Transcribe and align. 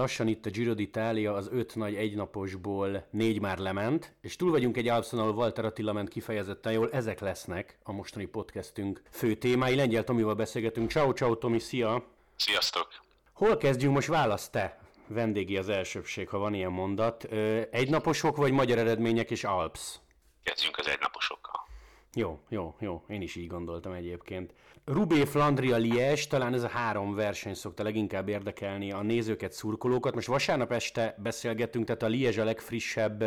lassan 0.00 0.28
itt 0.28 0.46
a 0.46 0.50
Giro 0.50 0.72
d'Italia 0.76 1.34
az 1.34 1.48
öt 1.52 1.74
nagy 1.74 1.94
egynaposból 1.94 3.06
négy 3.10 3.40
már 3.40 3.58
lement, 3.58 4.14
és 4.20 4.36
túl 4.36 4.50
vagyunk 4.50 4.76
egy 4.76 4.88
Alpszon, 4.88 5.20
ahol 5.20 5.34
Walter 5.34 5.64
Attila 5.64 5.92
ment 5.92 6.08
kifejezetten 6.08 6.72
jól, 6.72 6.90
ezek 6.92 7.20
lesznek 7.20 7.78
a 7.82 7.92
mostani 7.92 8.24
podcastünk 8.24 9.02
fő 9.10 9.34
témái. 9.34 9.74
Lengyel 9.74 10.04
Tomival 10.04 10.34
beszélgetünk. 10.34 10.90
Ciao, 10.90 11.12
ciao 11.12 11.36
Tomi, 11.36 11.58
szia! 11.58 12.04
Sziasztok! 12.36 12.88
Hol 13.32 13.56
kezdjünk 13.56 13.94
most? 13.94 14.08
Választ 14.08 14.52
te! 14.52 14.80
Vendégi 15.06 15.56
az 15.56 15.68
elsőbség, 15.68 16.28
ha 16.28 16.38
van 16.38 16.54
ilyen 16.54 16.72
mondat. 16.72 17.24
Egynaposok 17.70 18.36
vagy 18.36 18.52
magyar 18.52 18.78
eredmények 18.78 19.30
és 19.30 19.44
Alps? 19.44 20.00
Kezdjünk 20.42 20.78
az 20.78 20.88
egynaposokkal. 20.88 21.49
Jó, 22.14 22.40
jó, 22.48 22.74
jó, 22.78 23.04
én 23.08 23.22
is 23.22 23.36
így 23.36 23.46
gondoltam 23.46 23.92
egyébként. 23.92 24.54
Rubé, 24.84 25.24
Flandria, 25.24 25.76
Lies, 25.76 26.26
talán 26.26 26.54
ez 26.54 26.62
a 26.62 26.68
három 26.68 27.14
verseny 27.14 27.54
szokta 27.54 27.82
leginkább 27.82 28.28
érdekelni 28.28 28.92
a 28.92 29.02
nézőket, 29.02 29.52
szurkolókat. 29.52 30.14
Most 30.14 30.26
vasárnap 30.26 30.72
este 30.72 31.14
beszélgettünk, 31.18 31.84
tehát 31.84 32.02
a 32.02 32.06
Lies 32.06 32.36
a 32.36 32.44
legfrissebb 32.44 33.24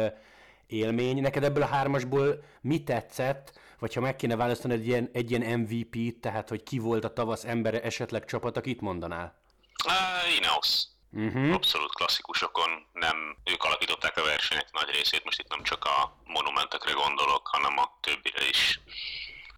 élmény. 0.68 1.22
Neked 1.22 1.44
ebből 1.44 1.64
a 1.64 1.66
hármasból 1.68 2.44
mi 2.62 2.84
tetszett, 2.84 3.60
vagy 3.80 3.94
ha 3.94 4.02
meg 4.02 4.16
kéne 4.16 4.36
választani 4.36 4.74
egy 4.74 4.88
ilyen, 4.88 5.10
egy 5.14 5.32
ilyen 5.32 5.60
MVP-t, 5.60 6.22
tehát 6.22 6.50
hogy 6.50 6.64
ki 6.64 6.80
volt 6.80 7.04
a 7.04 7.14
tavasz 7.14 7.46
embere, 7.46 7.82
esetleg 7.82 8.26
csapat, 8.26 8.58
akit 8.58 8.82
mondanál? 8.82 9.36
Uh, 9.86 10.38
Ineos. 10.38 10.93
Uh-huh. 11.16 11.54
Abszolút 11.54 11.94
klasszikusokon 11.96 12.86
nem 12.94 13.38
ők 13.44 13.64
alakították 13.64 14.18
a 14.18 14.24
versenyek 14.24 14.72
nagy 14.72 14.90
részét, 14.90 15.24
most 15.24 15.40
itt 15.40 15.50
nem 15.50 15.64
csak 15.64 15.86
a 15.86 16.16
monumentekre 16.26 16.92
gondolok, 16.92 17.48
hanem 17.48 17.78
a 17.78 17.98
többire 18.02 18.48
is. 18.50 18.80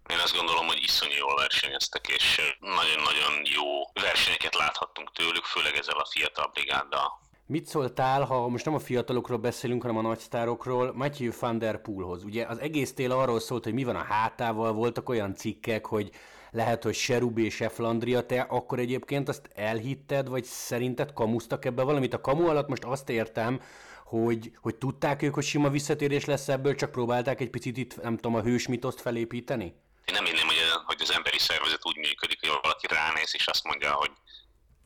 Én 0.08 0.18
azt 0.18 0.36
gondolom, 0.36 0.66
hogy 0.66 0.82
iszonyú 0.82 1.16
jól 1.16 1.36
versenyeztek, 1.36 2.08
és 2.08 2.56
nagyon-nagyon 2.60 3.34
jó 3.44 3.84
versenyeket 3.92 4.54
láthattunk 4.54 5.12
tőlük, 5.12 5.44
főleg 5.44 5.76
ezzel 5.76 5.98
a 5.98 6.06
fiatal 6.10 6.50
brigáddal. 6.52 7.20
Mit 7.46 7.66
szóltál, 7.66 8.24
ha 8.24 8.48
most 8.48 8.64
nem 8.64 8.74
a 8.74 8.78
fiatalokról 8.78 9.38
beszélünk, 9.38 9.82
hanem 9.82 9.96
a 9.96 10.08
nagysztárokról, 10.08 10.92
Matthew 10.94 11.32
van 11.40 11.58
der 11.58 11.80
Poelhoz? 11.80 12.24
Ugye 12.24 12.46
az 12.46 12.58
egész 12.58 12.94
tél 12.94 13.12
arról 13.12 13.40
szólt, 13.40 13.64
hogy 13.64 13.74
mi 13.74 13.84
van 13.84 13.96
a 13.96 14.04
hátával, 14.04 14.72
voltak 14.72 15.08
olyan 15.08 15.34
cikkek, 15.34 15.86
hogy 15.86 16.10
lehet, 16.50 16.82
hogy 16.82 16.94
se 16.94 17.18
Rubé, 17.18 17.48
se 17.48 17.68
Flandria, 17.68 18.26
te 18.26 18.40
akkor 18.40 18.78
egyébként 18.78 19.28
azt 19.28 19.50
elhitted, 19.54 20.28
vagy 20.28 20.44
szerinted 20.44 21.12
kamusztak 21.12 21.64
ebbe 21.64 21.82
valamit? 21.82 22.14
A 22.14 22.20
kamu 22.20 22.48
alatt 22.48 22.68
most 22.68 22.84
azt 22.84 23.08
értem, 23.08 23.60
hogy, 24.04 24.50
hogy 24.60 24.74
tudták 24.74 25.22
ők, 25.22 25.34
hogy 25.34 25.44
sima 25.44 25.68
visszatérés 25.68 26.24
lesz 26.24 26.48
ebből, 26.48 26.74
csak 26.74 26.90
próbálták 26.92 27.40
egy 27.40 27.50
picit 27.50 27.76
itt, 27.76 28.02
nem 28.02 28.14
tudom, 28.14 28.34
a 28.34 28.42
hős 28.42 28.66
mitoszt 28.66 29.00
felépíteni? 29.00 29.64
Én 30.04 30.14
nem 30.14 30.24
hinném, 30.24 30.46
hogy, 30.46 30.56
hogy 30.84 31.00
az 31.00 31.12
emberi 31.12 31.38
szervezet 31.38 31.86
úgy 31.86 31.96
működik, 31.96 32.40
hogy 32.40 32.58
valaki 32.62 32.86
ránéz, 32.86 33.30
és 33.34 33.46
azt 33.46 33.64
mondja, 33.64 33.92
hogy 33.92 34.10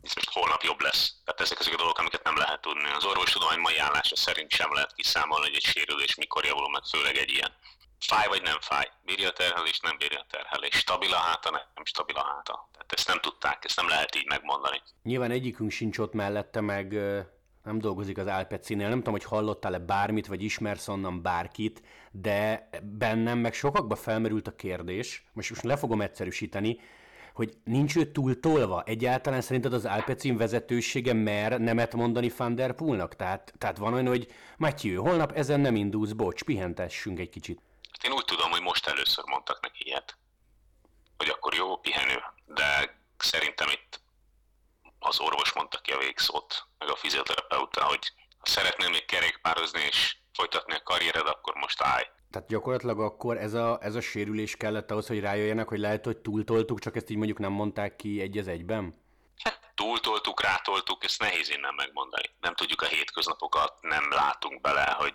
ez 0.02 0.12
most 0.14 0.30
holnap 0.30 0.62
jobb 0.62 0.80
lesz. 0.80 1.14
Tehát 1.24 1.40
ezek 1.40 1.58
azok 1.58 1.72
a 1.72 1.76
dolgok, 1.76 1.98
amiket 1.98 2.24
nem 2.24 2.36
lehet 2.36 2.60
tudni. 2.60 2.90
Az 2.96 3.04
orvostudomány 3.04 3.58
mai 3.58 3.78
állása 3.78 4.16
szerint 4.16 4.50
sem 4.50 4.72
lehet 4.72 4.94
kiszámolni, 4.94 5.46
hogy 5.46 5.54
egy 5.54 5.70
sérülés 5.72 6.14
mikor 6.14 6.44
javul 6.44 6.70
meg, 6.70 6.82
főleg 6.84 7.16
egy 7.16 7.30
ilyen. 7.30 7.52
Fáj 8.06 8.26
vagy 8.28 8.42
nem 8.42 8.60
fáj, 8.60 8.90
bírja 9.04 9.28
a 9.28 9.32
terhelés, 9.32 9.80
nem 9.80 9.96
bírja 9.98 10.18
a 10.18 10.26
terhelés, 10.30 10.74
stabil 10.74 11.12
a 11.12 11.16
háta, 11.16 11.50
nem 11.50 11.84
stabil 11.84 12.16
a 12.16 12.24
háta. 12.24 12.68
Tehát 12.72 12.92
ezt 12.92 13.08
nem 13.08 13.20
tudták, 13.20 13.64
ezt 13.64 13.76
nem 13.76 13.88
lehet 13.88 14.16
így 14.16 14.26
megmondani. 14.26 14.82
Nyilván 15.02 15.30
egyikünk 15.30 15.70
sincs 15.70 15.98
ott 15.98 16.12
mellette, 16.12 16.60
meg 16.60 16.92
nem 17.64 17.78
dolgozik 17.78 18.18
az 18.18 18.26
Alpecinél, 18.26 18.88
nem 18.88 18.98
tudom, 18.98 19.12
hogy 19.12 19.24
hallottál-e 19.24 19.78
bármit, 19.78 20.26
vagy 20.26 20.42
ismersz 20.42 20.88
onnan 20.88 21.22
bárkit, 21.22 21.82
de 22.10 22.68
bennem 22.82 23.38
meg 23.38 23.54
sokakba 23.54 23.96
felmerült 23.96 24.46
a 24.46 24.56
kérdés, 24.56 25.24
most, 25.32 25.50
most 25.50 25.62
le 25.62 25.76
fogom 25.76 26.00
egyszerűsíteni, 26.00 26.80
hogy 27.34 27.56
nincs 27.64 27.96
ő 27.96 28.12
túl 28.12 28.40
tolva? 28.40 28.82
Egyáltalán 28.86 29.40
szerinted 29.40 29.72
az 29.72 29.84
Alpecin 29.84 30.36
vezetősége 30.36 31.12
mer 31.12 31.60
nemet 31.60 31.94
mondani 31.94 32.32
Van 32.36 32.54
der 32.54 32.72
Poolnak? 32.72 33.16
Tehát, 33.16 33.52
tehát 33.58 33.78
van 33.78 33.92
olyan, 33.92 34.06
hogy 34.06 34.28
Matthew, 34.56 35.02
holnap 35.02 35.32
ezen 35.32 35.60
nem 35.60 35.76
indulsz, 35.76 36.12
bocs, 36.12 36.42
pihentessünk 36.42 37.18
egy 37.18 37.28
kicsit. 37.28 37.60
Hát 38.00 38.10
én 38.10 38.16
úgy 38.18 38.24
tudom, 38.24 38.50
hogy 38.50 38.62
most 38.62 38.86
először 38.86 39.24
mondtak 39.24 39.60
neki 39.60 39.86
ilyet, 39.86 40.16
hogy 41.16 41.28
akkor 41.28 41.54
jó, 41.54 41.76
pihenő, 41.76 42.22
de 42.46 42.96
szerintem 43.18 43.68
itt 43.68 44.00
az 44.98 45.20
orvos 45.20 45.52
mondta 45.52 45.78
ki 45.80 45.92
a 45.92 45.98
végszót, 45.98 46.66
meg 46.78 46.88
a 46.90 46.96
fizioterapeuta, 46.96 47.84
hogy 47.84 48.12
ha 48.38 48.46
szeretnél 48.46 48.88
még 48.90 49.04
kerékpározni 49.04 49.80
és 49.80 50.16
folytatni 50.32 50.74
a 50.74 50.82
karriered, 50.82 51.26
akkor 51.26 51.54
most 51.54 51.82
állj. 51.82 52.04
Tehát 52.30 52.48
gyakorlatilag 52.48 53.00
akkor 53.00 53.36
ez 53.36 53.54
a, 53.54 53.78
ez 53.82 53.94
a 53.94 54.00
sérülés 54.00 54.56
kellett 54.56 54.90
ahhoz, 54.90 55.06
hogy 55.06 55.20
rájöjjenek, 55.20 55.68
hogy 55.68 55.78
lehet, 55.78 56.04
hogy 56.04 56.16
túltoltuk, 56.16 56.80
csak 56.80 56.96
ezt 56.96 57.10
így 57.10 57.16
mondjuk 57.16 57.38
nem 57.38 57.52
mondták 57.52 57.96
ki 57.96 58.20
egy 58.20 58.38
az 58.38 58.48
egyben? 58.48 59.02
Hát 59.42 59.72
túltoltuk, 59.74 60.42
rátoltuk, 60.42 61.04
ezt 61.04 61.20
nehéz 61.20 61.50
innen 61.50 61.74
megmondani. 61.74 62.30
Nem 62.40 62.54
tudjuk 62.54 62.82
a 62.82 62.86
hétköznapokat, 62.86 63.78
nem 63.80 64.10
látunk 64.10 64.60
bele, 64.60 64.96
hogy 64.98 65.14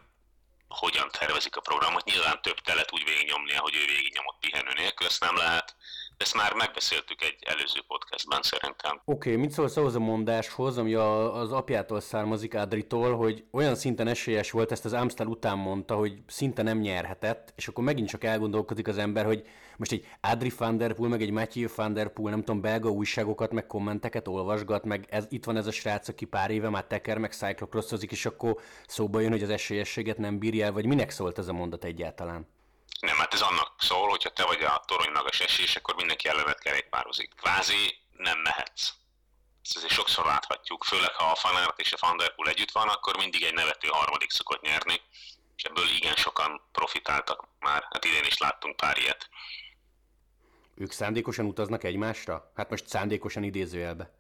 hogyan 0.68 1.10
tervezik 1.12 1.56
a 1.56 1.62
programot. 1.62 2.04
Nyilván 2.04 2.42
több 2.42 2.60
telet 2.60 2.94
úgy 2.94 3.04
végignyomni, 3.04 3.56
ahogy 3.56 3.76
ő 3.76 3.86
végignyomott 3.86 4.40
pihenő 4.40 4.74
nélkül, 4.74 5.08
ezt 5.08 5.20
nem 5.20 5.36
lehet. 5.36 5.76
Ezt 6.18 6.36
már 6.36 6.54
megbeszéltük 6.54 7.22
egy 7.22 7.38
előző 7.46 7.80
podcastben 7.88 8.42
szerintem. 8.42 9.02
Oké, 9.06 9.30
okay, 9.30 9.42
mit 9.42 9.52
szólsz 9.52 9.78
ahhoz 9.78 9.96
a 9.96 10.00
mondáshoz, 10.00 10.78
ami 10.78 10.94
a, 10.94 11.40
az 11.40 11.52
apjától 11.52 12.00
származik 12.00 12.56
Adritól, 12.56 13.16
hogy 13.16 13.44
olyan 13.52 13.76
szinten 13.76 14.08
esélyes 14.08 14.52
volt, 14.52 14.72
ezt 14.72 14.86
az 14.86 14.94
Amstel 14.94 15.28
után 15.28 15.58
mondta, 15.58 15.96
hogy 15.96 16.14
szinte 16.28 16.62
nem 16.62 16.80
nyerhetett, 16.80 17.54
és 17.56 17.68
akkor 17.68 17.84
megint 17.84 18.10
csak 18.10 18.24
elgondolkodik 18.24 18.88
az 18.88 18.98
ember, 18.98 19.26
hogy 19.26 19.48
most 19.78 19.92
egy 19.92 20.08
Adri 20.22 20.52
van 20.58 20.78
der 20.78 20.94
Poel, 20.94 21.10
meg 21.10 21.22
egy 21.22 21.32
Matthew 21.32 21.68
van 21.76 21.94
der 21.94 22.10
Poel, 22.10 22.32
nem 22.32 22.44
tudom, 22.44 22.62
belga 22.62 22.90
újságokat, 22.90 23.52
meg 23.52 23.68
kommenteket 23.68 24.28
olvasgat, 24.28 24.86
meg 24.86 25.06
ez, 25.10 25.26
itt 25.30 25.46
van 25.46 25.58
ez 25.58 25.68
a 25.68 25.72
srác, 25.72 26.08
aki 26.08 26.26
pár 26.26 26.52
éve 26.52 26.70
már 26.70 26.86
teker, 26.86 27.18
meg 27.18 27.34
cyclocrossozik, 27.34 28.12
és 28.12 28.26
akkor 28.26 28.60
szóba 28.88 29.20
jön, 29.20 29.32
hogy 29.32 29.44
az 29.44 29.50
esélyességet 29.50 30.18
nem 30.18 30.40
bírja 30.40 30.66
el, 30.66 30.72
vagy 30.72 30.86
minek 30.86 31.10
szólt 31.10 31.38
ez 31.38 31.48
a 31.48 31.54
mondat 31.54 31.84
egyáltalán? 31.84 32.48
Nem, 33.06 33.18
hát 33.18 33.34
ez 33.34 33.42
annak 33.42 33.72
szól, 33.78 34.10
hogyha 34.10 34.30
te 34.30 34.46
vagy 34.46 34.64
a 34.64 34.84
torony 34.88 35.12
magas 35.12 35.40
esés, 35.40 35.76
akkor 35.76 35.96
mindenki 35.96 36.28
ellened 36.28 36.60
kerékpározik. 36.60 37.34
Kvázi 37.36 37.98
nem 38.18 38.40
mehetsz. 38.40 38.90
Ezt 39.64 39.76
azért 39.76 39.94
sokszor 39.94 40.26
láthatjuk, 40.26 40.84
főleg 40.84 41.14
ha 41.14 41.32
a 41.32 41.36
Fanart 41.36 41.80
és 41.80 41.94
a 41.94 41.98
Fanderpool 41.98 42.50
együtt 42.50 42.72
van, 42.72 42.88
akkor 42.88 43.18
mindig 43.18 43.44
egy 43.44 43.54
nevető 43.54 43.88
harmadik 43.88 44.32
szokott 44.32 44.62
nyerni, 44.62 45.02
és 45.56 45.64
ebből 45.64 45.90
igen 45.90 46.16
sokan 46.16 46.62
profitáltak 46.72 47.48
már. 47.60 47.88
Hát 47.92 48.06
idén 48.06 48.26
is 48.26 48.38
láttunk 48.38 48.76
pár 48.76 48.98
ilyet. 48.98 49.30
Ők 50.76 50.92
szándékosan 50.92 51.46
utaznak 51.46 51.84
egymásra? 51.84 52.52
Hát 52.56 52.70
most 52.70 52.88
szándékosan 52.88 53.44
idézőjelbe. 53.44 54.12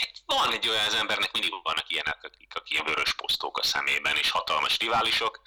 Hát 0.00 0.22
van 0.26 0.52
egy 0.52 0.68
olyan 0.68 0.86
az 0.86 0.94
embernek, 0.94 1.32
mindig 1.32 1.50
vannak 1.62 1.90
ilyenek, 1.90 2.18
akik, 2.22 2.54
akik 2.54 2.72
ilyen 2.72 2.84
vörös 2.84 3.14
posztók 3.14 3.58
a 3.58 3.62
szemében, 3.62 4.16
és 4.16 4.30
hatalmas 4.30 4.78
riválisok. 4.78 5.40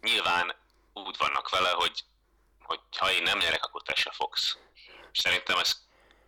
Nyilván 0.00 0.54
úgy 1.04 1.16
vannak 1.18 1.48
vele, 1.48 1.68
hogy, 1.68 2.04
hogy 2.62 2.80
ha 2.98 3.12
én 3.12 3.22
nem 3.22 3.38
nyerek, 3.38 3.64
akkor 3.64 3.82
te 3.82 3.94
se 3.94 4.10
fogsz. 4.14 4.58
És 5.12 5.18
szerintem 5.18 5.58
ez 5.58 5.84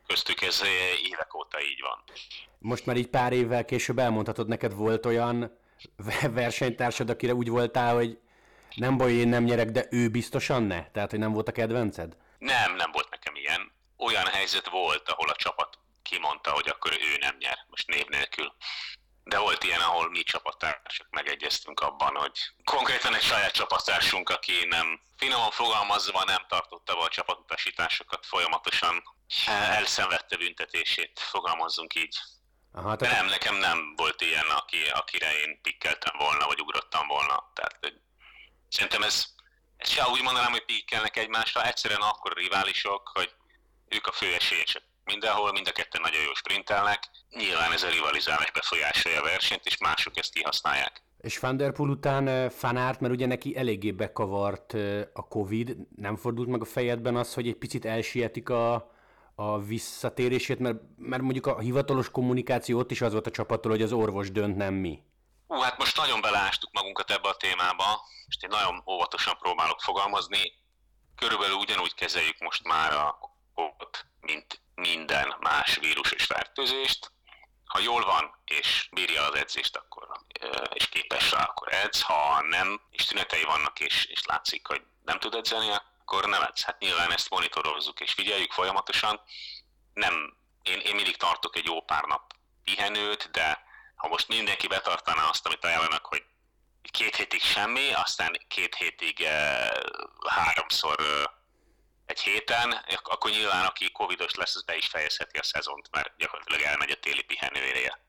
köztük 0.07 0.41
ez 0.43 0.63
évek 1.05 1.35
óta 1.35 1.63
így 1.63 1.81
van. 1.81 2.03
Most 2.59 2.87
már 2.87 2.97
így 2.97 3.09
pár 3.09 3.33
évvel 3.33 3.65
később 3.65 3.99
elmondhatod, 3.99 4.49
neked 4.49 4.75
volt 4.75 5.07
olyan 5.07 5.59
versenytársad, 6.31 7.11
akire 7.11 7.35
úgy 7.35 7.49
voltál, 7.49 7.95
hogy 7.95 8.19
nem 8.75 8.97
baj, 8.97 9.13
én 9.13 9.29
nem 9.29 9.45
nyerek, 9.45 9.71
de 9.71 9.87
ő 9.91 10.09
biztosan 10.09 10.63
ne? 10.63 10.91
Tehát, 10.91 11.11
hogy 11.11 11.19
nem 11.19 11.33
volt 11.33 11.49
a 11.49 11.53
kedvenced? 11.53 12.17
Nem, 12.39 12.75
nem 12.75 12.91
volt 12.93 13.11
nekem 13.11 13.35
ilyen. 13.35 13.73
Olyan 13.97 14.27
helyzet 14.27 14.69
volt, 14.69 15.09
ahol 15.09 15.29
a 15.29 15.37
csapat 15.37 15.79
kimondta, 16.03 16.51
hogy 16.51 16.69
akkor 16.69 16.93
ő 16.93 17.17
nem 17.21 17.37
nyer, 17.39 17.59
most 17.71 17.89
név 17.89 18.07
nélkül 18.07 18.53
de 19.29 19.39
volt 19.39 19.65
ilyen, 19.65 19.81
ahol 19.81 20.11
mi 20.11 20.23
csapattársak 20.23 21.07
megegyeztünk 21.11 21.81
abban, 21.81 22.15
hogy 22.15 22.39
konkrétan 22.65 23.15
egy 23.15 23.23
saját 23.23 23.53
csapattársunk, 23.53 24.29
aki 24.29 24.65
nem 24.69 25.01
finoman 25.17 25.51
fogalmazva 25.51 26.25
nem 26.25 26.47
tartotta 26.49 26.95
be 26.95 27.01
a 27.01 27.09
csapatutasításokat, 27.09 28.27
folyamatosan 28.27 29.03
elszenvedte 29.47 30.37
büntetését, 30.37 31.21
fogalmazzunk 31.21 31.95
így. 31.95 32.17
Aha, 32.73 32.97
de 32.97 33.11
nem, 33.11 33.27
nekem 33.27 33.57
nem 33.57 33.95
volt 33.97 34.21
ilyen, 34.21 34.47
aki, 34.47 34.85
akire 34.93 35.41
én 35.41 35.61
pikkeltem 35.63 36.15
volna, 36.19 36.47
vagy 36.47 36.61
ugrottam 36.61 37.07
volna. 37.07 37.51
Tehát 37.55 37.77
hogy 37.81 38.01
szerintem 38.69 39.03
ez, 39.03 39.25
ez 39.77 39.91
se 39.91 40.09
úgy 40.09 40.23
mondanám, 40.23 40.51
hogy 40.51 40.65
pikkelnek 40.65 41.17
egymásra, 41.17 41.67
egyszerűen 41.67 42.01
akkor 42.01 42.33
riválisok, 42.33 43.11
hogy 43.15 43.35
ők 43.89 44.07
a 44.07 44.13
fő 44.13 44.35
esélyesek 44.35 44.88
mindenhol, 45.13 45.53
mind 45.53 45.69
a 45.69 45.73
ketten 45.73 46.01
nagyon 46.01 46.23
jó 46.23 46.35
sprintelnek, 46.35 47.01
nyilván 47.31 47.73
ez 47.73 47.83
a 47.83 47.91
rivalizálás 47.91 48.51
befolyásolja 48.51 49.21
a 49.21 49.25
versenyt, 49.25 49.67
és 49.67 49.79
mások 49.79 50.17
ezt 50.17 50.33
kihasználják. 50.33 51.03
És 51.21 51.39
Van 51.39 51.57
Der 51.57 51.73
Poel 51.73 51.91
után 51.91 52.51
Fanárt, 52.51 53.01
mert 53.01 53.15
ugye 53.15 53.27
neki 53.27 53.57
eléggé 53.57 53.91
bekavart 53.91 54.73
a 55.13 55.29
Covid, 55.29 55.77
nem 55.97 56.17
fordult 56.17 56.49
meg 56.49 56.61
a 56.61 56.65
fejedben 56.65 57.17
az, 57.17 57.35
hogy 57.35 57.49
egy 57.49 57.57
picit 57.57 57.85
elsietik 57.85 58.49
a, 58.49 58.91
a 59.35 59.59
visszatérését, 59.59 60.59
mert, 60.59 60.77
mert 60.97 61.23
mondjuk 61.23 61.47
a 61.47 61.59
hivatalos 61.59 62.11
kommunikáció 62.11 62.79
ott 62.79 62.91
is 62.91 63.01
az 63.01 63.13
volt 63.13 63.27
a 63.27 63.31
csapattól, 63.31 63.71
hogy 63.71 63.83
az 63.83 63.93
orvos 63.93 64.31
dönt, 64.31 64.57
nem 64.57 64.75
mi. 64.75 65.03
Hú, 65.47 65.61
hát 65.61 65.79
most 65.79 65.97
nagyon 65.97 66.21
beleástuk 66.21 66.71
magunkat 66.73 67.11
ebbe 67.11 67.29
a 67.29 67.37
témába, 67.37 68.01
és 68.27 68.37
én 68.41 68.49
nagyon 68.49 68.83
óvatosan 68.87 69.37
próbálok 69.39 69.81
fogalmazni. 69.81 70.53
Körülbelül 71.17 71.57
ugyanúgy 71.57 71.95
kezeljük 71.95 72.39
most 72.39 72.65
már 72.65 72.93
a 72.93 73.19
mint 74.21 74.61
minden 74.79 75.35
más 75.41 75.77
vírusos 75.77 76.25
fertőzést, 76.25 77.13
ha 77.65 77.79
jól 77.79 78.05
van, 78.05 78.43
és 78.45 78.89
bírja 78.91 79.23
az 79.23 79.35
edzést, 79.35 79.77
akkor, 79.77 80.09
és 80.73 80.89
képes 80.89 81.31
rá, 81.31 81.43
akkor 81.43 81.73
edz, 81.73 82.03
ha 82.03 82.43
nem, 82.43 82.81
és 82.91 83.05
tünetei 83.05 83.45
vannak, 83.45 83.81
és, 83.81 84.05
és 84.05 84.25
látszik, 84.25 84.67
hogy 84.67 84.83
nem 85.05 85.19
tud 85.19 85.35
edzeni, 85.35 85.71
akkor 85.71 86.27
nem 86.27 86.43
edz. 86.43 86.63
Hát 86.63 86.79
nyilván 86.79 87.13
ezt 87.13 87.31
monitorozzuk, 87.31 88.01
és 88.01 88.13
figyeljük 88.13 88.53
folyamatosan. 88.53 89.21
Nem, 89.95 90.37
én, 90.63 90.81
én 90.81 90.95
mindig 90.95 91.17
tartok 91.17 91.57
egy 91.57 91.65
jó 91.65 91.83
pár 91.83 92.05
nap 92.05 92.33
pihenőt, 92.65 93.31
de 93.31 93.67
ha 93.97 94.09
most 94.09 94.29
mindenki 94.29 94.67
betartaná 94.67 95.29
azt, 95.29 95.47
amit 95.47 95.65
ajánlanak, 95.65 96.07
hogy 96.07 96.25
két 96.91 97.17
hétig 97.17 97.41
semmi, 97.41 97.93
aztán 97.93 98.41
két 98.49 98.75
hétig 98.75 99.21
eh, 99.21 99.69
háromszor 100.29 101.01
eh, 101.01 101.38
egy 102.09 102.21
héten, 102.21 102.85
akkor 103.03 103.31
nyilván 103.31 103.65
aki 103.65 103.91
covidos 103.91 104.35
lesz, 104.35 104.57
az 104.57 104.63
be 104.63 104.77
is 104.77 104.87
fejezheti 104.87 105.39
a 105.39 105.43
szezont, 105.43 105.89
mert 105.91 106.17
gyakorlatilag 106.17 106.61
elmegy 106.61 106.91
a 106.91 107.01
téli 107.01 107.23
pihenőéreje. 107.23 108.01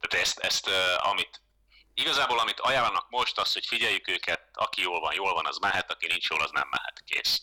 Tehát 0.00 0.26
ezt, 0.26 0.38
ezt 0.38 0.70
amit 0.96 1.40
igazából 1.94 2.38
amit 2.38 2.60
ajánlanak 2.60 3.06
most, 3.08 3.38
az, 3.38 3.52
hogy 3.52 3.66
figyeljük 3.66 4.08
őket, 4.08 4.48
aki 4.52 4.80
jól 4.80 5.00
van, 5.00 5.14
jól 5.14 5.34
van, 5.34 5.46
az 5.46 5.58
mehet, 5.58 5.90
aki 5.90 6.06
nincs 6.06 6.28
jól, 6.28 6.42
az 6.42 6.50
nem 6.50 6.68
mehet, 6.70 7.02
kész. 7.04 7.42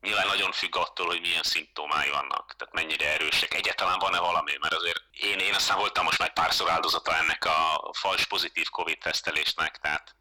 Nyilván 0.00 0.26
nagyon 0.26 0.52
függ 0.52 0.76
attól, 0.76 1.06
hogy 1.06 1.20
milyen 1.20 1.42
szimptomái 1.42 2.10
vannak, 2.10 2.54
tehát 2.56 2.74
mennyire 2.74 3.12
erősek. 3.12 3.54
Egyáltalán 3.54 3.98
van-e 3.98 4.18
valami, 4.18 4.56
mert 4.60 4.74
azért 4.74 5.02
én, 5.10 5.38
én 5.38 5.54
aztán 5.54 5.78
voltam 5.78 6.04
most 6.04 6.18
már 6.18 6.32
párszor 6.32 6.70
áldozata 6.70 7.16
ennek 7.16 7.44
a 7.44 7.90
fals 7.92 8.26
pozitív 8.26 8.68
Covid 8.68 8.98
tesztelésnek, 8.98 9.78
tehát 9.78 10.14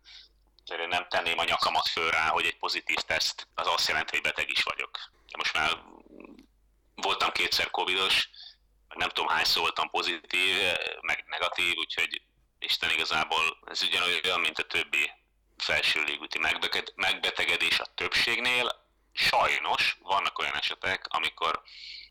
én 0.70 0.88
nem 0.88 1.08
tenném 1.10 1.38
a 1.38 1.44
nyakamat 1.44 1.88
föl 1.88 2.12
rá, 2.12 2.28
hogy 2.28 2.46
egy 2.46 2.58
pozitív 2.58 2.96
teszt 2.96 3.48
az 3.56 3.68
azt 3.68 3.88
jelenti, 3.88 4.12
hogy 4.12 4.22
beteg 4.22 4.50
is 4.50 4.64
vagyok. 4.64 5.00
Most 5.38 5.54
már 5.54 5.78
voltam 6.96 7.32
kétszer 7.32 7.70
covidos, 7.70 8.30
nem 8.88 9.10
tudom 9.10 9.30
hányszor 9.30 9.62
voltam 9.62 9.90
pozitív, 9.90 10.56
meg 11.02 11.24
negatív, 11.28 11.76
úgyhogy 11.78 12.22
Isten 12.60 12.90
igazából 12.90 13.58
ez 13.66 13.82
ugyanolyan, 13.82 14.40
mint 14.40 14.60
a 14.60 14.64
többi 14.64 15.12
felső 15.58 16.04
légúti 16.04 16.40
megbetegedés 16.96 17.80
a 17.80 17.86
többségnél, 17.96 18.86
sajnos 19.14 19.98
vannak 20.02 20.40
olyan 20.40 20.56
esetek, 20.56 21.06
amikor 21.08 21.62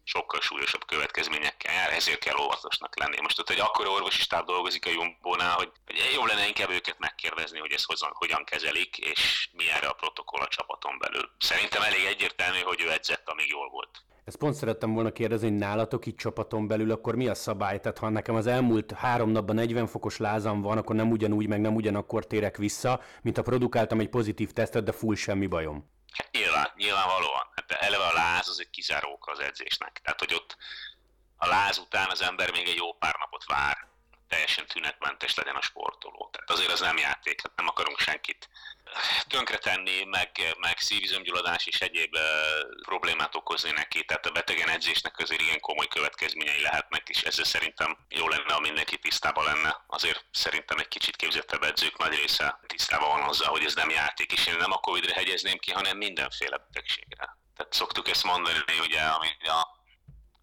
sokkal 0.04 0.40
súlyosabb 0.40 0.84
következményekkel 0.87 1.75
jár, 1.75 1.93
ezért 1.93 2.19
kell 2.19 2.38
óvatosnak 2.38 2.99
lenni. 2.99 3.20
Most 3.22 3.38
ott 3.38 3.50
egy 3.50 3.60
akkora 3.60 3.90
orvosi 3.90 4.20
stáb 4.20 4.46
dolgozik 4.46 4.87
a 4.87 4.90
Jumbónál, 4.90 5.54
hogy, 5.54 5.72
hogy 5.87 5.96
jobb 6.14 6.26
lenne 6.26 6.46
inkább 6.46 6.70
őket 6.70 6.99
megkérdezni, 6.99 7.58
hogy 7.58 7.72
ezt 7.72 7.87
hogyan, 7.87 8.10
hogyan 8.14 8.44
kezelik, 8.44 8.99
és 8.99 9.50
mi 9.52 9.70
erre 9.70 9.87
a 9.87 9.93
protokoll 9.93 10.43
a 10.43 10.49
csapaton 10.49 10.99
belül. 10.99 11.31
Szerintem 11.38 11.82
elég 11.82 12.04
egyértelmű, 12.04 12.60
hogy 12.60 12.81
ő 12.81 12.90
edzett, 12.90 13.28
amíg 13.28 13.49
jól 13.49 13.69
volt. 13.69 14.04
Ezt 14.25 14.37
pont 14.37 14.54
szerettem 14.54 14.94
volna 14.94 15.12
kérdezni, 15.12 15.49
hogy 15.49 15.58
nálatok 15.58 16.06
itt 16.06 16.19
csapaton 16.19 16.66
belül, 16.66 16.90
akkor 16.90 17.14
mi 17.14 17.28
a 17.28 17.34
szabály? 17.34 17.81
Tehát 17.81 17.99
ha 17.99 18.08
nekem 18.08 18.34
az 18.34 18.46
elmúlt 18.46 18.93
három 18.93 19.31
napban 19.31 19.54
40 19.54 19.87
fokos 19.87 20.16
lázam 20.16 20.60
van, 20.60 20.78
akkor 20.78 20.96
nem 20.96 21.10
ugyanúgy, 21.10 21.46
meg 21.46 21.60
nem 21.60 21.75
ugyanakkor 21.75 22.26
térek 22.26 22.56
vissza, 22.56 23.00
mint 23.22 23.37
ha 23.37 23.43
produkáltam 23.43 24.00
egy 24.00 24.08
pozitív 24.08 24.50
tesztet, 24.52 24.84
de 24.84 24.93
full 24.93 25.14
semmi 25.14 25.46
bajom. 25.46 25.90
Hát 26.12 26.28
nyilván, 26.32 26.72
nyilvánvalóan. 26.76 27.51
Hát 27.69 27.82
eleve 27.82 28.06
a 28.06 28.12
láz 28.12 28.49
az 28.49 28.61
egy 28.61 28.70
kizáró 28.70 29.19
az 29.20 29.38
edzésnek. 29.38 30.00
Tehát, 30.03 30.19
hogy 30.19 30.35
ott 30.35 30.56
a 31.37 31.47
láz 31.47 31.79
után 31.79 32.11
az 32.11 32.23
ember 32.23 32.50
még 32.50 32.69
egy 32.69 32.76
jó 32.76 32.93
pár 32.93 33.17
napot 33.19 33.44
vár, 33.44 33.91
teljesen 34.29 34.67
tünetmentes 34.67 35.35
legyen 35.35 35.56
a 35.56 35.62
sportoló. 35.62 36.29
Tehát 36.32 36.50
azért 36.50 36.73
az 36.73 36.81
nem 36.81 36.97
játék, 36.97 37.43
hát 37.43 37.53
nem 37.56 37.69
akarunk 37.69 37.99
senkit 37.99 38.49
tönkretenni, 39.29 40.05
meg, 40.05 40.31
meg 40.59 40.79
szívizomgyulladás 40.79 41.67
és 41.67 41.81
egyéb 41.81 42.17
problémát 42.82 43.35
okozni 43.35 43.70
neki, 43.70 44.05
tehát 44.05 44.26
a 44.26 44.31
betegen 44.31 44.69
edzésnek 44.69 45.19
azért 45.19 45.41
igen 45.41 45.61
komoly 45.61 45.88
következményei 45.88 46.61
lehetnek, 46.61 47.09
és 47.09 47.23
ezzel 47.23 47.44
szerintem 47.44 47.97
jó 48.09 48.29
lenne, 48.29 48.53
ha 48.53 48.61
mindenki 48.61 48.99
tisztában 48.99 49.44
lenne. 49.44 49.85
Azért 49.87 50.25
szerintem 50.31 50.79
egy 50.79 50.88
kicsit 50.88 51.17
képzettebb 51.17 51.62
edzők 51.62 51.99
nagy 51.99 52.14
része 52.14 52.61
tisztában 52.67 53.09
van 53.09 53.29
azzal, 53.29 53.49
hogy 53.49 53.64
ez 53.64 53.75
nem 53.75 53.91
játék, 53.91 54.32
és 54.32 54.47
én 54.47 54.56
nem 54.56 54.73
a 54.73 54.81
Covid-re 54.81 55.14
hegyezném 55.14 55.59
ki, 55.59 55.73
hanem 55.73 55.97
mindenféle 55.97 56.56
betegségre. 56.56 57.37
Tehát 57.56 57.72
szoktuk 57.72 58.08
ezt 58.08 58.25
mondani, 58.25 58.58
ugye, 58.81 59.00
ami 59.00 59.28
a, 59.40 59.69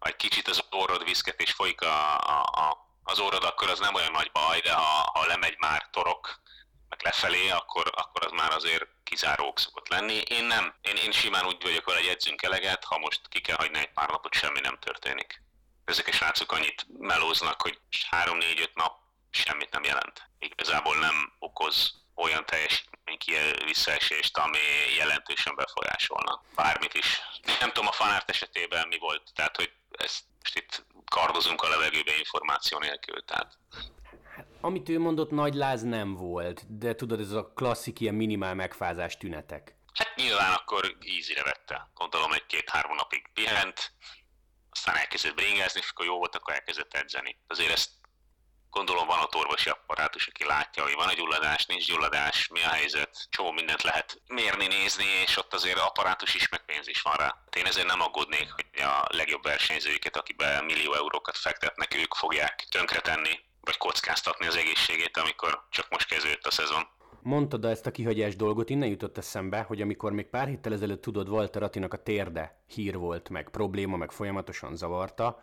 egy 0.00 0.16
kicsit 0.16 0.48
az 0.48 0.64
orrod 0.70 1.04
viszket 1.04 1.40
és 1.40 1.52
folyik 1.52 1.80
a, 1.80 2.18
a, 2.18 2.42
a 2.42 2.88
az 3.10 3.18
orrod, 3.18 3.44
akkor 3.44 3.70
az 3.70 3.78
nem 3.78 3.94
olyan 3.94 4.12
nagy 4.12 4.30
baj, 4.32 4.60
de 4.60 4.72
ha, 4.72 5.10
ha 5.12 5.26
lemegy 5.26 5.56
már 5.58 5.88
torok, 5.90 6.40
meg 6.88 7.02
lefelé, 7.02 7.48
akkor, 7.48 7.92
akkor 7.94 8.24
az 8.26 8.32
már 8.32 8.52
azért 8.52 8.86
kizárók 9.04 9.58
szokott 9.58 9.88
lenni. 9.88 10.14
Én 10.14 10.44
nem. 10.44 10.74
Én, 10.80 10.96
én 10.96 11.12
simán 11.12 11.46
úgy 11.46 11.62
vagyok 11.62 11.84
vele, 11.84 11.98
hogy 11.98 12.08
edzünk 12.08 12.42
eleget, 12.42 12.84
ha 12.84 12.98
most 12.98 13.20
ki 13.28 13.40
kell 13.40 13.56
hagyni 13.56 13.78
egy 13.78 13.92
pár 13.92 14.08
napot, 14.08 14.34
semmi 14.34 14.60
nem 14.60 14.78
történik. 14.78 15.42
Ezek 15.84 16.06
a 16.06 16.12
srácok 16.12 16.52
annyit 16.52 16.86
melóznak, 16.98 17.62
hogy 17.62 17.78
3-4-5 18.10 18.74
nap 18.74 18.98
semmit 19.30 19.70
nem 19.70 19.84
jelent. 19.84 20.22
Igazából 20.38 20.96
nem 20.96 21.32
okoz 21.38 21.94
olyan 22.20 22.44
teljesítmény 22.46 23.18
visszaesést, 23.64 24.36
ami 24.36 24.58
jelentősen 24.98 25.54
befolyásolna 25.54 26.42
bármit 26.54 26.94
is. 26.94 27.20
Nem 27.60 27.72
tudom 27.72 27.88
a 27.88 27.92
fanárt 27.92 28.30
esetében 28.30 28.88
mi 28.88 28.98
volt, 28.98 29.22
tehát 29.34 29.56
hogy 29.56 29.72
ezt 29.90 30.24
most 30.42 30.56
itt 30.56 30.84
kardozunk 31.04 31.62
a 31.62 31.68
levegőbe 31.68 32.16
információ 32.18 32.78
nélkül, 32.78 33.24
tehát 33.24 33.58
amit 34.60 34.88
ő 34.88 34.98
mondott, 34.98 35.30
nagy 35.30 35.54
láz 35.54 35.82
nem 35.82 36.14
volt, 36.14 36.78
de 36.78 36.94
tudod, 36.94 37.20
ez 37.20 37.30
a 37.30 37.52
klasszik 37.54 38.00
ilyen 38.00 38.14
minimál 38.14 38.54
megfázás 38.54 39.16
tünetek. 39.16 39.76
Hát 39.94 40.16
nyilván 40.16 40.52
akkor 40.52 40.96
ízire 41.02 41.42
vette. 41.42 41.90
Gondolom 41.94 42.32
egy-két-három 42.32 42.94
napig 42.96 43.30
pihent, 43.34 43.92
aztán 44.70 44.96
elkezdett 44.96 45.34
bringázni, 45.34 45.80
és 45.80 45.90
akkor 45.90 46.06
jó 46.06 46.16
volt, 46.16 46.34
akkor 46.34 46.54
elkezdett 46.54 46.94
edzeni. 46.94 47.38
Azért 47.46 47.72
ezt 47.72 47.90
gondolom 48.70 49.06
van 49.06 49.18
ott 49.18 49.34
orvosi 49.34 49.68
apparátus, 49.68 50.26
aki 50.26 50.44
látja, 50.44 50.82
hogy 50.82 50.94
van 50.94 51.10
egy 51.10 51.16
gyulladás, 51.16 51.66
nincs 51.66 51.86
gyulladás, 51.86 52.48
mi 52.48 52.62
a 52.62 52.68
helyzet, 52.68 53.26
csomó 53.30 53.50
mindent 53.50 53.82
lehet 53.82 54.22
mérni, 54.26 54.66
nézni, 54.66 55.04
és 55.04 55.36
ott 55.36 55.54
azért 55.54 55.78
apparátus 55.78 56.34
is, 56.34 56.48
meg 56.48 56.64
pénz 56.64 56.88
is 56.88 57.02
van 57.02 57.14
rá. 57.14 57.24
Hát 57.24 57.56
én 57.56 57.66
ezért 57.66 57.86
nem 57.86 58.00
aggódnék, 58.00 58.50
hogy 58.50 58.82
a 58.82 59.06
legjobb 59.16 59.42
versenyzőiket, 59.42 60.16
akibe 60.16 60.62
millió 60.62 60.94
eurókat 60.94 61.36
fektetnek, 61.36 61.94
ők 61.94 62.14
fogják 62.14 62.66
tönkretenni 62.70 63.40
vagy 63.60 63.76
kockáztatni 63.76 64.46
az 64.46 64.56
egészségét, 64.56 65.16
amikor 65.16 65.66
csak 65.70 65.86
most 65.90 66.06
kezdődött 66.06 66.46
a 66.46 66.50
szezon. 66.50 66.88
Mondtad 67.22 67.64
ezt 67.64 67.86
a 67.86 67.90
kihagyás 67.90 68.36
dolgot, 68.36 68.70
innen 68.70 68.88
jutott 68.88 69.18
eszembe, 69.18 69.60
hogy 69.60 69.80
amikor 69.80 70.12
még 70.12 70.26
pár 70.26 70.48
héttel 70.48 70.72
ezelőtt 70.72 71.02
tudod, 71.02 71.28
Walter 71.28 71.62
Attinak 71.62 71.92
a 71.92 72.02
térde 72.02 72.62
hír 72.66 72.96
volt, 72.96 73.28
meg 73.28 73.48
probléma, 73.48 73.96
meg 73.96 74.10
folyamatosan 74.10 74.76
zavarta, 74.76 75.42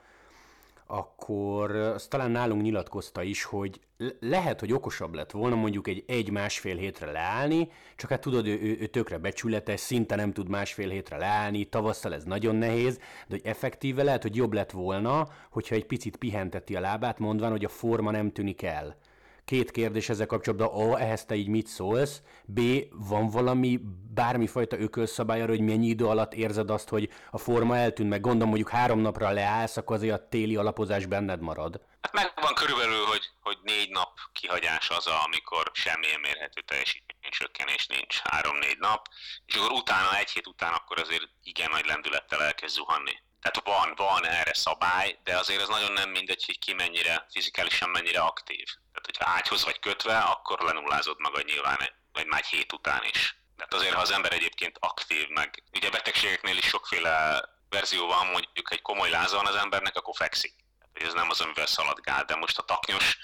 akkor 0.87 1.75
azt 1.75 2.09
talán 2.09 2.31
nálunk 2.31 2.61
nyilatkozta 2.61 3.23
is, 3.23 3.43
hogy 3.43 3.79
lehet, 4.19 4.59
hogy 4.59 4.73
okosabb 4.73 5.13
lett 5.13 5.31
volna 5.31 5.55
mondjuk 5.55 5.87
egy 5.87 6.03
egy-másfél 6.07 6.75
hétre 6.75 7.11
leállni, 7.11 7.69
csak 7.95 8.09
hát 8.09 8.21
tudod, 8.21 8.47
ő, 8.47 8.59
ő, 8.61 8.77
ő 8.79 8.85
tökre 8.85 9.17
becsületes, 9.17 9.79
szinte 9.79 10.15
nem 10.15 10.31
tud 10.31 10.49
másfél 10.49 10.89
hétre 10.89 11.17
leállni, 11.17 11.65
tavasszal 11.65 12.13
ez 12.13 12.23
nagyon 12.23 12.55
nehéz, 12.55 12.97
de 12.97 13.03
hogy 13.27 13.41
effektíve 13.43 14.03
lehet, 14.03 14.21
hogy 14.21 14.35
jobb 14.35 14.53
lett 14.53 14.71
volna, 14.71 15.27
hogyha 15.49 15.75
egy 15.75 15.85
picit 15.85 16.17
pihenteti 16.17 16.75
a 16.75 16.79
lábát, 16.79 17.19
mondván, 17.19 17.51
hogy 17.51 17.65
a 17.65 17.69
forma 17.69 18.11
nem 18.11 18.31
tűnik 18.31 18.61
el. 18.61 18.97
Két 19.47 19.71
kérdés 19.71 20.09
ezzel 20.09 20.25
kapcsolatban. 20.25 20.91
A, 20.91 20.99
ehhez 20.99 21.25
te 21.25 21.35
így 21.35 21.47
mit 21.47 21.67
szólsz? 21.67 22.21
B, 22.45 22.59
van 22.91 23.29
valami, 23.29 23.79
bármifajta 24.13 24.79
ökölszabály 24.79 25.41
arra, 25.41 25.49
hogy 25.49 25.61
mennyi 25.61 25.87
idő 25.87 26.05
alatt 26.05 26.33
érzed 26.33 26.69
azt, 26.69 26.89
hogy 26.89 27.09
a 27.31 27.37
forma 27.37 27.77
eltűnt, 27.77 28.09
meg 28.09 28.21
gondolom 28.21 28.47
mondjuk 28.47 28.69
három 28.69 28.99
napra 28.99 29.29
leállsz, 29.29 29.77
akkor 29.77 29.95
azért 29.95 30.13
a 30.13 30.27
téli 30.29 30.55
alapozás 30.55 31.05
benned 31.05 31.41
marad. 31.41 31.81
Hát 32.01 32.13
megvan 32.13 32.53
körülbelül, 32.53 33.05
hogy, 33.05 33.29
hogy 33.41 33.57
négy 33.61 33.89
nap 33.89 34.11
kihagyás 34.31 34.89
az, 34.89 35.07
amikor 35.25 35.71
semmilyen 35.73 36.19
mérhető 36.19 36.61
teljesítmény 36.61 37.31
csökkenés 37.31 37.87
nincs, 37.87 38.17
három-négy 38.23 38.77
nap, 38.79 39.07
és 39.45 39.55
akkor 39.55 39.71
utána, 39.71 40.17
egy 40.17 40.29
hét 40.29 40.47
után 40.47 40.73
akkor 40.73 40.99
azért 40.99 41.29
igen 41.43 41.69
nagy 41.71 41.85
lendülettel 41.85 42.41
elkezd 42.43 42.75
zuhanni. 42.75 43.15
Tehát 43.41 43.61
van, 43.79 43.93
van 43.95 44.25
erre 44.25 44.53
szabály, 44.53 45.19
de 45.23 45.37
azért 45.37 45.61
az 45.61 45.67
nagyon 45.67 45.91
nem 45.91 46.09
mindegy, 46.09 46.43
hogy 46.45 46.59
ki 46.59 46.73
mennyire, 46.73 47.27
fizikálisan 47.31 47.89
mennyire 47.89 48.19
aktív. 48.19 48.65
Tehát, 48.65 49.05
hogyha 49.05 49.29
ágyhoz 49.29 49.63
vagy 49.63 49.79
kötve, 49.79 50.17
akkor 50.17 50.59
lenullázod 50.59 51.19
magad 51.19 51.45
nyilván, 51.45 51.77
vagy 52.13 52.25
már 52.25 52.39
egy 52.39 52.47
hét 52.47 52.73
után 52.73 53.03
is. 53.03 53.37
Tehát 53.57 53.73
azért, 53.73 53.93
ha 53.93 54.01
az 54.01 54.11
ember 54.11 54.33
egyébként 54.33 54.77
aktív, 54.79 55.27
meg 55.27 55.63
ugye 55.73 55.89
betegségeknél 55.89 56.57
is 56.57 56.65
sokféle 56.65 57.43
verzió 57.69 58.07
van, 58.07 58.25
mondjuk 58.25 58.71
egy 58.71 58.81
komoly 58.81 59.09
láza 59.09 59.35
van 59.35 59.45
az 59.45 59.55
embernek, 59.55 59.95
akkor 59.95 60.15
fekszik. 60.15 60.53
Tehát, 60.93 61.09
ez 61.09 61.13
nem 61.13 61.29
az, 61.29 61.41
amivel 61.41 61.65
szaladgál, 61.65 62.25
de 62.25 62.35
most 62.35 62.57
a 62.57 62.63
taknyos 62.63 63.17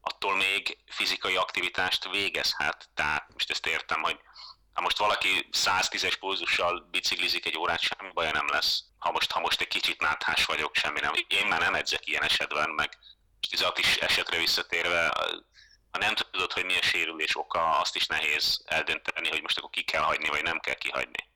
attól 0.00 0.36
még 0.36 0.78
fizikai 0.86 1.36
aktivitást 1.36 2.10
végezhet. 2.10 2.88
Tehát 2.94 3.32
most 3.32 3.50
ezt 3.50 3.66
értem, 3.66 4.02
hogy 4.02 4.20
ha 4.76 4.82
most 4.82 4.98
valaki 4.98 5.48
110-es 5.52 6.16
pulzussal 6.20 6.88
biciklizik 6.90 7.46
egy 7.46 7.58
órát, 7.58 7.80
semmi 7.80 8.12
baja 8.12 8.32
nem 8.32 8.48
lesz. 8.48 8.82
Ha 8.98 9.10
most, 9.10 9.30
ha 9.30 9.40
most 9.40 9.60
egy 9.60 9.68
kicsit 9.68 10.00
náthás 10.00 10.44
vagyok, 10.44 10.74
semmi 10.74 11.00
nem. 11.00 11.12
Én 11.28 11.46
már 11.46 11.60
nem 11.60 11.74
edzek 11.74 12.06
ilyen 12.06 12.22
esetben, 12.22 12.70
meg 12.70 12.98
16 13.40 13.78
is 13.78 13.96
esetre 13.96 14.38
visszatérve, 14.38 15.12
ha 15.90 15.98
nem 15.98 16.14
tudod, 16.14 16.52
hogy 16.52 16.64
mi 16.64 16.76
a 16.78 16.82
sérülés 16.82 17.36
oka, 17.36 17.78
azt 17.78 17.96
is 17.96 18.06
nehéz 18.06 18.62
eldönteni, 18.66 19.28
hogy 19.28 19.42
most 19.42 19.58
akkor 19.58 19.70
ki 19.70 19.82
kell 19.82 20.02
hagyni, 20.02 20.28
vagy 20.28 20.42
nem 20.42 20.60
kell 20.60 20.74
kihagyni. 20.74 21.28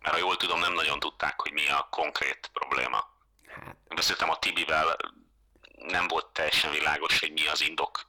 Mert 0.00 0.14
ha 0.14 0.20
jól 0.20 0.36
tudom, 0.36 0.60
nem 0.60 0.72
nagyon 0.72 0.98
tudták, 0.98 1.40
hogy 1.40 1.52
mi 1.52 1.68
a 1.68 1.88
konkrét 1.90 2.50
probléma. 2.52 3.08
Hát. 3.46 3.76
Beszéltem 3.94 4.30
a 4.30 4.38
Tibivel, 4.38 4.96
nem 5.76 6.08
volt 6.08 6.26
teljesen 6.26 6.70
világos, 6.70 7.18
hogy 7.18 7.32
mi 7.32 7.46
az 7.46 7.60
indok. 7.60 8.06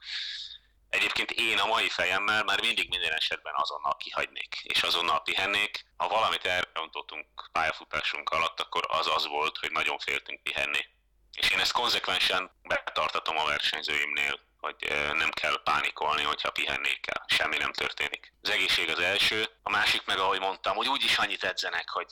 Egyébként 0.96 1.32
én 1.32 1.58
a 1.58 1.66
mai 1.66 1.90
fejemmel 1.90 2.44
már 2.44 2.62
mindig 2.62 2.90
minden 2.90 3.14
esetben 3.14 3.54
azonnal 3.56 3.96
kihagynék, 3.98 4.62
és 4.64 4.84
azonnal 4.84 5.22
pihennék. 5.22 5.86
Ha 5.98 6.08
valamit 6.08 6.46
elrontottunk 6.46 7.50
pályafutásunk 7.52 8.30
alatt, 8.30 8.60
akkor 8.60 8.84
az 8.88 9.08
az 9.08 9.28
volt, 9.28 9.58
hogy 9.58 9.72
nagyon 9.72 10.00
féltünk 10.00 10.44
pihenni. 10.44 10.86
És 11.32 11.50
én 11.50 11.60
ezt 11.60 11.72
konzekvensen 11.72 12.52
betartatom 12.64 13.38
a 13.38 13.46
versenyzőimnél, 13.46 14.40
hogy 14.60 14.76
nem 15.14 15.32
kell 15.32 15.62
pánikolni, 15.64 16.24
hogyha 16.24 16.52
pihennék 16.52 17.02
kell. 17.02 17.24
Semmi 17.28 17.58
nem 17.58 17.74
történik. 17.74 18.34
Az 18.42 18.50
egészség 18.50 18.90
az 18.90 19.00
első, 19.00 19.50
a 19.64 19.70
másik 19.70 20.06
meg, 20.06 20.20
ahogy 20.20 20.40
mondtam, 20.40 20.76
hogy 20.76 20.88
úgyis 20.88 21.18
annyit 21.18 21.44
edzenek, 21.44 21.90
hogy 21.90 22.08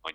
hogy 0.00 0.14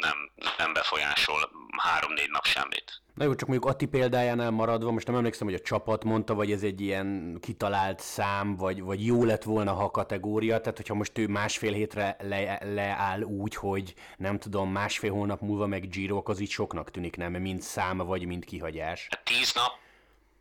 nem, 0.00 0.30
nem 0.58 0.72
befolyásol 0.72 1.50
három-négy 1.76 2.30
nap 2.30 2.44
semmit. 2.44 3.02
Na 3.14 3.24
jó, 3.24 3.34
csak 3.34 3.48
mondjuk 3.48 3.70
Atti 3.70 3.86
példájánál 3.86 4.50
maradva, 4.50 4.90
most 4.90 5.06
nem 5.06 5.16
emlékszem, 5.16 5.46
hogy 5.46 5.56
a 5.56 5.60
csapat 5.60 6.04
mondta, 6.04 6.34
vagy 6.34 6.52
ez 6.52 6.62
egy 6.62 6.80
ilyen 6.80 7.38
kitalált 7.40 8.00
szám, 8.00 8.56
vagy, 8.56 8.82
vagy 8.82 9.06
jó 9.06 9.24
lett 9.24 9.42
volna, 9.42 9.72
ha 9.72 9.84
a 9.84 9.90
kategória, 9.90 10.60
tehát 10.60 10.76
hogyha 10.76 10.94
most 10.94 11.18
ő 11.18 11.26
másfél 11.26 11.72
hétre 11.72 12.16
le, 12.20 12.58
leáll 12.62 13.22
úgy, 13.22 13.54
hogy 13.54 13.94
nem 14.16 14.38
tudom, 14.38 14.70
másfél 14.70 15.12
hónap 15.12 15.40
múlva 15.40 15.66
meg 15.66 15.88
Giro, 15.88 16.22
az 16.24 16.40
így 16.40 16.50
soknak 16.50 16.90
tűnik, 16.90 17.16
nem? 17.16 17.32
Mint 17.32 17.62
szám, 17.62 17.96
vagy 17.96 18.26
mint 18.26 18.44
kihagyás. 18.44 19.06
Hát 19.10 19.24
tíz 19.24 19.52
nap, 19.52 19.72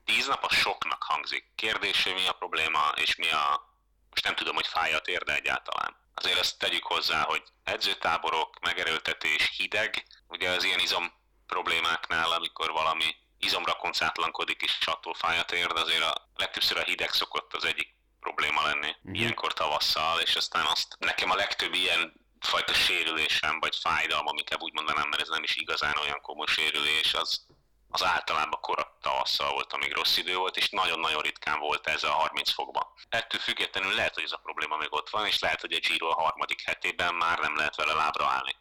tíz 0.05 0.27
nap 0.27 0.43
a 0.43 0.53
soknak 0.53 1.03
hangzik. 1.03 1.45
Kérdés, 1.55 2.03
hogy 2.03 2.13
mi 2.13 2.27
a 2.27 2.33
probléma, 2.33 2.91
és 2.95 3.15
mi 3.15 3.29
a... 3.31 3.71
Most 4.09 4.25
nem 4.25 4.35
tudom, 4.35 4.55
hogy 4.55 4.67
fáj 4.67 4.93
a 4.93 4.99
térde 4.99 5.35
egyáltalán 5.35 6.01
azért 6.13 6.39
azt 6.39 6.59
tegyük 6.59 6.83
hozzá, 6.83 7.21
hogy 7.21 7.43
edzőtáborok, 7.63 8.59
megerőltetés, 8.59 9.51
hideg, 9.57 10.05
ugye 10.27 10.49
az 10.49 10.63
ilyen 10.63 10.79
izom 10.79 11.11
problémáknál, 11.47 12.31
amikor 12.31 12.71
valami 12.71 13.15
izomra 13.39 13.73
koncátlankodik 13.73 14.61
és 14.61 14.77
attól 14.85 15.13
fáj 15.13 15.39
a 15.39 15.43
térd, 15.43 15.77
azért 15.77 16.03
a 16.03 16.29
legtöbbször 16.35 16.77
a 16.77 16.83
hideg 16.83 17.09
szokott 17.09 17.53
az 17.53 17.65
egyik 17.65 17.95
probléma 18.19 18.63
lenni, 18.63 18.89
uh-huh. 18.89 19.19
ilyenkor 19.19 19.53
tavasszal, 19.53 20.19
és 20.19 20.35
aztán 20.35 20.65
azt 20.65 20.95
nekem 20.99 21.29
a 21.29 21.35
legtöbb 21.35 21.73
ilyen 21.73 22.13
fajta 22.39 22.73
sérülésem, 22.73 23.59
vagy 23.59 23.75
fájdalom, 23.75 24.37
inkább 24.37 24.61
úgy 24.61 24.73
mondanám, 24.73 25.07
mert 25.07 25.21
ez 25.21 25.29
nem 25.29 25.43
is 25.43 25.55
igazán 25.55 25.97
olyan 25.97 26.21
komoly 26.21 26.47
sérülés, 26.47 27.13
az 27.13 27.45
az 27.95 28.03
általában 28.03 28.59
korai 28.61 28.85
tavasszal 29.01 29.51
volt, 29.51 29.73
amíg 29.73 29.93
rossz 29.93 30.17
idő 30.17 30.35
volt, 30.35 30.57
és 30.57 30.69
nagyon-nagyon 30.69 31.21
ritkán 31.21 31.59
volt 31.59 31.87
ez 31.87 32.03
a 32.03 32.11
30 32.11 32.51
fokban. 32.51 32.87
Ettől 33.09 33.39
függetlenül 33.39 33.93
lehet, 33.93 34.13
hogy 34.13 34.23
ez 34.23 34.31
a 34.31 34.37
probléma 34.43 34.77
még 34.77 34.93
ott 34.93 35.09
van, 35.09 35.25
és 35.25 35.39
lehet, 35.39 35.61
hogy 35.61 35.73
a 35.73 35.79
Giro 35.79 36.09
a 36.09 36.21
harmadik 36.21 36.61
hetében 36.61 37.15
már 37.15 37.39
nem 37.39 37.55
lehet 37.55 37.75
vele 37.75 37.93
lábra 37.93 38.25
állni. 38.25 38.55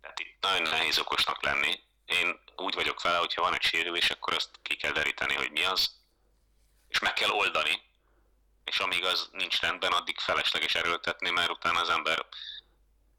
Tehát 0.00 0.20
itt 0.20 0.36
nagyon 0.40 0.62
nehéz 0.62 0.98
okosnak 0.98 1.42
lenni. 1.42 1.80
Én 2.06 2.40
úgy 2.56 2.74
vagyok 2.74 3.02
vele, 3.02 3.16
hogyha 3.16 3.42
van 3.42 3.54
egy 3.54 3.62
sérülés, 3.62 4.10
akkor 4.10 4.34
azt 4.34 4.50
ki 4.62 4.76
kell 4.76 4.92
deríteni, 4.92 5.34
hogy 5.34 5.50
mi 5.50 5.64
az, 5.64 5.90
és 6.88 6.98
meg 6.98 7.12
kell 7.12 7.30
oldani, 7.30 7.82
és 8.64 8.78
amíg 8.78 9.04
az 9.04 9.28
nincs 9.32 9.60
rendben, 9.60 9.92
addig 9.92 10.18
felesleges 10.18 10.74
erőltetni, 10.74 11.30
mert 11.30 11.50
utána 11.50 11.80
az 11.80 11.88
ember 11.88 12.26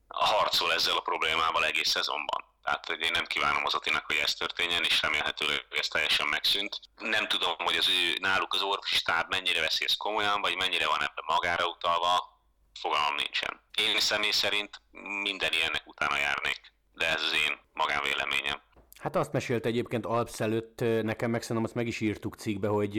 harcol 0.07 0.74
ezzel 0.74 0.98
a 0.98 1.01
problémával 1.01 1.65
egész 1.65 1.89
szezonban. 1.89 2.52
Tehát 2.63 2.89
én 2.89 3.12
nem 3.12 3.25
kívánom 3.25 3.65
az 3.65 3.74
Atinak, 3.74 4.05
hogy 4.05 4.15
ez 4.24 4.34
történjen, 4.34 4.84
és 4.84 5.01
remélhetőleg 5.01 5.65
ez 5.70 5.88
teljesen 5.88 6.27
megszűnt. 6.27 6.79
Nem 7.00 7.27
tudom, 7.27 7.55
hogy 7.58 7.75
az 7.75 7.88
ő 7.88 8.17
náluk 8.20 8.53
az 8.53 8.62
orvosi 8.62 8.96
stáb 8.96 9.29
mennyire 9.29 9.62
veszi 9.62 9.84
ezt 9.84 9.98
komolyan, 9.98 10.41
vagy 10.41 10.55
mennyire 10.55 10.88
van 10.88 11.01
ebben 11.01 11.25
magára 11.27 11.67
utalva, 11.67 12.41
fogalmam 12.79 13.15
nincsen. 13.15 13.62
Én 13.77 14.00
személy 14.00 14.32
szerint 14.32 14.82
minden 15.22 15.51
ilyennek 15.51 15.84
utána 15.86 16.17
járnék, 16.17 16.62
de 16.93 17.05
ez 17.08 17.22
az 17.22 17.34
én 17.48 17.58
magánvéleményem. 17.74 18.62
Hát 19.00 19.15
azt 19.15 19.32
mesélt 19.32 19.65
egyébként 19.65 20.05
Alps 20.05 20.39
előtt, 20.39 20.79
nekem 20.79 21.32
meg 21.32 21.41
szerintem 21.41 21.65
azt 21.65 21.75
meg 21.75 21.88
is 21.88 22.00
írtuk 22.00 22.36
cikkbe, 22.36 22.67
hogy 22.67 22.96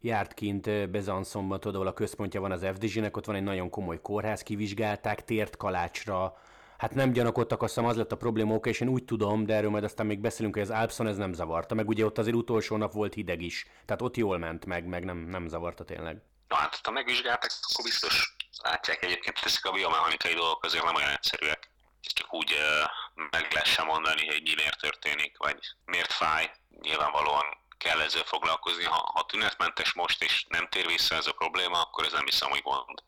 járt 0.00 0.34
kint 0.34 0.90
Bezanszonban, 0.90 1.60
tudod, 1.60 1.74
ahol 1.74 1.86
a 1.86 1.92
központja 1.92 2.40
van 2.40 2.52
az 2.52 2.66
FDZ-nek, 2.74 3.16
ott 3.16 3.24
van 3.24 3.36
egy 3.36 3.42
nagyon 3.42 3.70
komoly 3.70 4.00
kórház, 4.00 4.42
kivizsgálták, 4.42 5.24
tért 5.24 5.56
kalácsra, 5.56 6.36
hát 6.78 6.94
nem 6.94 7.12
gyanakodtak, 7.12 7.62
azt 7.62 7.74
hiszem 7.74 7.88
az 7.88 7.96
lett 7.96 8.12
a 8.12 8.16
probléma, 8.16 8.54
oké, 8.54 8.70
és 8.70 8.80
én 8.80 8.88
úgy 8.88 9.04
tudom, 9.04 9.46
de 9.46 9.54
erről 9.54 9.70
majd 9.70 9.84
aztán 9.84 10.06
még 10.06 10.20
beszélünk, 10.20 10.54
hogy 10.54 10.62
az 10.62 10.70
Alpson 10.70 11.06
ez 11.06 11.16
nem 11.16 11.32
zavarta, 11.32 11.74
meg 11.74 11.88
ugye 11.88 12.04
ott 12.04 12.18
azért 12.18 12.36
utolsó 12.36 12.76
nap 12.76 12.92
volt 12.92 13.14
hideg 13.14 13.42
is, 13.42 13.66
tehát 13.86 14.02
ott 14.02 14.16
jól 14.16 14.38
ment 14.38 14.64
meg, 14.64 14.86
meg 14.86 15.04
nem, 15.04 15.16
nem 15.18 15.48
zavarta 15.48 15.84
tényleg. 15.84 16.16
Na 16.48 16.56
hát, 16.56 16.80
ha 16.82 16.90
megvizsgáltak, 16.90 17.50
akkor 17.62 17.84
biztos 17.84 18.34
látják 18.62 19.02
egyébként, 19.02 19.38
ezek 19.44 19.64
a 19.64 19.72
biomechanikai 19.72 20.34
dolgok 20.34 20.64
azért 20.64 20.84
nem 20.84 20.94
olyan 20.94 21.10
egyszerűek. 21.10 21.70
Csak 22.00 22.34
úgy 22.34 22.52
uh, 22.52 23.26
meg 23.30 23.52
lehessen 23.52 23.86
mondani, 23.86 24.26
hogy 24.26 24.42
mi 24.42 24.54
miért 24.54 24.80
történik, 24.80 25.36
vagy 25.36 25.58
miért 25.84 26.12
fáj. 26.12 26.50
Nyilvánvalóan 26.80 27.44
kell 27.78 28.00
ezzel 28.00 28.22
foglalkozni. 28.22 28.84
Ha, 28.84 29.10
ha 29.14 29.26
tünetmentes 29.26 29.92
most 29.92 30.22
és 30.22 30.46
nem 30.48 30.68
tér 30.68 30.86
vissza 30.86 31.14
ez 31.14 31.26
a 31.26 31.32
probléma, 31.32 31.80
akkor 31.80 32.04
ez 32.04 32.12
nem 32.12 32.24
hiszem, 32.24 32.50
hogy 32.50 32.62
gond. 32.62 33.02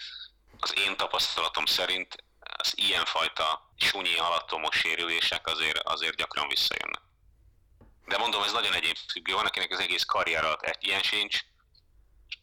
Az 0.58 0.74
én 0.78 0.96
tapasztalatom 0.96 1.66
szerint 1.66 2.24
az 2.61 2.73
ilyenfajta 2.76 3.71
sunyi 3.76 4.19
alattomos 4.19 4.76
sérülések 4.76 5.47
azért, 5.47 5.79
azért 5.79 6.17
gyakran 6.17 6.49
visszajönnek. 6.49 7.02
De 8.07 8.19
mondom, 8.19 8.43
ez 8.43 8.52
nagyon 8.52 8.73
függő. 9.12 9.35
Van, 9.35 9.47
akinek 9.47 9.73
az 9.73 9.81
egész 9.81 10.05
karrier 10.05 10.45
alatt 10.45 10.62
egy 10.62 10.87
ilyen 10.87 11.02
sincs, 11.02 11.38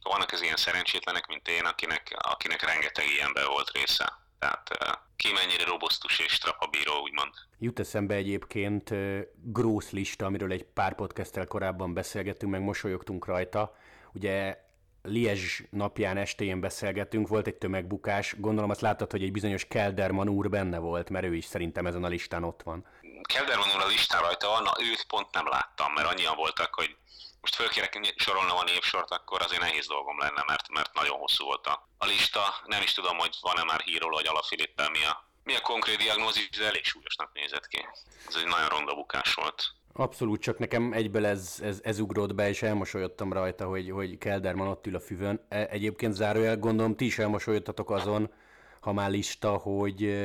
vannak 0.02 0.32
az 0.32 0.42
ilyen 0.42 0.56
szerencsétlenek, 0.56 1.28
mint 1.28 1.48
én, 1.48 1.66
akinek, 1.66 2.16
akinek 2.18 2.62
rengeteg 2.62 3.06
ilyenben 3.08 3.48
volt 3.48 3.72
része. 3.72 4.14
Tehát 4.40 4.70
ki 5.16 5.32
mennyire 5.32 5.66
robosztus 5.66 6.20
és 6.20 6.38
trapabíró, 6.38 7.02
úgymond. 7.02 7.34
Jut 7.60 7.80
eszembe 7.80 8.16
egyébként 8.16 8.94
Grósz 9.34 9.90
lista, 9.90 10.26
amiről 10.26 10.52
egy 10.52 10.64
pár 10.64 10.96
podcasttel 10.96 11.46
korábban 11.46 11.94
beszélgettünk, 11.94 12.52
meg 12.52 12.62
mosolyogtunk 12.62 13.26
rajta. 13.26 13.78
Ugye 14.14 14.58
Liezs 15.04 15.62
napján 15.70 16.18
estén 16.18 16.60
beszélgettünk, 16.60 17.28
volt 17.28 17.48
egy 17.48 17.56
tömegbukás, 17.56 18.36
gondolom 18.38 18.70
azt 18.70 18.82
láttad, 18.82 19.12
hogy 19.12 19.24
egy 19.24 19.32
bizonyos 19.32 19.66
Kelderman 19.66 20.30
úr 20.30 20.50
benne 20.50 20.78
volt, 20.78 21.10
mert 21.10 21.26
ő 21.26 21.36
is 21.36 21.46
szerintem 21.46 21.86
ezen 21.86 22.04
a 22.04 22.08
listán 22.08 22.44
ott 22.44 22.62
van. 22.64 22.86
Kelderman 23.22 23.68
úr 23.76 23.82
a 23.82 23.88
listán 23.88 24.22
rajta 24.22 24.48
van, 24.48 24.64
na 24.64 24.74
őt 24.80 25.06
pont 25.08 25.34
nem 25.34 25.48
láttam, 25.48 25.94
mert 25.94 26.08
annyian 26.08 26.36
voltak, 26.36 26.74
hogy 26.74 26.96
most 27.42 27.56
fölkérek 27.56 28.14
sorolnom 28.16 28.58
a 28.58 28.64
névsort, 28.64 29.12
akkor 29.12 29.42
azért 29.42 29.62
nehéz 29.62 29.88
dolgom 29.88 30.20
lenne, 30.20 30.44
mert, 30.48 30.70
mert 30.70 30.94
nagyon 30.94 31.18
hosszú 31.18 31.46
volt 31.46 31.68
a, 31.68 31.88
a 31.98 32.06
lista. 32.06 32.56
Nem 32.66 32.82
is 32.82 32.94
tudom, 32.94 33.18
hogy 33.18 33.38
van-e 33.42 33.64
már 33.64 33.82
hírról, 33.82 34.12
hogy 34.12 34.28
Alafilippel 34.28 34.90
mi 34.90 35.06
a, 35.06 35.30
mi 35.44 35.56
a 35.56 35.62
konkrét 35.62 35.98
diagnózis, 35.98 36.50
de 36.50 36.66
elég 36.66 36.86
súlyosnak 36.86 37.34
nézett 37.34 37.68
ki. 37.68 37.86
Ez 38.28 38.36
egy 38.36 38.48
nagyon 38.48 38.70
ronda 38.70 38.94
bukás 38.94 39.34
volt. 39.34 39.64
Abszolút, 40.00 40.42
csak 40.42 40.60
nekem 40.60 40.94
egyből 40.94 41.26
ez, 41.26 41.60
ez, 41.62 41.80
ez 41.84 42.00
ugrott 42.00 42.36
be, 42.36 42.50
és 42.50 42.62
elmosolyodtam 42.62 43.34
rajta, 43.34 43.66
hogy, 43.66 43.92
hogy 43.92 44.18
Kelderman 44.18 44.68
ott 44.68 44.88
ül 44.88 44.96
a 44.96 45.00
füvön. 45.00 45.46
E, 45.50 45.68
egyébként 45.70 46.14
zárójel 46.14 46.58
gondolom, 46.58 46.96
ti 46.96 47.06
is 47.06 47.20
elmosolyodtatok 47.20 47.92
azon, 47.92 48.32
ha 48.80 48.94
már 48.94 49.10
lista, 49.10 49.52
hogy, 49.52 50.18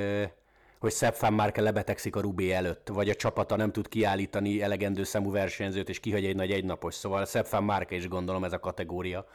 hogy 0.78 0.94
van 1.18 1.32
Márke 1.32 1.60
lebetegszik 1.60 2.16
a 2.16 2.20
Rubé 2.20 2.52
előtt, 2.52 2.88
vagy 2.88 3.08
a 3.08 3.14
csapata 3.14 3.56
nem 3.56 3.72
tud 3.72 3.88
kiállítani 3.88 4.62
elegendő 4.62 5.04
számú 5.04 5.30
versenyzőt, 5.30 5.88
és 5.88 6.00
kihagy 6.00 6.24
egy 6.24 6.36
nagy 6.36 6.50
egynapos. 6.50 6.94
Szóval 6.94 7.26
van 7.50 7.64
Márke 7.64 7.94
is 7.94 8.08
gondolom 8.08 8.44
ez 8.44 8.52
a 8.52 8.60
kategória. 8.60 9.26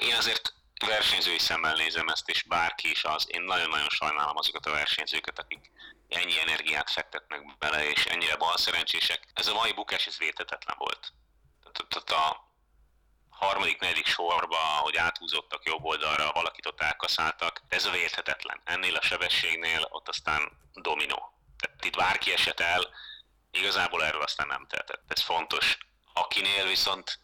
Én 0.00 0.14
azért 0.18 0.54
versenyzői 0.86 1.38
szemmel 1.38 1.74
nézem 1.76 2.08
ezt, 2.08 2.28
és 2.28 2.42
bárki 2.42 2.90
is 2.90 3.04
az. 3.04 3.26
Én 3.28 3.42
nagyon-nagyon 3.42 3.88
sajnálom 3.88 4.36
azokat 4.36 4.66
a 4.66 4.70
versenyzőket, 4.70 5.38
akik 5.38 5.70
ennyi 6.08 6.40
energiát 6.40 6.90
fektetnek 6.90 7.58
bele, 7.58 7.90
és 7.90 8.06
ennyire 8.06 8.36
bal 8.36 8.56
szerencsések. 8.56 9.28
Ez 9.34 9.46
a 9.46 9.54
mai 9.54 9.72
bukás, 9.72 10.06
ez 10.06 10.18
vétetetlen 10.18 10.76
volt. 10.78 11.12
Tehát 11.72 12.10
a 12.10 12.46
harmadik, 13.28 13.80
negyedik 13.80 14.06
sorba, 14.06 14.56
hogy 14.56 14.96
áthúzottak 14.96 15.64
jobb 15.64 15.84
oldalra, 15.84 16.32
valakit 16.32 16.66
ott 16.66 16.80
elkaszáltak, 16.80 17.62
ez 17.68 17.84
a 17.84 17.90
vérthetetlen. 17.90 18.60
Ennél 18.64 18.96
a 18.96 19.02
sebességnél 19.02 19.86
ott 19.90 20.08
aztán 20.08 20.52
dominó. 20.74 21.32
Tehát 21.58 21.84
itt 21.84 21.96
bárki 21.96 22.32
esett 22.32 22.60
el, 22.60 22.88
igazából 23.50 24.04
erről 24.04 24.22
aztán 24.22 24.46
nem 24.46 24.66
tehetett. 24.66 25.02
Ez 25.08 25.22
fontos. 25.22 25.78
Akinél 26.12 26.66
viszont 26.66 27.20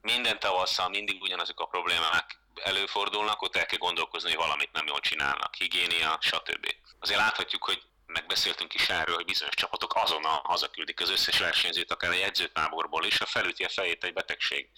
minden 0.00 0.38
tavasszal 0.38 0.88
mindig 0.88 1.22
ugyanazok 1.22 1.60
a 1.60 1.66
problémák 1.66 2.38
előfordulnak, 2.54 3.42
ott 3.42 3.56
el 3.56 3.66
kell 3.66 3.78
gondolkozni, 3.78 4.28
hogy 4.28 4.38
valamit 4.38 4.72
nem 4.72 4.86
jól 4.86 5.00
csinálnak, 5.00 5.54
higiénia, 5.54 6.18
stb. 6.20 6.74
Azért 6.98 7.18
láthatjuk, 7.18 7.64
hogy 7.64 7.82
megbeszéltünk 8.06 8.74
is 8.74 8.88
erről, 8.88 9.14
hogy 9.14 9.24
bizonyos 9.24 9.54
csapatok 9.54 9.94
azonnal 9.94 10.40
hazaküldik 10.44 11.00
az 11.00 11.10
összes 11.10 11.38
versenyzőt, 11.38 11.92
akár 11.92 12.12
egy 12.12 12.20
edzőtáborból 12.20 13.04
is, 13.04 13.18
ha 13.18 13.26
felüti 13.26 13.64
a 13.64 13.68
fejét 13.68 14.04
egy 14.04 14.12
betegség. 14.12 14.68